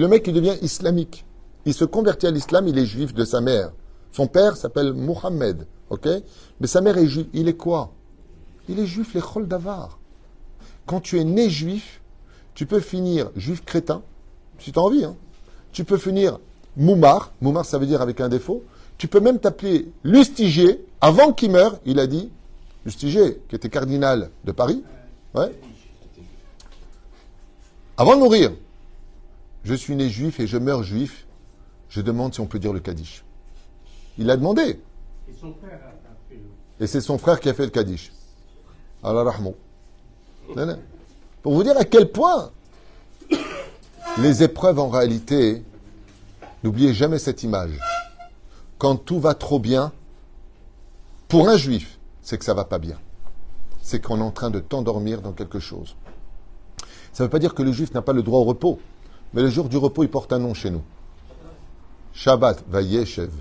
le 0.00 0.06
mec, 0.06 0.26
il 0.26 0.32
devient 0.32 0.56
islamique. 0.62 1.26
Il 1.66 1.74
se 1.74 1.84
convertit 1.84 2.26
à 2.26 2.30
l'islam, 2.30 2.68
il 2.68 2.78
est 2.78 2.86
juif 2.86 3.12
de 3.12 3.24
sa 3.24 3.40
mère. 3.40 3.72
Son 4.12 4.26
père 4.26 4.56
s'appelle 4.56 4.94
Mohammed, 4.94 5.66
ok? 5.90 6.08
Mais 6.60 6.66
sa 6.66 6.80
mère 6.80 6.96
est 6.96 7.06
juive. 7.06 7.28
Il 7.32 7.48
est 7.48 7.56
quoi? 7.56 7.92
Il 8.70 8.78
est 8.78 8.86
juif, 8.86 9.14
les 9.14 9.20
Chol 9.20 9.48
d'Avar. 9.48 9.98
Quand 10.86 11.00
tu 11.00 11.18
es 11.18 11.24
né 11.24 11.50
juif, 11.50 12.00
tu 12.54 12.66
peux 12.66 12.78
finir 12.78 13.30
juif 13.34 13.64
crétin, 13.64 14.02
si 14.60 14.70
tu 14.70 14.78
as 14.78 14.82
envie. 14.82 15.04
Hein. 15.04 15.16
Tu 15.72 15.84
peux 15.84 15.98
finir 15.98 16.38
Moumar, 16.76 17.32
Moumar 17.40 17.64
ça 17.64 17.78
veut 17.78 17.86
dire 17.86 18.00
avec 18.00 18.20
un 18.20 18.28
défaut. 18.28 18.62
Tu 18.96 19.08
peux 19.08 19.18
même 19.18 19.40
t'appeler 19.40 19.90
Lustiger. 20.04 20.84
Avant 21.00 21.32
qu'il 21.32 21.50
meure, 21.50 21.80
il 21.84 21.98
a 21.98 22.06
dit, 22.06 22.30
Lustiger, 22.84 23.40
qui 23.48 23.56
était 23.56 23.70
cardinal 23.70 24.30
de 24.44 24.52
Paris, 24.52 24.84
ouais. 25.34 25.52
Avant 27.96 28.14
de 28.14 28.20
mourir, 28.20 28.52
je 29.64 29.74
suis 29.74 29.96
né 29.96 30.08
juif 30.08 30.38
et 30.38 30.46
je 30.46 30.58
meurs 30.58 30.84
juif. 30.84 31.26
Je 31.88 32.00
demande 32.00 32.34
si 32.34 32.40
on 32.40 32.46
peut 32.46 32.60
dire 32.60 32.72
le 32.72 32.78
Kaddish. 32.78 33.24
Il 34.16 34.26
l'a 34.26 34.36
demandé. 34.36 34.78
Et 36.78 36.86
c'est 36.86 37.00
son 37.00 37.18
frère 37.18 37.40
qui 37.40 37.48
a 37.48 37.54
fait 37.54 37.64
le 37.64 37.70
Kaddish. 37.70 38.12
Allah 39.02 39.24
Pour 41.42 41.54
vous 41.54 41.62
dire 41.62 41.76
à 41.78 41.84
quel 41.84 42.10
point 42.10 42.50
les 44.18 44.42
épreuves 44.42 44.78
en 44.78 44.88
réalité 44.88 45.62
N'oubliez 46.62 46.92
jamais 46.92 47.18
cette 47.18 47.42
image. 47.42 47.78
Quand 48.78 48.96
tout 48.96 49.18
va 49.18 49.34
trop 49.34 49.58
bien, 49.58 49.92
pour 51.28 51.48
un 51.48 51.56
juif, 51.56 51.98
c'est 52.22 52.36
que 52.38 52.44
ça 52.44 52.54
va 52.54 52.64
pas 52.64 52.78
bien. 52.78 52.98
C'est 53.80 54.00
qu'on 54.00 54.18
est 54.18 54.22
en 54.22 54.30
train 54.30 54.50
de 54.50 54.60
t'endormir 54.60 55.22
dans 55.22 55.32
quelque 55.32 55.58
chose. 55.58 55.96
Ça 57.12 57.24
ne 57.24 57.26
veut 57.26 57.30
pas 57.30 57.38
dire 57.38 57.54
que 57.54 57.62
le 57.62 57.72
juif 57.72 57.94
n'a 57.94 58.02
pas 58.02 58.12
le 58.12 58.22
droit 58.22 58.40
au 58.40 58.44
repos, 58.44 58.78
mais 59.32 59.42
le 59.42 59.48
jour 59.48 59.68
du 59.68 59.76
repos, 59.76 60.02
il 60.02 60.10
porte 60.10 60.32
un 60.32 60.38
nom 60.38 60.54
chez 60.54 60.70
nous. 60.70 60.82
Shabbat 62.12 62.62
Vayeshev. 62.68 63.32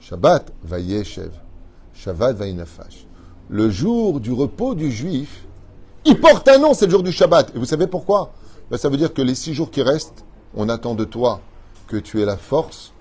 Shabbat 0.00 0.52
Vayeshev. 0.62 1.32
Shabbat 1.94 2.36
Vayinafash. 2.36 3.06
Le 3.50 3.68
jour 3.70 4.20
du 4.20 4.32
repos 4.32 4.74
du 4.74 4.90
juif, 4.90 5.44
il 6.06 6.18
porte 6.18 6.48
un 6.48 6.58
nom, 6.58 6.72
c'est 6.72 6.86
le 6.86 6.90
jour 6.90 7.02
du 7.02 7.12
Shabbat. 7.12 7.54
Et 7.54 7.58
vous 7.58 7.66
savez 7.66 7.86
pourquoi? 7.86 8.32
Ben, 8.70 8.78
Ça 8.78 8.88
veut 8.88 8.96
dire 8.96 9.12
que 9.12 9.22
les 9.22 9.34
six 9.34 9.52
jours 9.54 9.70
qui 9.70 9.82
restent, 9.82 10.24
on 10.54 10.68
attend 10.68 10.94
de 10.94 11.04
toi 11.04 11.40
que 11.86 11.96
tu 11.96 12.22
aies 12.22 12.24
la 12.24 12.38
force 12.38 12.92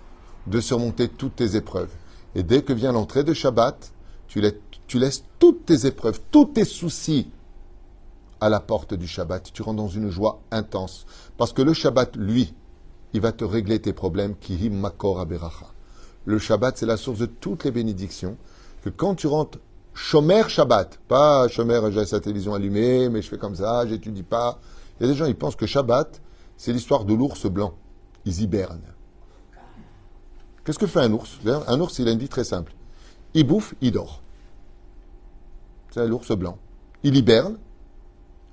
de 0.47 0.59
surmonter 0.59 1.07
toutes 1.07 1.37
tes 1.37 1.55
épreuves. 1.55 1.91
Et 2.35 2.43
dès 2.43 2.61
que 2.61 2.73
vient 2.73 2.91
l'entrée 2.91 3.23
de 3.23 3.33
Shabbat, 3.33 3.93
tu 4.27 4.41
laisses, 4.41 5.23
toutes 5.39 5.65
tes 5.65 5.85
épreuves, 5.85 6.19
tous 6.31 6.45
tes 6.45 6.65
soucis 6.65 7.29
à 8.41 8.49
la 8.49 8.59
porte 8.59 8.93
du 8.93 9.07
Shabbat. 9.07 9.51
Tu 9.53 9.61
rentres 9.61 9.77
dans 9.77 9.87
une 9.87 10.09
joie 10.09 10.41
intense. 10.51 11.05
Parce 11.37 11.53
que 11.53 11.61
le 11.61 11.73
Shabbat, 11.73 12.17
lui, 12.17 12.53
il 13.13 13.21
va 13.21 13.31
te 13.31 13.45
régler 13.45 13.79
tes 13.79 13.93
problèmes. 13.93 14.35
Le 16.25 16.37
Shabbat, 16.37 16.77
c'est 16.77 16.85
la 16.85 16.97
source 16.97 17.19
de 17.19 17.27
toutes 17.27 17.63
les 17.63 17.71
bénédictions. 17.71 18.35
Que 18.83 18.89
quand 18.89 19.15
tu 19.15 19.27
rentres 19.27 19.59
Shomer 19.93 20.43
Shabbat, 20.47 20.99
pas 21.07 21.47
Shomer, 21.47 21.79
j'ai 21.91 22.05
sa 22.05 22.19
télévision 22.19 22.53
allumée, 22.53 23.09
mais 23.09 23.21
je 23.21 23.29
fais 23.29 23.37
comme 23.37 23.55
ça, 23.55 23.85
j'étudie 23.87 24.23
pas. 24.23 24.59
Il 24.99 25.05
y 25.05 25.09
a 25.09 25.11
des 25.11 25.17
gens, 25.17 25.25
ils 25.25 25.35
pensent 25.35 25.55
que 25.55 25.65
Shabbat, 25.65 26.21
c'est 26.57 26.73
l'histoire 26.73 27.05
de 27.05 27.13
l'ours 27.13 27.45
blanc. 27.45 27.73
Ils 28.25 28.41
hibernent. 28.41 28.93
Qu'est-ce 30.63 30.79
que 30.79 30.87
fait 30.87 31.01
un 31.01 31.11
ours? 31.11 31.39
Un 31.67 31.79
ours, 31.79 31.99
il 31.99 32.07
a 32.07 32.11
une 32.11 32.19
vie 32.19 32.29
très 32.29 32.43
simple. 32.43 32.73
Il 33.33 33.45
bouffe, 33.45 33.75
il 33.81 33.91
dort. 33.91 34.21
C'est 35.91 36.07
l'ours 36.07 36.31
blanc. 36.31 36.57
Il 37.03 37.15
hiberne, 37.15 37.57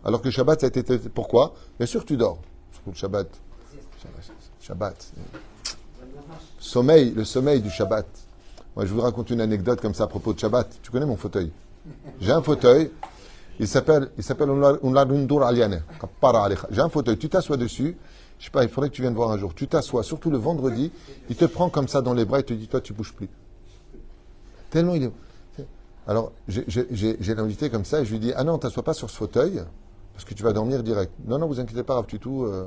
alors 0.05 0.21
que 0.21 0.31
Shabbat, 0.31 0.61
ça 0.61 0.67
a 0.67 0.69
été. 0.69 0.99
Pourquoi? 0.99 1.55
Bien 1.79 1.87
sûr, 1.87 2.05
tu 2.05 2.17
dors. 2.17 2.41
Le 2.87 2.95
Shabbat. 2.95 3.29
Shabbat. 4.61 5.13
Sommeil, 6.59 7.13
le 7.13 7.25
sommeil 7.25 7.63
du 7.63 7.71
Shabbat. 7.71 8.07
Je 8.83 8.95
vous 8.95 9.01
raconte 9.01 9.31
une 9.31 9.41
anecdote 9.41 9.81
comme 9.81 9.95
ça 9.95 10.05
à 10.05 10.07
propos 10.07 10.33
de 10.33 10.39
Shabbat. 10.39 10.79
Tu 10.83 10.91
connais 10.91 11.07
mon 11.07 11.17
fauteuil 11.17 11.51
J'ai 12.21 12.33
un 12.33 12.43
fauteuil. 12.43 12.91
Il 13.59 13.69
s'appelle, 13.69 14.11
il 14.17 14.25
s'appelle 14.25 14.49
J'ai 16.71 16.81
un 16.81 16.89
fauteuil. 16.89 17.19
Tu 17.19 17.29
t'assois 17.29 17.57
dessus. 17.57 17.97
Je 18.39 18.47
sais 18.47 18.51
pas, 18.51 18.63
il 18.63 18.71
faudrait 18.71 18.89
que 18.89 18.95
tu 18.95 19.03
viennes 19.03 19.15
voir 19.15 19.31
un 19.31 19.37
jour. 19.37 19.55
Tu 19.55 19.69
t'assois, 19.69 20.03
surtout 20.03 20.31
le 20.31 20.39
vendredi. 20.39 20.91
Il 21.29 21.37
te 21.37 21.45
prend 21.45 21.69
comme 21.69 21.89
ça 21.89 22.01
dans 22.01 22.15
les 22.15 22.25
bras 22.25 22.41
et 22.41 22.43
te 22.43 22.55
dit, 22.55 22.69
toi, 22.69 22.81
tu 22.81 22.95
bouges 22.95 23.13
plus. 23.13 23.29
Tellement 24.71 24.95
il 24.95 25.05
est. 25.05 25.13
Alors, 26.07 26.33
j'ai 26.49 27.35
l'invité 27.35 27.69
comme 27.69 27.85
ça 27.85 28.01
et 28.01 28.07
je 28.07 28.13
lui 28.13 28.19
dis, 28.19 28.33
ah 28.35 28.45
non, 28.45 28.57
t'assois 28.57 28.83
pas 28.83 28.95
sur 28.95 29.11
ce 29.11 29.17
fauteuil 29.17 29.63
parce 30.15 30.25
que 30.25 30.33
tu 30.33 30.43
vas 30.43 30.55
dormir 30.55 30.83
direct. 30.83 31.13
Non, 31.27 31.39
non, 31.39 31.47
vous 31.47 31.61
inquiétez 31.61 31.83
pas, 31.83 31.95
Rav 31.95 32.07
tout. 32.07 32.45
Euh... 32.45 32.67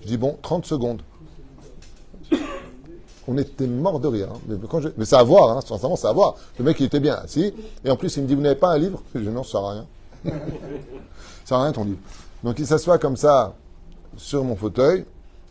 Je 0.00 0.06
dis, 0.06 0.16
bon, 0.16 0.38
30 0.40 0.64
secondes. 0.64 1.02
On 3.28 3.36
était 3.38 3.66
mort 3.66 3.98
de 4.00 4.08
rire. 4.08 4.28
Hein. 4.32 4.40
Mais, 4.48 4.56
quand 4.68 4.80
je... 4.80 5.14
à 5.14 5.22
voir, 5.22 5.56
hein, 5.56 5.60
sincèrement, 5.60 5.96
c'est 5.96 6.06
à 6.06 6.12
voir. 6.12 6.36
Le 6.58 6.64
mec, 6.64 6.78
il 6.80 6.86
était 6.86 7.00
bien 7.00 7.14
assis. 7.14 7.52
Et 7.84 7.90
en 7.90 7.96
plus, 7.96 8.16
il 8.16 8.22
me 8.22 8.28
dit, 8.28 8.34
vous 8.34 8.40
n'avez 8.40 8.54
pas 8.56 8.72
un 8.72 8.78
livre? 8.78 9.02
Je 9.14 9.20
dis, 9.20 9.28
non, 9.28 9.42
ça 9.42 9.52
sert 9.52 9.60
à 9.64 9.72
rien. 9.72 9.86
ça 10.24 10.32
sert 11.44 11.58
à 11.58 11.62
rien 11.64 11.72
ton 11.72 11.84
livre. 11.84 11.98
Donc, 12.44 12.58
il 12.58 12.66
s'assoit 12.66 12.98
comme 12.98 13.16
ça 13.16 13.54
sur 14.16 14.44
mon 14.44 14.56
fauteuil. 14.56 15.04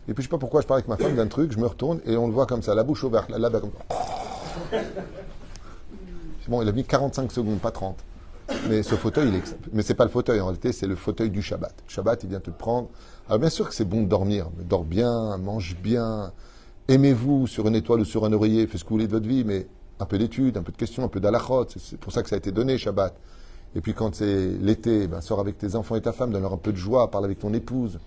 Et 0.08 0.14
puis, 0.14 0.22
je 0.22 0.28
sais 0.28 0.30
pas 0.30 0.38
pourquoi 0.38 0.62
je 0.62 0.66
parle 0.66 0.78
avec 0.78 0.88
ma 0.88 0.96
femme 0.96 1.16
d'un 1.16 1.26
truc. 1.26 1.52
Je 1.52 1.58
me 1.58 1.66
retourne 1.66 2.00
et 2.06 2.16
on 2.16 2.26
le 2.26 2.32
voit 2.32 2.46
comme 2.46 2.62
ça, 2.62 2.74
la 2.74 2.84
bouche 2.84 3.04
ouverte, 3.04 3.28
là, 3.30 3.38
là, 3.38 3.50
comme 3.50 3.70
ça. 3.70 4.78
Bon, 6.48 6.62
il 6.62 6.68
a 6.68 6.72
mis 6.72 6.84
45 6.84 7.32
secondes, 7.32 7.58
pas 7.58 7.72
30. 7.72 7.96
Mais 8.68 8.84
ce 8.84 8.94
fauteuil, 8.94 9.28
il 9.28 9.34
est... 9.34 9.56
mais 9.72 9.82
c'est 9.82 9.94
pas 9.94 10.04
le 10.04 10.10
fauteuil 10.10 10.40
en 10.40 10.46
réalité, 10.46 10.72
c'est 10.72 10.86
le 10.86 10.94
fauteuil 10.94 11.30
du 11.30 11.42
Shabbat. 11.42 11.74
Le 11.88 11.92
Shabbat, 11.92 12.22
il 12.22 12.28
vient 12.30 12.40
te 12.40 12.50
prendre. 12.50 12.88
Alors 13.28 13.40
bien 13.40 13.50
sûr 13.50 13.68
que 13.68 13.74
c'est 13.74 13.84
bon 13.84 14.02
de 14.02 14.06
dormir, 14.06 14.48
mais 14.56 14.62
dors 14.64 14.84
bien, 14.84 15.36
mange 15.38 15.76
bien, 15.82 16.32
aimez-vous 16.88 17.46
sur 17.46 17.66
une 17.66 17.74
étoile 17.74 18.00
ou 18.00 18.04
sur 18.04 18.24
un 18.24 18.32
oreiller, 18.32 18.66
faites 18.66 18.78
ce 18.78 18.84
que 18.84 18.90
vous 18.90 18.96
voulez 18.96 19.06
de 19.06 19.12
votre 19.12 19.26
vie, 19.26 19.44
mais 19.44 19.66
un 19.98 20.06
peu 20.06 20.18
d'études, 20.18 20.56
un 20.56 20.62
peu 20.62 20.72
de 20.72 20.76
questions, 20.76 21.04
un 21.04 21.08
peu 21.08 21.20
d'alachot. 21.20 21.66
C'est 21.76 21.98
pour 21.98 22.12
ça 22.12 22.22
que 22.22 22.28
ça 22.28 22.36
a 22.36 22.38
été 22.38 22.52
donné 22.52 22.78
Shabbat. 22.78 23.16
Et 23.74 23.80
puis 23.80 23.94
quand 23.94 24.14
c'est 24.14 24.48
l'été, 24.60 25.06
ben, 25.08 25.20
sors 25.20 25.40
avec 25.40 25.58
tes 25.58 25.74
enfants 25.74 25.96
et 25.96 26.02
ta 26.02 26.12
femme, 26.12 26.30
donne-leur 26.30 26.52
un 26.52 26.58
peu 26.58 26.72
de 26.72 26.76
joie, 26.76 27.10
parle 27.10 27.24
avec 27.24 27.38
ton 27.38 27.52
épouse. 27.52 27.98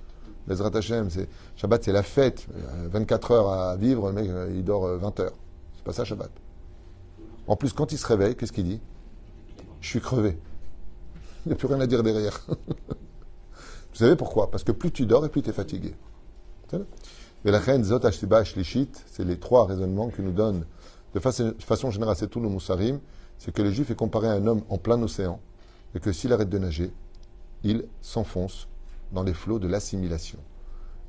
Bezrat 0.48 0.76
Hashem, 0.76 1.10
Shabbat, 1.56 1.84
c'est 1.84 1.92
la 1.92 2.04
fête. 2.04 2.48
24 2.92 3.32
heures 3.32 3.50
à 3.50 3.76
vivre, 3.76 4.08
le 4.08 4.14
mec, 4.14 4.30
il 4.56 4.64
dort 4.64 4.88
20 4.88 5.20
heures. 5.20 5.36
C'est 5.76 5.84
pas 5.84 5.94
ça 5.94 6.06
Shabbat. 6.06 6.32
En 7.48 7.56
plus, 7.56 7.74
quand 7.74 7.92
il 7.92 7.98
se 7.98 8.08
réveille, 8.08 8.36
qu'est-ce 8.36 8.52
qu'il 8.52 8.66
dit? 8.66 8.80
Je 9.82 9.88
suis 9.88 10.02
crevé. 10.02 10.38
Il 11.46 11.50
n'y 11.50 11.54
a 11.54 11.56
plus 11.56 11.68
rien 11.68 11.80
à 11.80 11.88
dire 11.88 12.04
derrière. 12.04 12.46
Vous 12.48 13.96
savez 13.96 14.16
pourquoi? 14.16 14.52
Parce 14.52 14.64
que 14.64 14.72
plus 14.72 14.92
tu 14.92 15.06
dors 15.06 15.26
et 15.26 15.30
plus 15.30 15.42
tu 15.42 15.50
es 15.50 15.54
fatigué. 15.54 15.96
Mais 16.74 16.80
la 17.46 17.60
reine 17.60 17.84
Zot 17.84 18.02
c'est 18.02 19.26
les 19.26 19.40
trois 19.40 19.66
raisonnements 19.66 20.10
que 20.10 20.22
nous 20.22 20.32
donne 20.32 20.66
de 21.14 21.20
façon 21.20 21.92
générale, 21.92 22.16
c'est 22.16 22.28
tout 22.28 22.40
le 22.40 22.50
Moussarim, 22.50 23.00
c'est 23.38 23.52
que 23.54 23.62
le 23.62 23.72
juif 23.72 23.90
est 23.90 23.96
comparé 23.96 24.28
à 24.28 24.34
un 24.34 24.46
homme 24.46 24.62
en 24.70 24.78
plein 24.78 25.02
océan 25.02 25.40
et 25.96 26.00
que 26.00 26.12
s'il 26.12 26.32
arrête 26.34 26.50
de 26.50 26.58
nager, 26.58 26.92
il 27.64 27.86
s'enfonce 28.02 28.68
dans 29.12 29.24
les 29.24 29.34
flots 29.34 29.60
de 29.60 29.68
l'assimilation. 29.68 30.40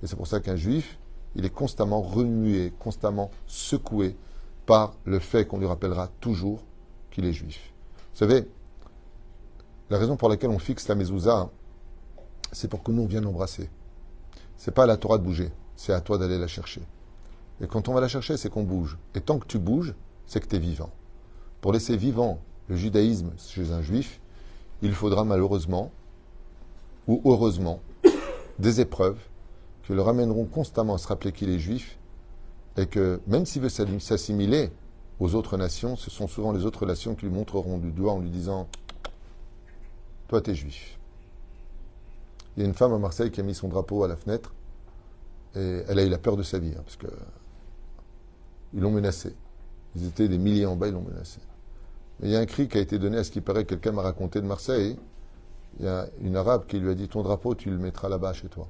Et 0.03 0.07
c'est 0.07 0.17
pour 0.17 0.27
ça 0.27 0.41
qu'un 0.41 0.57
juif, 0.57 0.99
il 1.35 1.45
est 1.45 1.51
constamment 1.51 2.01
remué, 2.01 2.73
constamment 2.79 3.31
secoué 3.47 4.17
par 4.65 4.95
le 5.05 5.19
fait 5.19 5.47
qu'on 5.47 5.59
lui 5.59 5.67
rappellera 5.67 6.09
toujours 6.21 6.63
qu'il 7.11 7.27
est 7.27 7.33
juif. 7.33 7.73
Vous 8.13 8.19
savez, 8.19 8.49
la 9.91 9.99
raison 9.99 10.17
pour 10.17 10.29
laquelle 10.29 10.51
on 10.51 10.59
fixe 10.59 10.89
la 10.89 10.95
mezouza, 10.95 11.51
c'est 12.53 12.69
pour 12.69 12.83
que 12.83 12.91
nous, 12.91 13.03
on 13.03 13.07
vienne 13.07 13.25
l'embrasser. 13.25 13.69
C'est 14.57 14.73
pas 14.73 14.85
à 14.85 14.87
la 14.87 14.97
Torah 14.97 15.19
de 15.19 15.25
bouger, 15.25 15.51
c'est 15.81 15.95
à 15.95 16.03
toi 16.03 16.19
d'aller 16.19 16.37
la 16.37 16.47
chercher. 16.47 16.83
Et 17.63 17.67
quand 17.67 17.89
on 17.89 17.95
va 17.95 18.03
la 18.03 18.09
chercher, 18.09 18.37
c'est 18.37 18.51
qu'on 18.51 18.65
bouge. 18.65 18.99
Et 19.15 19.23
tant 19.23 19.39
que 19.39 19.47
tu 19.47 19.59
bouges, 19.59 19.95
c'est 20.27 20.39
que 20.39 20.47
tu 20.47 20.57
es 20.57 20.59
vivant. 20.59 20.91
Pour 21.63 21.73
laisser 21.73 21.97
vivant 21.97 22.39
le 22.69 22.77
judaïsme 22.77 23.31
chez 23.39 23.73
un 23.73 23.81
juif, 23.81 24.21
il 24.83 24.93
faudra 24.93 25.25
malheureusement, 25.25 25.91
ou 27.09 27.23
heureusement, 27.25 27.81
des 28.59 28.83
épreuves 28.83 29.19
qui 29.85 29.95
le 29.95 30.03
ramèneront 30.03 30.45
constamment 30.45 30.97
à 30.97 30.99
se 30.99 31.09
rappeler 31.09 31.33
qu'il 31.33 31.49
est 31.49 31.59
juif 31.59 31.97
et 32.77 32.85
que 32.85 33.19
même 33.27 33.47
s'il 33.47 33.63
veut 33.63 33.71
s'assimiler 33.71 34.71
aux 35.19 35.35
autres 35.35 35.57
nations, 35.57 35.97
ce 35.97 36.11
sont 36.11 36.29
souvent 36.29 36.53
les 36.53 36.67
autres 36.67 36.85
nations 36.85 37.15
qui 37.15 37.25
lui 37.25 37.33
montreront 37.33 37.79
du 37.79 37.91
doigt 37.91 38.13
en 38.13 38.19
lui 38.19 38.29
disant 38.29 38.69
toi, 40.29 40.43
tu 40.43 40.51
es 40.51 40.55
juif. 40.55 40.99
Il 42.57 42.63
y 42.63 42.67
a 42.67 42.69
une 42.69 42.75
femme 42.75 42.93
à 42.93 42.99
Marseille 42.99 43.31
qui 43.31 43.41
a 43.41 43.45
mis 43.45 43.55
son 43.55 43.69
drapeau 43.69 44.05
à 44.05 44.09
la 44.09 44.17
fenêtre 44.17 44.53
et 45.57 45.83
elle 45.89 45.99
a 45.99 46.05
eu 46.05 46.09
la 46.09 46.19
peur 46.19 46.37
de 46.37 46.43
sa 46.43 46.59
vie 46.59 46.73
hein, 46.77 46.83
parce 46.85 46.97
que 46.97 47.09
ils 48.73 48.81
l'ont 48.81 48.91
menacé. 48.91 49.35
Ils 49.97 50.07
étaient 50.07 50.29
des 50.29 50.39
milliers 50.39 50.67
en 50.67 50.77
bas, 50.77 50.89
ils 50.89 50.95
l'ont 50.95 51.03
menacé. 51.03 51.41
Mais 52.21 52.29
il 52.29 52.33
y 52.33 52.37
a 52.37 52.41
un 52.41 52.47
cri 52.47 52.69
qui 52.69 52.79
a 52.79 52.81
été 52.81 52.99
donné 52.99 53.19
à 53.19 53.25
ce 53.25 53.31
qui 53.31 53.41
paraît, 53.41 53.65
quelqu'un 53.65 53.93
m'a 53.93 54.03
raconté 54.03 54.41
de 54.41 54.47
Marseille. 54.47 54.97
Il 55.79 55.85
y 55.85 55.89
a 55.89 56.07
une 56.21 56.37
arabe 56.37 56.67
qui 56.67 56.79
lui 56.79 56.91
a 56.91 56.95
dit 56.95 57.09
Ton 57.09 57.23
drapeau, 57.23 57.55
tu 57.55 57.71
le 57.71 57.79
mettras 57.79 58.09
là-bas 58.09 58.33
chez 58.33 58.49
toi. 58.49 58.69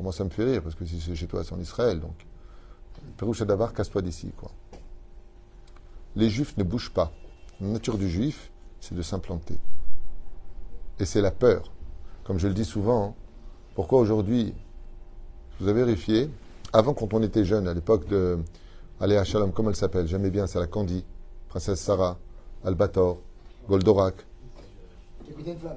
moi, 0.00 0.12
ça 0.12 0.24
me 0.24 0.30
fait 0.30 0.44
rire 0.44 0.62
parce 0.62 0.74
que 0.74 0.84
si 0.84 1.00
c'est 1.00 1.14
chez 1.14 1.26
toi, 1.26 1.44
c'est 1.44 1.52
en 1.52 1.60
Israël. 1.60 2.00
Donc, 2.00 2.26
Pérouche 3.16 3.42
Davar, 3.42 3.72
casse-toi 3.72 4.02
d'ici. 4.02 4.32
quoi. 4.36 4.50
Les 6.16 6.30
juifs 6.30 6.56
ne 6.56 6.62
bougent 6.62 6.92
pas. 6.92 7.12
La 7.60 7.68
nature 7.68 7.98
du 7.98 8.08
juif, 8.08 8.50
c'est 8.80 8.94
de 8.94 9.02
s'implanter. 9.02 9.58
Et 11.00 11.04
c'est 11.04 11.20
la 11.20 11.30
peur. 11.30 11.72
Comme 12.24 12.38
je 12.38 12.48
le 12.48 12.54
dis 12.54 12.64
souvent, 12.64 13.08
hein. 13.08 13.14
pourquoi 13.74 14.00
aujourd'hui, 14.00 14.54
vous 15.60 15.68
avez 15.68 15.84
vérifié, 15.84 16.30
avant 16.72 16.94
quand 16.94 17.12
on 17.14 17.22
était 17.22 17.44
jeune, 17.44 17.66
à 17.66 17.74
l'époque 17.74 18.06
de 18.08 18.38
Aléa 19.00 19.24
Shalom, 19.24 19.52
comment 19.52 19.70
elle 19.70 19.76
s'appelle? 19.76 20.06
J'aimais 20.06 20.30
bien, 20.30 20.46
c'est 20.46 20.58
la 20.58 20.66
Candy, 20.66 21.04
Princesse 21.48 21.80
Sarah, 21.80 22.16
Albator, 22.64 23.18
Goldorak. 23.68 24.14
Capitaine 25.28 25.58
Flamme. 25.58 25.76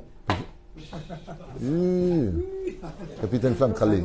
Capitaine 3.22 3.56
Flamme, 3.56 3.74
Khalil. 3.74 4.04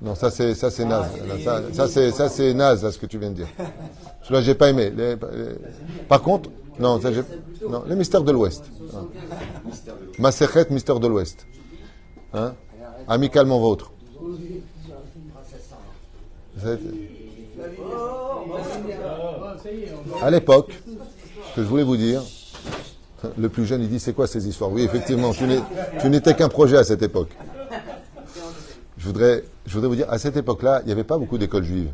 Non, 0.00 0.14
ça 0.14 0.30
c'est 0.30 0.54
ça 0.54 0.70
c'est 0.70 0.84
naze. 0.84 1.10
Ça, 1.72 1.88
c'est 1.88 2.12
ça 2.12 2.28
c'est 2.28 2.54
naze 2.54 2.88
ce 2.88 2.98
que 2.98 3.06
tu 3.06 3.18
viens 3.18 3.30
de 3.30 3.34
dire. 3.34 3.48
Celui-là 4.22 4.42
j'ai 4.42 4.54
pas 4.54 4.70
aimé. 4.70 4.92
Par 6.08 6.22
contre, 6.22 6.50
non, 6.78 7.00
ça, 7.00 7.10
non, 7.68 7.82
les 7.88 7.96
mystères 7.96 8.22
de 8.22 8.30
l'Ouest. 8.30 8.70
Ma 10.18 10.28
Maserhet, 10.28 10.68
mystère 10.70 11.00
de 11.00 11.08
l'Ouest. 11.08 11.46
Hein? 12.32 12.54
Amicalement 13.08 13.58
vôtre. 13.58 13.92
À 20.22 20.30
l'époque, 20.30 20.72
ce 21.50 21.56
que 21.56 21.62
je 21.62 21.68
voulais 21.68 21.82
vous 21.82 21.96
dire, 21.96 22.22
le 23.36 23.48
plus 23.48 23.66
jeune, 23.66 23.82
il 23.82 23.88
dit 23.88 23.98
c'est 23.98 24.12
quoi 24.12 24.26
ces 24.26 24.48
histoires? 24.48 24.70
Oui, 24.70 24.82
effectivement, 24.82 25.32
tu 25.32 26.08
n'étais 26.08 26.34
qu'un 26.34 26.48
projet 26.48 26.76
à 26.76 26.84
cette 26.84 27.02
époque. 27.02 27.30
voudrais, 28.98 29.44
je 29.66 29.74
voudrais 29.74 29.88
vous 29.88 29.96
dire, 29.96 30.10
à 30.10 30.18
cette 30.18 30.36
époque-là, 30.36 30.80
il 30.82 30.86
n'y 30.86 30.92
avait 30.92 31.04
pas 31.04 31.18
beaucoup 31.18 31.38
d'écoles 31.38 31.64
juives. 31.64 31.92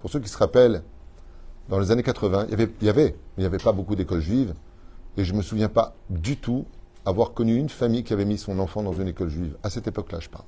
Pour 0.00 0.10
ceux 0.10 0.20
qui 0.20 0.28
se 0.28 0.36
rappellent, 0.36 0.82
dans 1.68 1.78
les 1.78 1.90
années 1.90 2.02
80, 2.02 2.46
il 2.48 2.50
y 2.50 2.54
avait, 2.54 2.70
avait, 2.88 3.04
mais 3.04 3.14
il 3.38 3.40
n'y 3.40 3.46
avait 3.46 3.58
pas 3.58 3.72
beaucoup 3.72 3.94
d'écoles 3.94 4.20
juives. 4.20 4.54
Et 5.16 5.24
je 5.24 5.32
ne 5.32 5.38
me 5.38 5.42
souviens 5.42 5.68
pas 5.68 5.94
du 6.08 6.36
tout 6.36 6.66
avoir 7.04 7.32
connu 7.32 7.56
une 7.56 7.68
famille 7.68 8.04
qui 8.04 8.12
avait 8.12 8.24
mis 8.24 8.38
son 8.38 8.58
enfant 8.58 8.82
dans 8.82 8.92
une 8.92 9.08
école 9.08 9.28
juive. 9.28 9.56
À 9.62 9.70
cette 9.70 9.86
époque-là, 9.86 10.18
je 10.20 10.28
parle. 10.28 10.44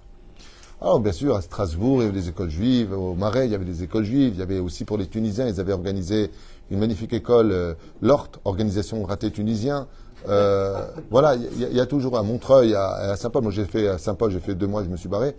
Alors, 0.83 0.99
bien 0.99 1.13
sûr, 1.13 1.37
à 1.37 1.43
Strasbourg, 1.43 1.99
il 2.03 2.07
y 2.07 2.09
avait 2.09 2.21
des 2.21 2.29
écoles 2.29 2.51
juives. 2.51 2.93
Au 2.93 3.15
Marais, 3.15 3.47
il 3.47 3.53
y 3.53 3.55
avait 3.55 3.65
des 3.65 3.85
écoles 3.85 4.03
juives. 4.03 4.33
Il 4.35 4.41
y 4.41 4.43
avait 4.43 4.59
aussi 4.59 4.85
pour 4.85 4.99
les 4.99 5.07
Tunisiens, 5.07 5.47
ils 5.47 5.61
avaient 5.61 5.73
organisé 5.73 6.33
une 6.73 6.81
magnifique 6.81 7.13
école, 7.13 7.53
euh, 7.53 7.75
l'ORT, 8.01 8.31
Organisation 8.45 9.05
Raté 9.05 9.31
Tunisien. 9.31 9.87
Euh, 10.29 10.85
voilà, 11.11 11.37
il 11.37 11.61
y, 11.61 11.65
a- 11.65 11.69
il 11.69 11.77
y 11.77 11.81
a 11.81 11.87
toujours 11.87 12.19
à 12.19 12.25
Montreuil, 12.25 12.75
à, 12.75 12.95
à 13.13 13.17
Saint-Paul. 13.17 13.45
Moi, 13.45 13.53
j'ai 13.53 13.65
fait 13.65 13.87
à 13.87 13.97
Saint-Paul, 13.99 14.33
j'ai 14.33 14.41
fait 14.41 14.57
deux 14.57 14.67
mois, 14.67 14.83
je 14.83 14.89
me 14.89 14.97
suis 14.97 15.09
barré. 15.09 15.37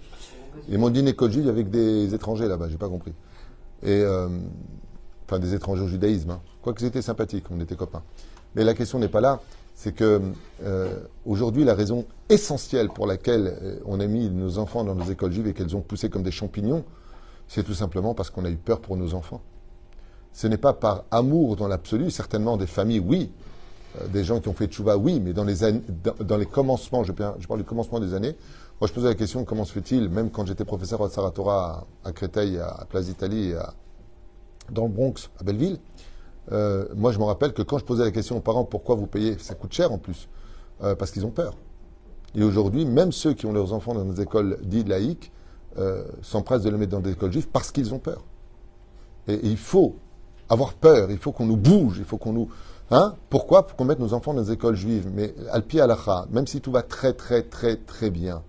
Ils 0.69 0.77
m'ont 0.77 0.89
dit 0.89 1.01
une 1.01 1.09
école 1.09 1.31
juive 1.31 1.49
avec 1.49 1.69
des 1.69 2.13
étrangers 2.13 2.47
là-bas, 2.47 2.69
j'ai 2.69 2.77
pas 2.77 2.87
compris. 2.87 3.11
Et, 3.81 3.99
euh, 4.01 4.29
enfin, 5.27 5.39
des 5.39 5.53
étrangers 5.53 5.81
au 5.83 5.87
judaïsme. 5.87 6.29
Hein. 6.31 6.39
Quoique 6.61 6.79
c'était 6.79 7.01
sympathique, 7.01 7.45
on 7.51 7.59
était 7.59 7.75
copains. 7.75 8.03
Mais 8.55 8.63
la 8.63 8.73
question 8.75 8.97
n'est 8.97 9.09
pas 9.09 9.19
là. 9.19 9.41
C'est 9.75 9.93
que 9.93 10.21
euh, 10.63 10.99
aujourd'hui, 11.25 11.63
la 11.63 11.73
raison 11.73 12.05
essentielle 12.29 12.89
pour 12.89 13.07
laquelle 13.07 13.57
euh, 13.61 13.79
on 13.85 13.99
a 13.99 14.05
mis 14.07 14.29
nos 14.29 14.57
enfants 14.59 14.83
dans 14.83 14.95
nos 14.95 15.05
écoles 15.05 15.31
juives 15.31 15.47
et 15.47 15.53
qu'elles 15.53 15.75
ont 15.75 15.81
poussé 15.81 16.09
comme 16.09 16.23
des 16.23 16.31
champignons, 16.31 16.83
c'est 17.47 17.63
tout 17.63 17.73
simplement 17.73 18.13
parce 18.13 18.29
qu'on 18.29 18.45
a 18.45 18.49
eu 18.49 18.55
peur 18.55 18.79
pour 18.79 18.95
nos 18.97 19.13
enfants. 19.13 19.41
Ce 20.31 20.47
n'est 20.47 20.57
pas 20.57 20.73
par 20.73 21.03
amour 21.11 21.55
dans 21.55 21.67
l'absolu, 21.67 22.11
certainement 22.11 22.55
des 22.57 22.67
familles, 22.67 22.99
oui, 22.99 23.31
euh, 23.99 24.07
des 24.07 24.23
gens 24.23 24.39
qui 24.39 24.47
ont 24.47 24.53
fait 24.53 24.67
tchouva, 24.67 24.97
oui, 24.97 25.19
mais 25.19 25.33
dans 25.33 25.43
les, 25.43 25.55
dans, 26.19 26.37
les 26.37 26.45
commencements, 26.45 27.03
je, 27.03 27.11
parle- 27.11 27.37
du 27.57 27.63
commencement 27.63 27.99
des 27.99 28.13
années, 28.13 28.35
moi 28.79 28.87
je 28.87 28.93
posais 28.93 29.07
la 29.07 29.15
question 29.15 29.43
comment 29.43 29.65
se 29.65 29.73
fait-il, 29.73 30.07
même 30.09 30.29
quand 30.31 30.45
j'étais 30.45 30.65
professeur 30.65 31.01
à 31.03 31.09
Saratora, 31.09 31.85
à 32.03 32.11
Créteil, 32.11 32.57
à 32.57 32.85
Place 32.89 33.05
d'Italie, 33.07 33.53
à- 33.53 33.73
dans 34.71 34.83
le 34.83 34.89
Bronx, 34.91 35.29
à 35.39 35.43
Belleville, 35.43 35.77
euh, 36.51 36.85
moi 36.95 37.11
je 37.11 37.19
me 37.19 37.23
rappelle 37.23 37.53
que 37.53 37.61
quand 37.61 37.77
je 37.77 37.85
posais 37.85 38.03
la 38.03 38.11
question 38.11 38.37
aux 38.37 38.41
parents 38.41 38.65
pourquoi 38.65 38.95
vous 38.95 39.07
payez, 39.07 39.37
ça 39.39 39.55
coûte 39.55 39.73
cher 39.73 39.91
en 39.91 39.97
plus, 39.97 40.27
euh, 40.83 40.95
parce 40.95 41.11
qu'ils 41.11 41.25
ont 41.25 41.31
peur. 41.31 41.55
Et 42.35 42.43
aujourd'hui, 42.43 42.85
même 42.85 43.11
ceux 43.11 43.33
qui 43.33 43.45
ont 43.45 43.53
leurs 43.53 43.73
enfants 43.73 43.93
dans 43.93 44.05
des 44.05 44.21
écoles 44.21 44.57
dites 44.63 44.87
laïques 44.87 45.31
euh, 45.77 46.03
s'empressent 46.21 46.63
de 46.63 46.69
les 46.69 46.77
mettre 46.77 46.91
dans 46.91 46.99
des 46.99 47.11
écoles 47.11 47.31
juives 47.31 47.47
parce 47.47 47.71
qu'ils 47.71 47.93
ont 47.93 47.99
peur. 47.99 48.23
Et, 49.27 49.39
il 49.43 49.57
faut 49.57 49.95
avoir 50.49 50.73
peur, 50.73 51.11
il 51.11 51.17
faut 51.17 51.31
qu'on 51.31 51.45
nous 51.45 51.57
bouge, 51.57 51.97
il 51.99 52.05
faut 52.05 52.17
qu'on 52.17 52.33
nous... 52.33 52.49
Hein 52.91 53.15
Pourquoi? 53.29 53.65
Pour 53.65 53.77
qu'on 53.77 53.85
mette 53.85 53.99
nos 53.99 54.13
enfants 54.13 54.33
dans 54.33 54.41
des 54.41 54.51
écoles 54.51 54.75
juives. 54.75 55.09
Mais 55.13 55.33
Alpi 55.51 55.79
Alacha, 55.79 56.27
même 56.31 56.45
si 56.47 56.59
tout 56.59 56.71
va 56.71 56.81
très 56.81 57.13
très 57.13 57.43
très 57.43 57.77
très 57.77 58.09
bien, 58.09 58.43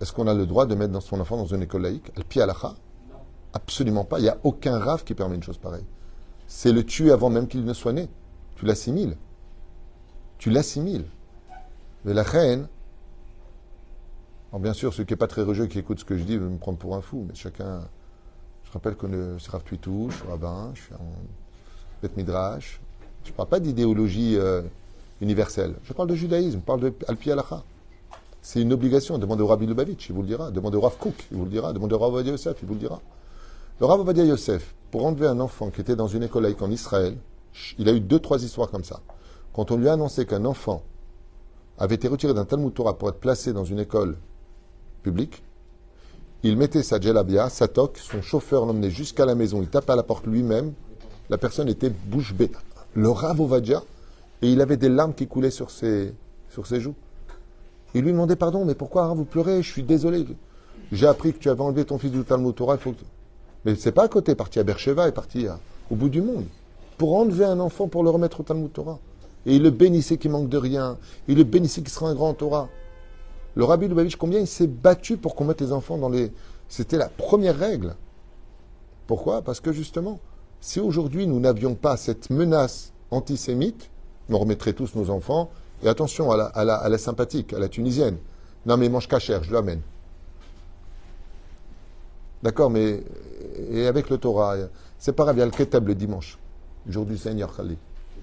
est-ce 0.00 0.12
qu'on 0.12 0.26
a 0.26 0.34
le 0.34 0.46
droit 0.46 0.66
de 0.66 0.74
mettre 0.74 1.00
son 1.02 1.20
enfant 1.20 1.36
dans 1.36 1.46
une 1.46 1.62
école 1.62 1.82
laïque? 1.82 2.10
Alpi 2.16 2.40
Alacha 2.40 2.74
Absolument 3.52 4.04
pas. 4.04 4.18
Il 4.18 4.22
n'y 4.22 4.28
a 4.28 4.38
aucun 4.42 4.78
rave 4.78 5.04
qui 5.04 5.14
permet 5.14 5.34
une 5.34 5.42
chose 5.42 5.58
pareille. 5.58 5.84
C'est 6.48 6.72
le 6.72 6.82
tuer 6.84 7.12
avant 7.12 7.30
même 7.30 7.46
qu'il 7.46 7.64
ne 7.64 7.72
soit 7.72 7.92
né. 7.92 8.08
Tu 8.56 8.64
l'assimiles. 8.66 9.16
Tu 10.38 10.50
l'assimiles. 10.50 11.04
Mais 12.04 12.14
la 12.14 12.22
reine, 12.22 12.66
alors 14.50 14.60
bien 14.60 14.72
sûr, 14.72 14.94
ceux 14.94 15.04
qui 15.04 15.12
n'est 15.12 15.16
pas 15.18 15.26
très 15.26 15.42
religieux 15.42 15.66
qui 15.66 15.78
écoutent 15.78 16.00
ce 16.00 16.04
que 16.04 16.16
je 16.16 16.24
dis 16.24 16.36
veulent 16.38 16.48
me 16.50 16.58
prendre 16.58 16.78
pour 16.78 16.96
un 16.96 17.00
fou, 17.00 17.24
mais 17.28 17.34
chacun. 17.34 17.82
Je 18.64 18.72
rappelle 18.72 18.96
que 18.96 19.06
le- 19.06 19.38
c'est 19.38 19.50
Rav 19.50 19.62
Tuitou, 19.64 20.08
je 20.10 20.16
suis 20.16 20.26
rabbin, 20.28 20.70
je 20.74 20.82
suis 20.82 20.94
en 20.94 21.06
Bet 22.02 22.10
Midrash. 22.16 22.80
Je 23.24 23.30
ne 23.30 23.34
parle 23.36 23.48
pas 23.48 23.60
d'idéologie 23.60 24.36
euh, 24.36 24.62
universelle. 25.20 25.74
Je 25.84 25.92
parle 25.92 26.08
de 26.08 26.14
judaïsme, 26.14 26.58
je 26.60 26.64
parle 26.64 26.80
de 26.80 26.94
Alpi 27.08 27.30
Halacha. 27.30 27.62
C'est 28.40 28.62
une 28.62 28.72
obligation. 28.72 29.18
Demandez 29.18 29.42
au 29.42 29.46
Rabbi 29.48 29.66
Lubavitch, 29.66 30.08
il 30.08 30.14
vous 30.14 30.22
le 30.22 30.28
dira. 30.28 30.50
Demandez 30.50 30.76
au 30.76 30.80
Rav 30.80 30.96
Kook, 30.98 31.26
il 31.30 31.36
vous 31.36 31.44
le 31.44 31.50
dira. 31.50 31.72
Demandez 31.72 31.94
au 31.94 31.98
Rav 31.98 32.12
Ovadia 32.14 32.32
Yosef, 32.32 32.56
il 32.62 32.68
vous 32.68 32.74
le 32.74 32.80
dira. 32.80 33.00
Le 33.80 33.86
Rav 33.86 34.00
Ovadia 34.00 34.24
Yosef, 34.24 34.74
pour 34.90 35.04
enlever 35.06 35.26
un 35.26 35.40
enfant 35.40 35.70
qui 35.70 35.80
était 35.80 35.96
dans 35.96 36.06
une 36.06 36.22
école 36.22 36.44
laïque 36.44 36.62
en 36.62 36.70
Israël, 36.70 37.16
il 37.78 37.88
a 37.88 37.92
eu 37.92 38.00
deux, 38.00 38.18
trois 38.18 38.42
histoires 38.42 38.70
comme 38.70 38.84
ça. 38.84 39.00
Quand 39.52 39.70
on 39.70 39.76
lui 39.76 39.88
a 39.88 39.94
annoncé 39.94 40.26
qu'un 40.26 40.44
enfant 40.44 40.82
avait 41.78 41.96
été 41.96 42.08
retiré 42.08 42.34
d'un 42.34 42.44
Talmud 42.44 42.72
pour 42.72 42.88
être 42.88 43.18
placé 43.18 43.52
dans 43.52 43.64
une 43.64 43.80
école 43.80 44.16
publique, 45.02 45.42
il 46.42 46.56
mettait 46.56 46.82
sa 46.82 47.00
djellabia, 47.00 47.48
sa 47.48 47.66
toque, 47.66 47.98
son 47.98 48.22
chauffeur 48.22 48.64
l'emmenait 48.64 48.90
jusqu'à 48.90 49.26
la 49.26 49.34
maison, 49.34 49.60
il 49.60 49.68
tapait 49.68 49.92
à 49.92 49.96
la 49.96 50.04
porte 50.04 50.26
lui-même, 50.26 50.72
la 51.30 51.38
personne 51.38 51.68
était 51.68 51.90
bouche 51.90 52.32
bée. 52.32 52.50
Le 52.94 53.10
Rav 53.10 53.40
Ovadia, 53.40 53.82
et 54.42 54.50
il 54.52 54.60
avait 54.60 54.76
des 54.76 54.88
larmes 54.88 55.14
qui 55.14 55.26
coulaient 55.26 55.50
sur 55.50 55.70
ses, 55.70 56.14
sur 56.48 56.66
ses 56.66 56.80
joues. 56.80 56.94
Il 57.94 58.02
lui 58.02 58.12
demandait 58.12 58.36
pardon, 58.36 58.64
mais 58.64 58.74
pourquoi 58.74 59.12
vous 59.14 59.24
pleurez 59.24 59.62
Je 59.62 59.70
suis 59.70 59.82
désolé. 59.82 60.26
J'ai 60.92 61.06
appris 61.06 61.32
que 61.32 61.38
tu 61.38 61.50
avais 61.50 61.60
enlevé 61.60 61.84
ton 61.84 61.98
fils 61.98 62.10
du 62.10 62.22
Talmud 62.22 62.54
il 62.58 62.78
faut 62.78 62.92
que... 62.92 63.04
Mais 63.68 63.74
c'est 63.74 63.92
pas 63.92 64.04
à 64.04 64.08
côté, 64.08 64.34
parti 64.34 64.58
à 64.58 64.64
Bercheva, 64.64 65.08
est 65.08 65.12
parti 65.12 65.46
au 65.90 65.94
bout 65.94 66.08
du 66.08 66.22
monde. 66.22 66.46
Pour 66.96 67.14
enlever 67.14 67.44
un 67.44 67.60
enfant, 67.60 67.86
pour 67.86 68.02
le 68.02 68.08
remettre 68.08 68.40
au 68.40 68.42
Talmud 68.42 68.72
Torah. 68.72 68.98
Et 69.44 69.56
il 69.56 69.62
le 69.62 69.68
bénissait 69.68 70.16
qu'il 70.16 70.30
manque 70.30 70.48
de 70.48 70.56
rien. 70.56 70.96
Il 71.28 71.36
le 71.36 71.44
bénissait 71.44 71.82
qu'il 71.82 71.90
sera 71.90 72.08
un 72.08 72.14
grand 72.14 72.32
Torah. 72.32 72.70
Le 73.56 73.64
Rabbi 73.64 73.86
Lubavitch, 73.86 74.16
combien 74.16 74.40
il 74.40 74.46
s'est 74.46 74.66
battu 74.66 75.18
pour 75.18 75.34
qu'on 75.34 75.44
mette 75.44 75.60
les 75.60 75.72
enfants 75.72 75.98
dans 75.98 76.08
les. 76.08 76.32
C'était 76.70 76.96
la 76.96 77.10
première 77.10 77.58
règle. 77.58 77.94
Pourquoi? 79.06 79.42
Parce 79.42 79.60
que 79.60 79.70
justement, 79.70 80.18
si 80.62 80.80
aujourd'hui 80.80 81.26
nous 81.26 81.38
n'avions 81.38 81.74
pas 81.74 81.98
cette 81.98 82.30
menace 82.30 82.94
antisémite, 83.10 83.90
on 84.30 84.38
remettrait 84.38 84.72
tous 84.72 84.94
nos 84.94 85.10
enfants. 85.10 85.50
Et 85.82 85.88
attention 85.88 86.30
à 86.32 86.64
la, 86.64 86.98
sympathique, 86.98 87.52
à 87.52 87.58
la 87.58 87.68
tunisienne. 87.68 88.16
Non, 88.64 88.78
mais 88.78 88.88
mange 88.88 89.08
cachère, 89.08 89.44
je 89.44 89.52
l'amène. 89.52 89.82
D'accord, 92.42 92.70
mais. 92.70 93.02
Et 93.70 93.86
avec 93.86 94.10
le 94.10 94.18
Torah, 94.18 94.56
c'est 94.98 95.12
pas 95.12 95.24
grave, 95.24 95.36
il 95.36 95.40
y 95.40 95.42
a 95.42 95.46
le 95.46 95.50
Ketab 95.50 95.86
le 95.86 95.94
dimanche, 95.94 96.38
le 96.86 96.92
jour 96.92 97.04
du 97.04 97.16
Seigneur 97.16 97.54
Khalid. 97.54 97.78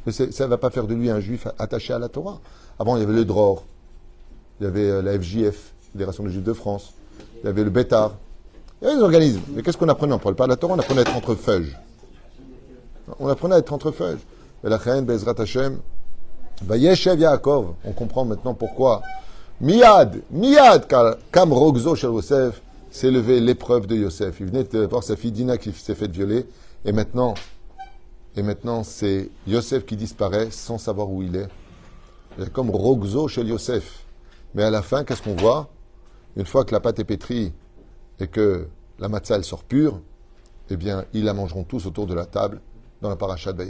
Mais 0.05 0.11
ça 0.11 0.25
ne 0.25 0.49
va 0.49 0.57
pas 0.57 0.69
faire 0.69 0.87
de 0.87 0.93
lui 0.93 1.09
un 1.09 1.19
juif 1.19 1.47
attaché 1.57 1.93
à 1.93 1.99
la 1.99 2.09
Torah. 2.09 2.39
Avant, 2.79 2.95
il 2.95 3.01
y 3.01 3.03
avait 3.03 3.13
le 3.13 3.25
DROR, 3.25 3.63
il 4.59 4.65
y 4.65 4.67
avait 4.67 4.89
euh, 4.89 5.01
la 5.01 5.19
FJF, 5.19 5.73
Fédération 5.93 6.23
des 6.23 6.31
Juifs 6.31 6.43
de 6.43 6.53
France, 6.53 6.93
il 7.41 7.45
y 7.45 7.49
avait 7.49 7.63
le 7.63 7.69
Bétar. 7.69 8.15
Il 8.81 8.85
y 8.85 8.87
avait 8.87 8.97
des 8.97 9.03
organismes. 9.03 9.41
Mais 9.53 9.61
qu'est-ce 9.61 9.77
qu'on 9.77 9.89
apprenait? 9.89 10.13
On 10.13 10.17
ne 10.17 10.21
parlait 10.21 10.35
pas 10.35 10.45
de 10.45 10.51
la 10.51 10.57
Torah, 10.57 10.75
on 10.75 10.79
apprenait 10.79 10.99
à 10.99 11.03
être 11.03 11.15
entre 11.15 11.35
feuilles. 11.35 11.75
On 13.19 13.27
apprenait 13.27 13.55
à 13.55 13.57
être 13.59 13.73
entre 13.73 13.91
feuilles. 13.91 14.19
Et 14.63 14.69
la 14.69 14.79
Chaîne, 14.79 15.05
Bezrat 15.05 15.35
Hashem, 15.37 15.79
Vayeshev 16.63 17.19
Yaakov, 17.19 17.73
on 17.85 17.91
comprend 17.91 18.25
maintenant 18.25 18.53
pourquoi. 18.53 19.01
Miad, 19.61 20.21
Miad, 20.31 20.85
Kam 21.31 21.53
Rogzo 21.53 21.95
s'est 22.95 23.11
levé 23.11 23.41
l'épreuve 23.41 23.87
de 23.87 23.95
Yosef. 23.97 24.39
Il 24.39 24.45
venait 24.45 24.63
de 24.63 24.85
voir 24.85 25.03
sa 25.03 25.17
fille 25.17 25.33
Dina 25.33 25.57
qui 25.57 25.73
s'est 25.73 25.95
faite 25.95 26.11
violer, 26.11 26.45
et 26.85 26.93
maintenant, 26.93 27.33
et 28.37 28.41
maintenant 28.41 28.85
c'est 28.85 29.29
Yosef 29.47 29.85
qui 29.85 29.97
disparaît 29.97 30.49
sans 30.49 30.77
savoir 30.77 31.09
où 31.09 31.21
il 31.21 31.35
est. 31.35 31.49
Il 32.37 32.45
est 32.45 32.53
comme 32.53 32.69
Rogzo 32.69 33.27
chez 33.27 33.43
Yosef. 33.43 34.05
Mais 34.53 34.63
à 34.63 34.69
la 34.69 34.81
fin, 34.81 35.03
qu'est-ce 35.03 35.21
qu'on 35.21 35.35
voit? 35.35 35.69
Une 36.37 36.45
fois 36.45 36.63
que 36.63 36.71
la 36.71 36.79
pâte 36.79 36.99
est 36.99 37.03
pétrie 37.03 37.51
et 38.21 38.27
que 38.27 38.69
la 38.97 39.09
matzah 39.09 39.35
elle 39.35 39.43
sort 39.43 39.65
pure, 39.65 39.99
eh 40.69 40.77
bien, 40.77 41.03
ils 41.11 41.25
la 41.25 41.33
mangeront 41.33 41.65
tous 41.65 41.85
autour 41.87 42.07
de 42.07 42.13
la 42.13 42.25
table 42.25 42.61
dans 43.01 43.09
la 43.09 43.17
paracha 43.17 43.51
de. 43.51 43.65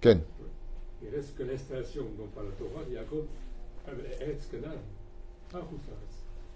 Ken 0.00 0.20
Il 1.02 1.08
reste 1.08 1.36
que 1.36 1.42
l'installation 1.42 2.04
la 2.36 2.42
Torah, 2.56 2.84
Jacob. 2.92 3.24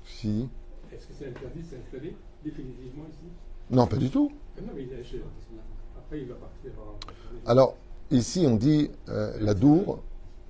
Si. 0.05 0.49
Est-ce 0.95 1.07
que 1.07 1.13
c'est 1.19 1.29
interdit 1.29 1.61
de 1.61 1.77
s'installer 1.77 2.17
définitivement 2.45 3.05
ici? 3.11 3.29
Non, 3.71 3.87
pas 3.87 3.97
du 3.97 4.11
tout. 4.11 4.31
Non, 4.61 4.73
mais 4.75 4.83
il 4.83 4.93
est 4.93 5.05
chez- 5.05 5.23
Après, 5.99 6.21
il 6.21 6.29
va 6.29 6.35
partir 6.35 6.71
en. 6.79 7.51
Alors, 7.51 7.77
ici, 8.11 8.45
on 8.47 8.57
dit 8.57 8.91
euh, 9.09 9.33
la 9.41 9.55
Dour. 9.55 10.01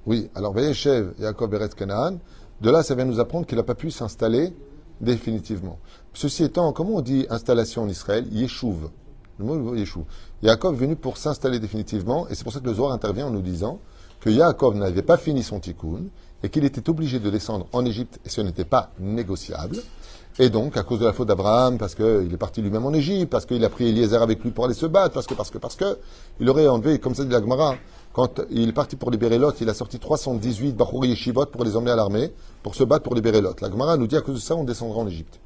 Oui, 0.07 0.29
alors 0.35 0.53
Vayeshev, 0.53 1.15
Yaakov 1.19 1.55
Eretz 1.55 1.75
Canaan. 1.75 2.19
De 2.61 2.71
là, 2.71 2.83
ça 2.83 2.95
vient 2.95 3.05
nous 3.07 3.21
apprendre 3.21 3.47
qu'il 3.47 3.57
n'a 3.57 3.63
pas 3.65 3.75
pu 3.75 3.91
s'installer 3.91 4.53
définitivement. 5.01 5.79
Ceci 6.13 6.45
étant, 6.45 6.73
comment 6.73 6.97
on 6.97 7.01
dit 7.01 7.27
installation 7.31 7.83
en 7.83 7.89
Israël? 7.89 8.27
Yeshuv. 8.31 8.91
Le 9.39 9.45
mot 9.45 9.75
Yeshuv. 9.75 10.05
Yaakov 10.43 10.75
est 10.75 10.79
venu 10.79 10.97
pour 10.97 11.17
s'installer 11.17 11.59
définitivement, 11.59 12.29
et 12.29 12.35
c'est 12.35 12.45
pour 12.45 12.53
ça 12.53 12.61
que 12.61 12.67
le 12.67 12.75
Zohar 12.75 12.93
intervient 12.93 13.27
en 13.27 13.31
nous 13.31 13.43
disant 13.43 13.81
que 14.21 14.31
Yaakov 14.31 14.77
n'avait 14.77 15.03
pas 15.03 15.17
fini 15.17 15.43
son 15.43 15.59
tikkun, 15.59 16.05
et 16.43 16.51
qu'il 16.51 16.65
était 16.65 16.89
obligé 16.91 17.19
de 17.19 17.31
descendre 17.31 17.67
en 17.73 17.85
Égypte, 17.85 18.21
et 18.25 18.29
ce 18.29 18.41
n'était 18.43 18.65
pas 18.67 18.93
négociable. 19.01 19.79
Et 20.39 20.51
donc, 20.51 20.77
à 20.77 20.83
cause 20.83 20.99
de 20.99 21.05
la 21.05 21.13
faute 21.13 21.29
d'Abraham, 21.29 21.79
parce 21.79 21.95
qu'il 21.95 22.33
est 22.33 22.37
parti 22.37 22.61
lui-même 22.61 22.85
en 22.85 22.93
Égypte, 22.93 23.31
parce 23.31 23.47
qu'il 23.47 23.65
a 23.65 23.69
pris 23.69 23.89
Eliezer 23.89 24.21
avec 24.21 24.43
lui 24.43 24.51
pour 24.51 24.65
aller 24.65 24.75
se 24.75 24.87
battre, 24.87 25.15
parce 25.15 25.27
que, 25.27 25.35
parce 25.35 25.51
que, 25.51 25.59
parce 25.59 25.77
que, 25.77 25.99
il 26.41 26.51
aurait 26.51 26.67
enlevé, 26.67 26.99
comme 26.99 27.15
ça 27.15 27.25
dit 27.25 27.31
la 27.31 27.41
Gemara, 27.41 27.77
quand 28.13 28.41
il 28.51 28.69
est 28.69 28.73
parti 28.73 28.97
pour 28.97 29.13
libérer 29.13 29.39
Lot, 29.39 29.61
il 29.61 29.69
a 29.69 29.75
sorti 29.75 30.01
318 30.01 30.77
Bachouri 30.77 31.11
Yeshivot 31.11 31.47
pour 31.47 31.63
les 31.65 31.77
emmener 31.77 31.93
à 31.93 31.97
l'armée, 31.97 32.33
pour 32.65 32.75
se 32.75 32.83
battre 32.83 33.05
pour 33.05 33.15
libérer 33.15 33.41
Lot. 33.41 33.61
La 33.61 33.71
Gemara 33.71 33.97
nous 33.97 34.09
dit 34.09 34.17
à 34.17 34.23
cause 34.23 34.35
de 34.35 34.41
ça, 34.41 34.57
on 34.57 34.65
descendra 34.65 34.99
en 34.99 35.07
Égypte. 35.07 35.39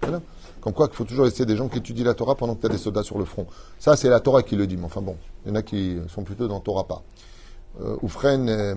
Voilà. 0.00 0.20
Comme 0.60 0.72
quoi 0.72 0.88
qu'il 0.88 0.96
faut 0.96 1.04
toujours 1.04 1.24
laisser 1.24 1.46
des 1.46 1.56
gens 1.56 1.68
qui 1.68 1.78
étudient 1.78 2.04
la 2.04 2.14
Torah 2.14 2.34
pendant 2.34 2.56
que 2.56 2.60
tu 2.60 2.66
as 2.66 2.70
des 2.70 2.78
soldats 2.78 3.02
sur 3.04 3.18
le 3.18 3.24
front. 3.24 3.46
Ça, 3.78 3.96
c'est 3.96 4.08
la 4.08 4.18
Torah 4.18 4.42
qui 4.42 4.56
le 4.56 4.66
dit, 4.66 4.76
mais 4.76 4.84
enfin 4.84 5.02
bon, 5.02 5.16
il 5.44 5.50
y 5.50 5.52
en 5.52 5.56
a 5.56 5.62
qui 5.62 5.98
sont 6.08 6.22
plutôt 6.22 6.48
dans 6.48 6.60
Torah 6.60 6.84
pas. 6.84 7.02
Euh, 7.80 7.96
Oufren, 8.02 8.48
euh, 8.48 8.74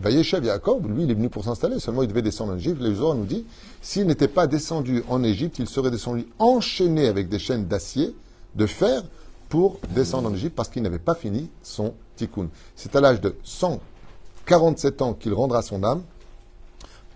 Vayeshev 0.00 0.44
Yaakov, 0.44 0.86
lui, 0.88 1.04
il 1.04 1.10
est 1.10 1.14
venu 1.14 1.28
pour 1.28 1.44
s'installer. 1.44 1.80
Seulement, 1.80 2.02
il 2.02 2.08
devait 2.08 2.22
descendre 2.22 2.52
en 2.52 2.56
Égypte. 2.56 2.80
Les 2.80 2.90
nous 2.90 3.24
dit, 3.24 3.44
s'il 3.82 4.06
n'était 4.06 4.28
pas 4.28 4.46
descendu 4.46 5.02
en 5.08 5.22
Égypte, 5.24 5.58
il 5.58 5.66
serait 5.66 5.90
descendu 5.90 6.26
enchaîné 6.38 7.08
avec 7.08 7.28
des 7.28 7.38
chaînes 7.38 7.66
d'acier, 7.66 8.14
de 8.54 8.66
fer, 8.66 9.02
pour 9.48 9.78
descendre 9.94 10.28
en 10.28 10.34
Égypte 10.34 10.54
parce 10.54 10.68
qu'il 10.68 10.82
n'avait 10.82 10.98
pas 10.98 11.14
fini 11.14 11.48
son 11.62 11.94
tikkun. 12.16 12.48
C'est 12.76 12.94
à 12.96 13.00
l'âge 13.00 13.20
de 13.20 13.34
147 13.42 15.02
ans 15.02 15.14
qu'il 15.14 15.32
rendra 15.32 15.62
son 15.62 15.82
âme, 15.82 16.02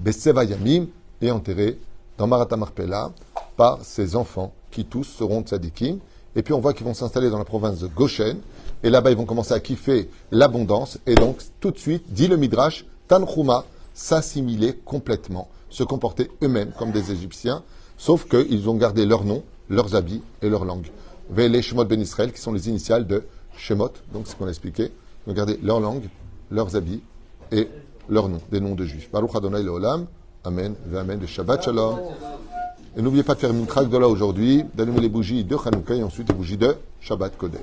Beseva 0.00 0.44
Yamim, 0.44 0.86
et 1.20 1.30
enterré 1.30 1.78
dans 2.18 2.26
Maratamarpela 2.26 3.12
par 3.56 3.84
ses 3.84 4.16
enfants 4.16 4.52
qui 4.70 4.84
tous 4.84 5.04
seront 5.04 5.42
tzadikim. 5.42 5.98
Et 6.34 6.42
puis 6.42 6.54
on 6.54 6.60
voit 6.60 6.72
qu'ils 6.72 6.86
vont 6.86 6.94
s'installer 6.94 7.30
dans 7.30 7.38
la 7.38 7.44
province 7.44 7.78
de 7.78 7.86
Goshen. 7.86 8.38
Et 8.82 8.90
là-bas, 8.90 9.10
ils 9.10 9.16
vont 9.16 9.24
commencer 9.24 9.54
à 9.54 9.60
kiffer 9.60 10.08
l'abondance. 10.30 10.98
Et 11.06 11.14
donc, 11.14 11.38
tout 11.60 11.70
de 11.70 11.78
suite, 11.78 12.04
dit 12.08 12.28
le 12.28 12.36
Midrash, 12.36 12.84
Tanchuma, 13.08 13.64
s'assimiler 13.94 14.74
complètement, 14.84 15.48
se 15.68 15.84
comporter 15.84 16.30
eux-mêmes 16.42 16.72
comme 16.78 16.92
des 16.92 17.12
Égyptiens, 17.12 17.62
sauf 17.96 18.26
qu'ils 18.28 18.68
ont 18.68 18.74
gardé 18.74 19.06
leur 19.06 19.24
nom, 19.24 19.42
leurs 19.68 19.94
habits 19.94 20.22
et 20.42 20.48
leur 20.48 20.64
langue. 20.64 20.86
les 21.36 21.62
Shemot 21.62 21.84
Ben 21.84 22.00
Israël, 22.00 22.32
qui 22.32 22.40
sont 22.40 22.52
les 22.52 22.68
initiales 22.68 23.06
de 23.06 23.24
Shemot, 23.56 23.92
donc 24.12 24.26
ce 24.26 24.34
qu'on 24.34 24.46
a 24.46 24.50
expliqué. 24.50 24.90
Ils 25.26 25.30
ont 25.30 25.34
gardé 25.34 25.58
leur 25.62 25.80
langue, 25.80 26.08
leurs 26.50 26.74
habits 26.74 27.02
et 27.52 27.68
leurs 28.08 28.28
noms, 28.28 28.40
des 28.50 28.60
noms 28.60 28.74
de 28.74 28.84
juifs. 28.84 29.10
Baruch 29.12 29.34
Adonai 29.34 29.62
Leolam, 29.62 30.06
Amen, 30.44 30.74
Amen, 30.96 31.18
de 31.20 31.26
Shabbat 31.26 31.64
Shalom. 31.64 31.98
Et 32.96 33.02
n'oubliez 33.02 33.22
pas 33.22 33.34
de 33.34 33.40
faire 33.40 33.50
une 33.50 33.66
traque 33.66 33.88
de 33.88 33.96
là 33.96 34.08
aujourd'hui, 34.08 34.64
d'allumer 34.74 35.00
les 35.00 35.08
bougies 35.08 35.44
de 35.44 35.56
Hanouka 35.56 35.94
et 35.94 36.02
ensuite 36.02 36.28
les 36.28 36.34
bougies 36.34 36.56
de 36.56 36.76
Shabbat 37.00 37.36
Kodesh. 37.38 37.60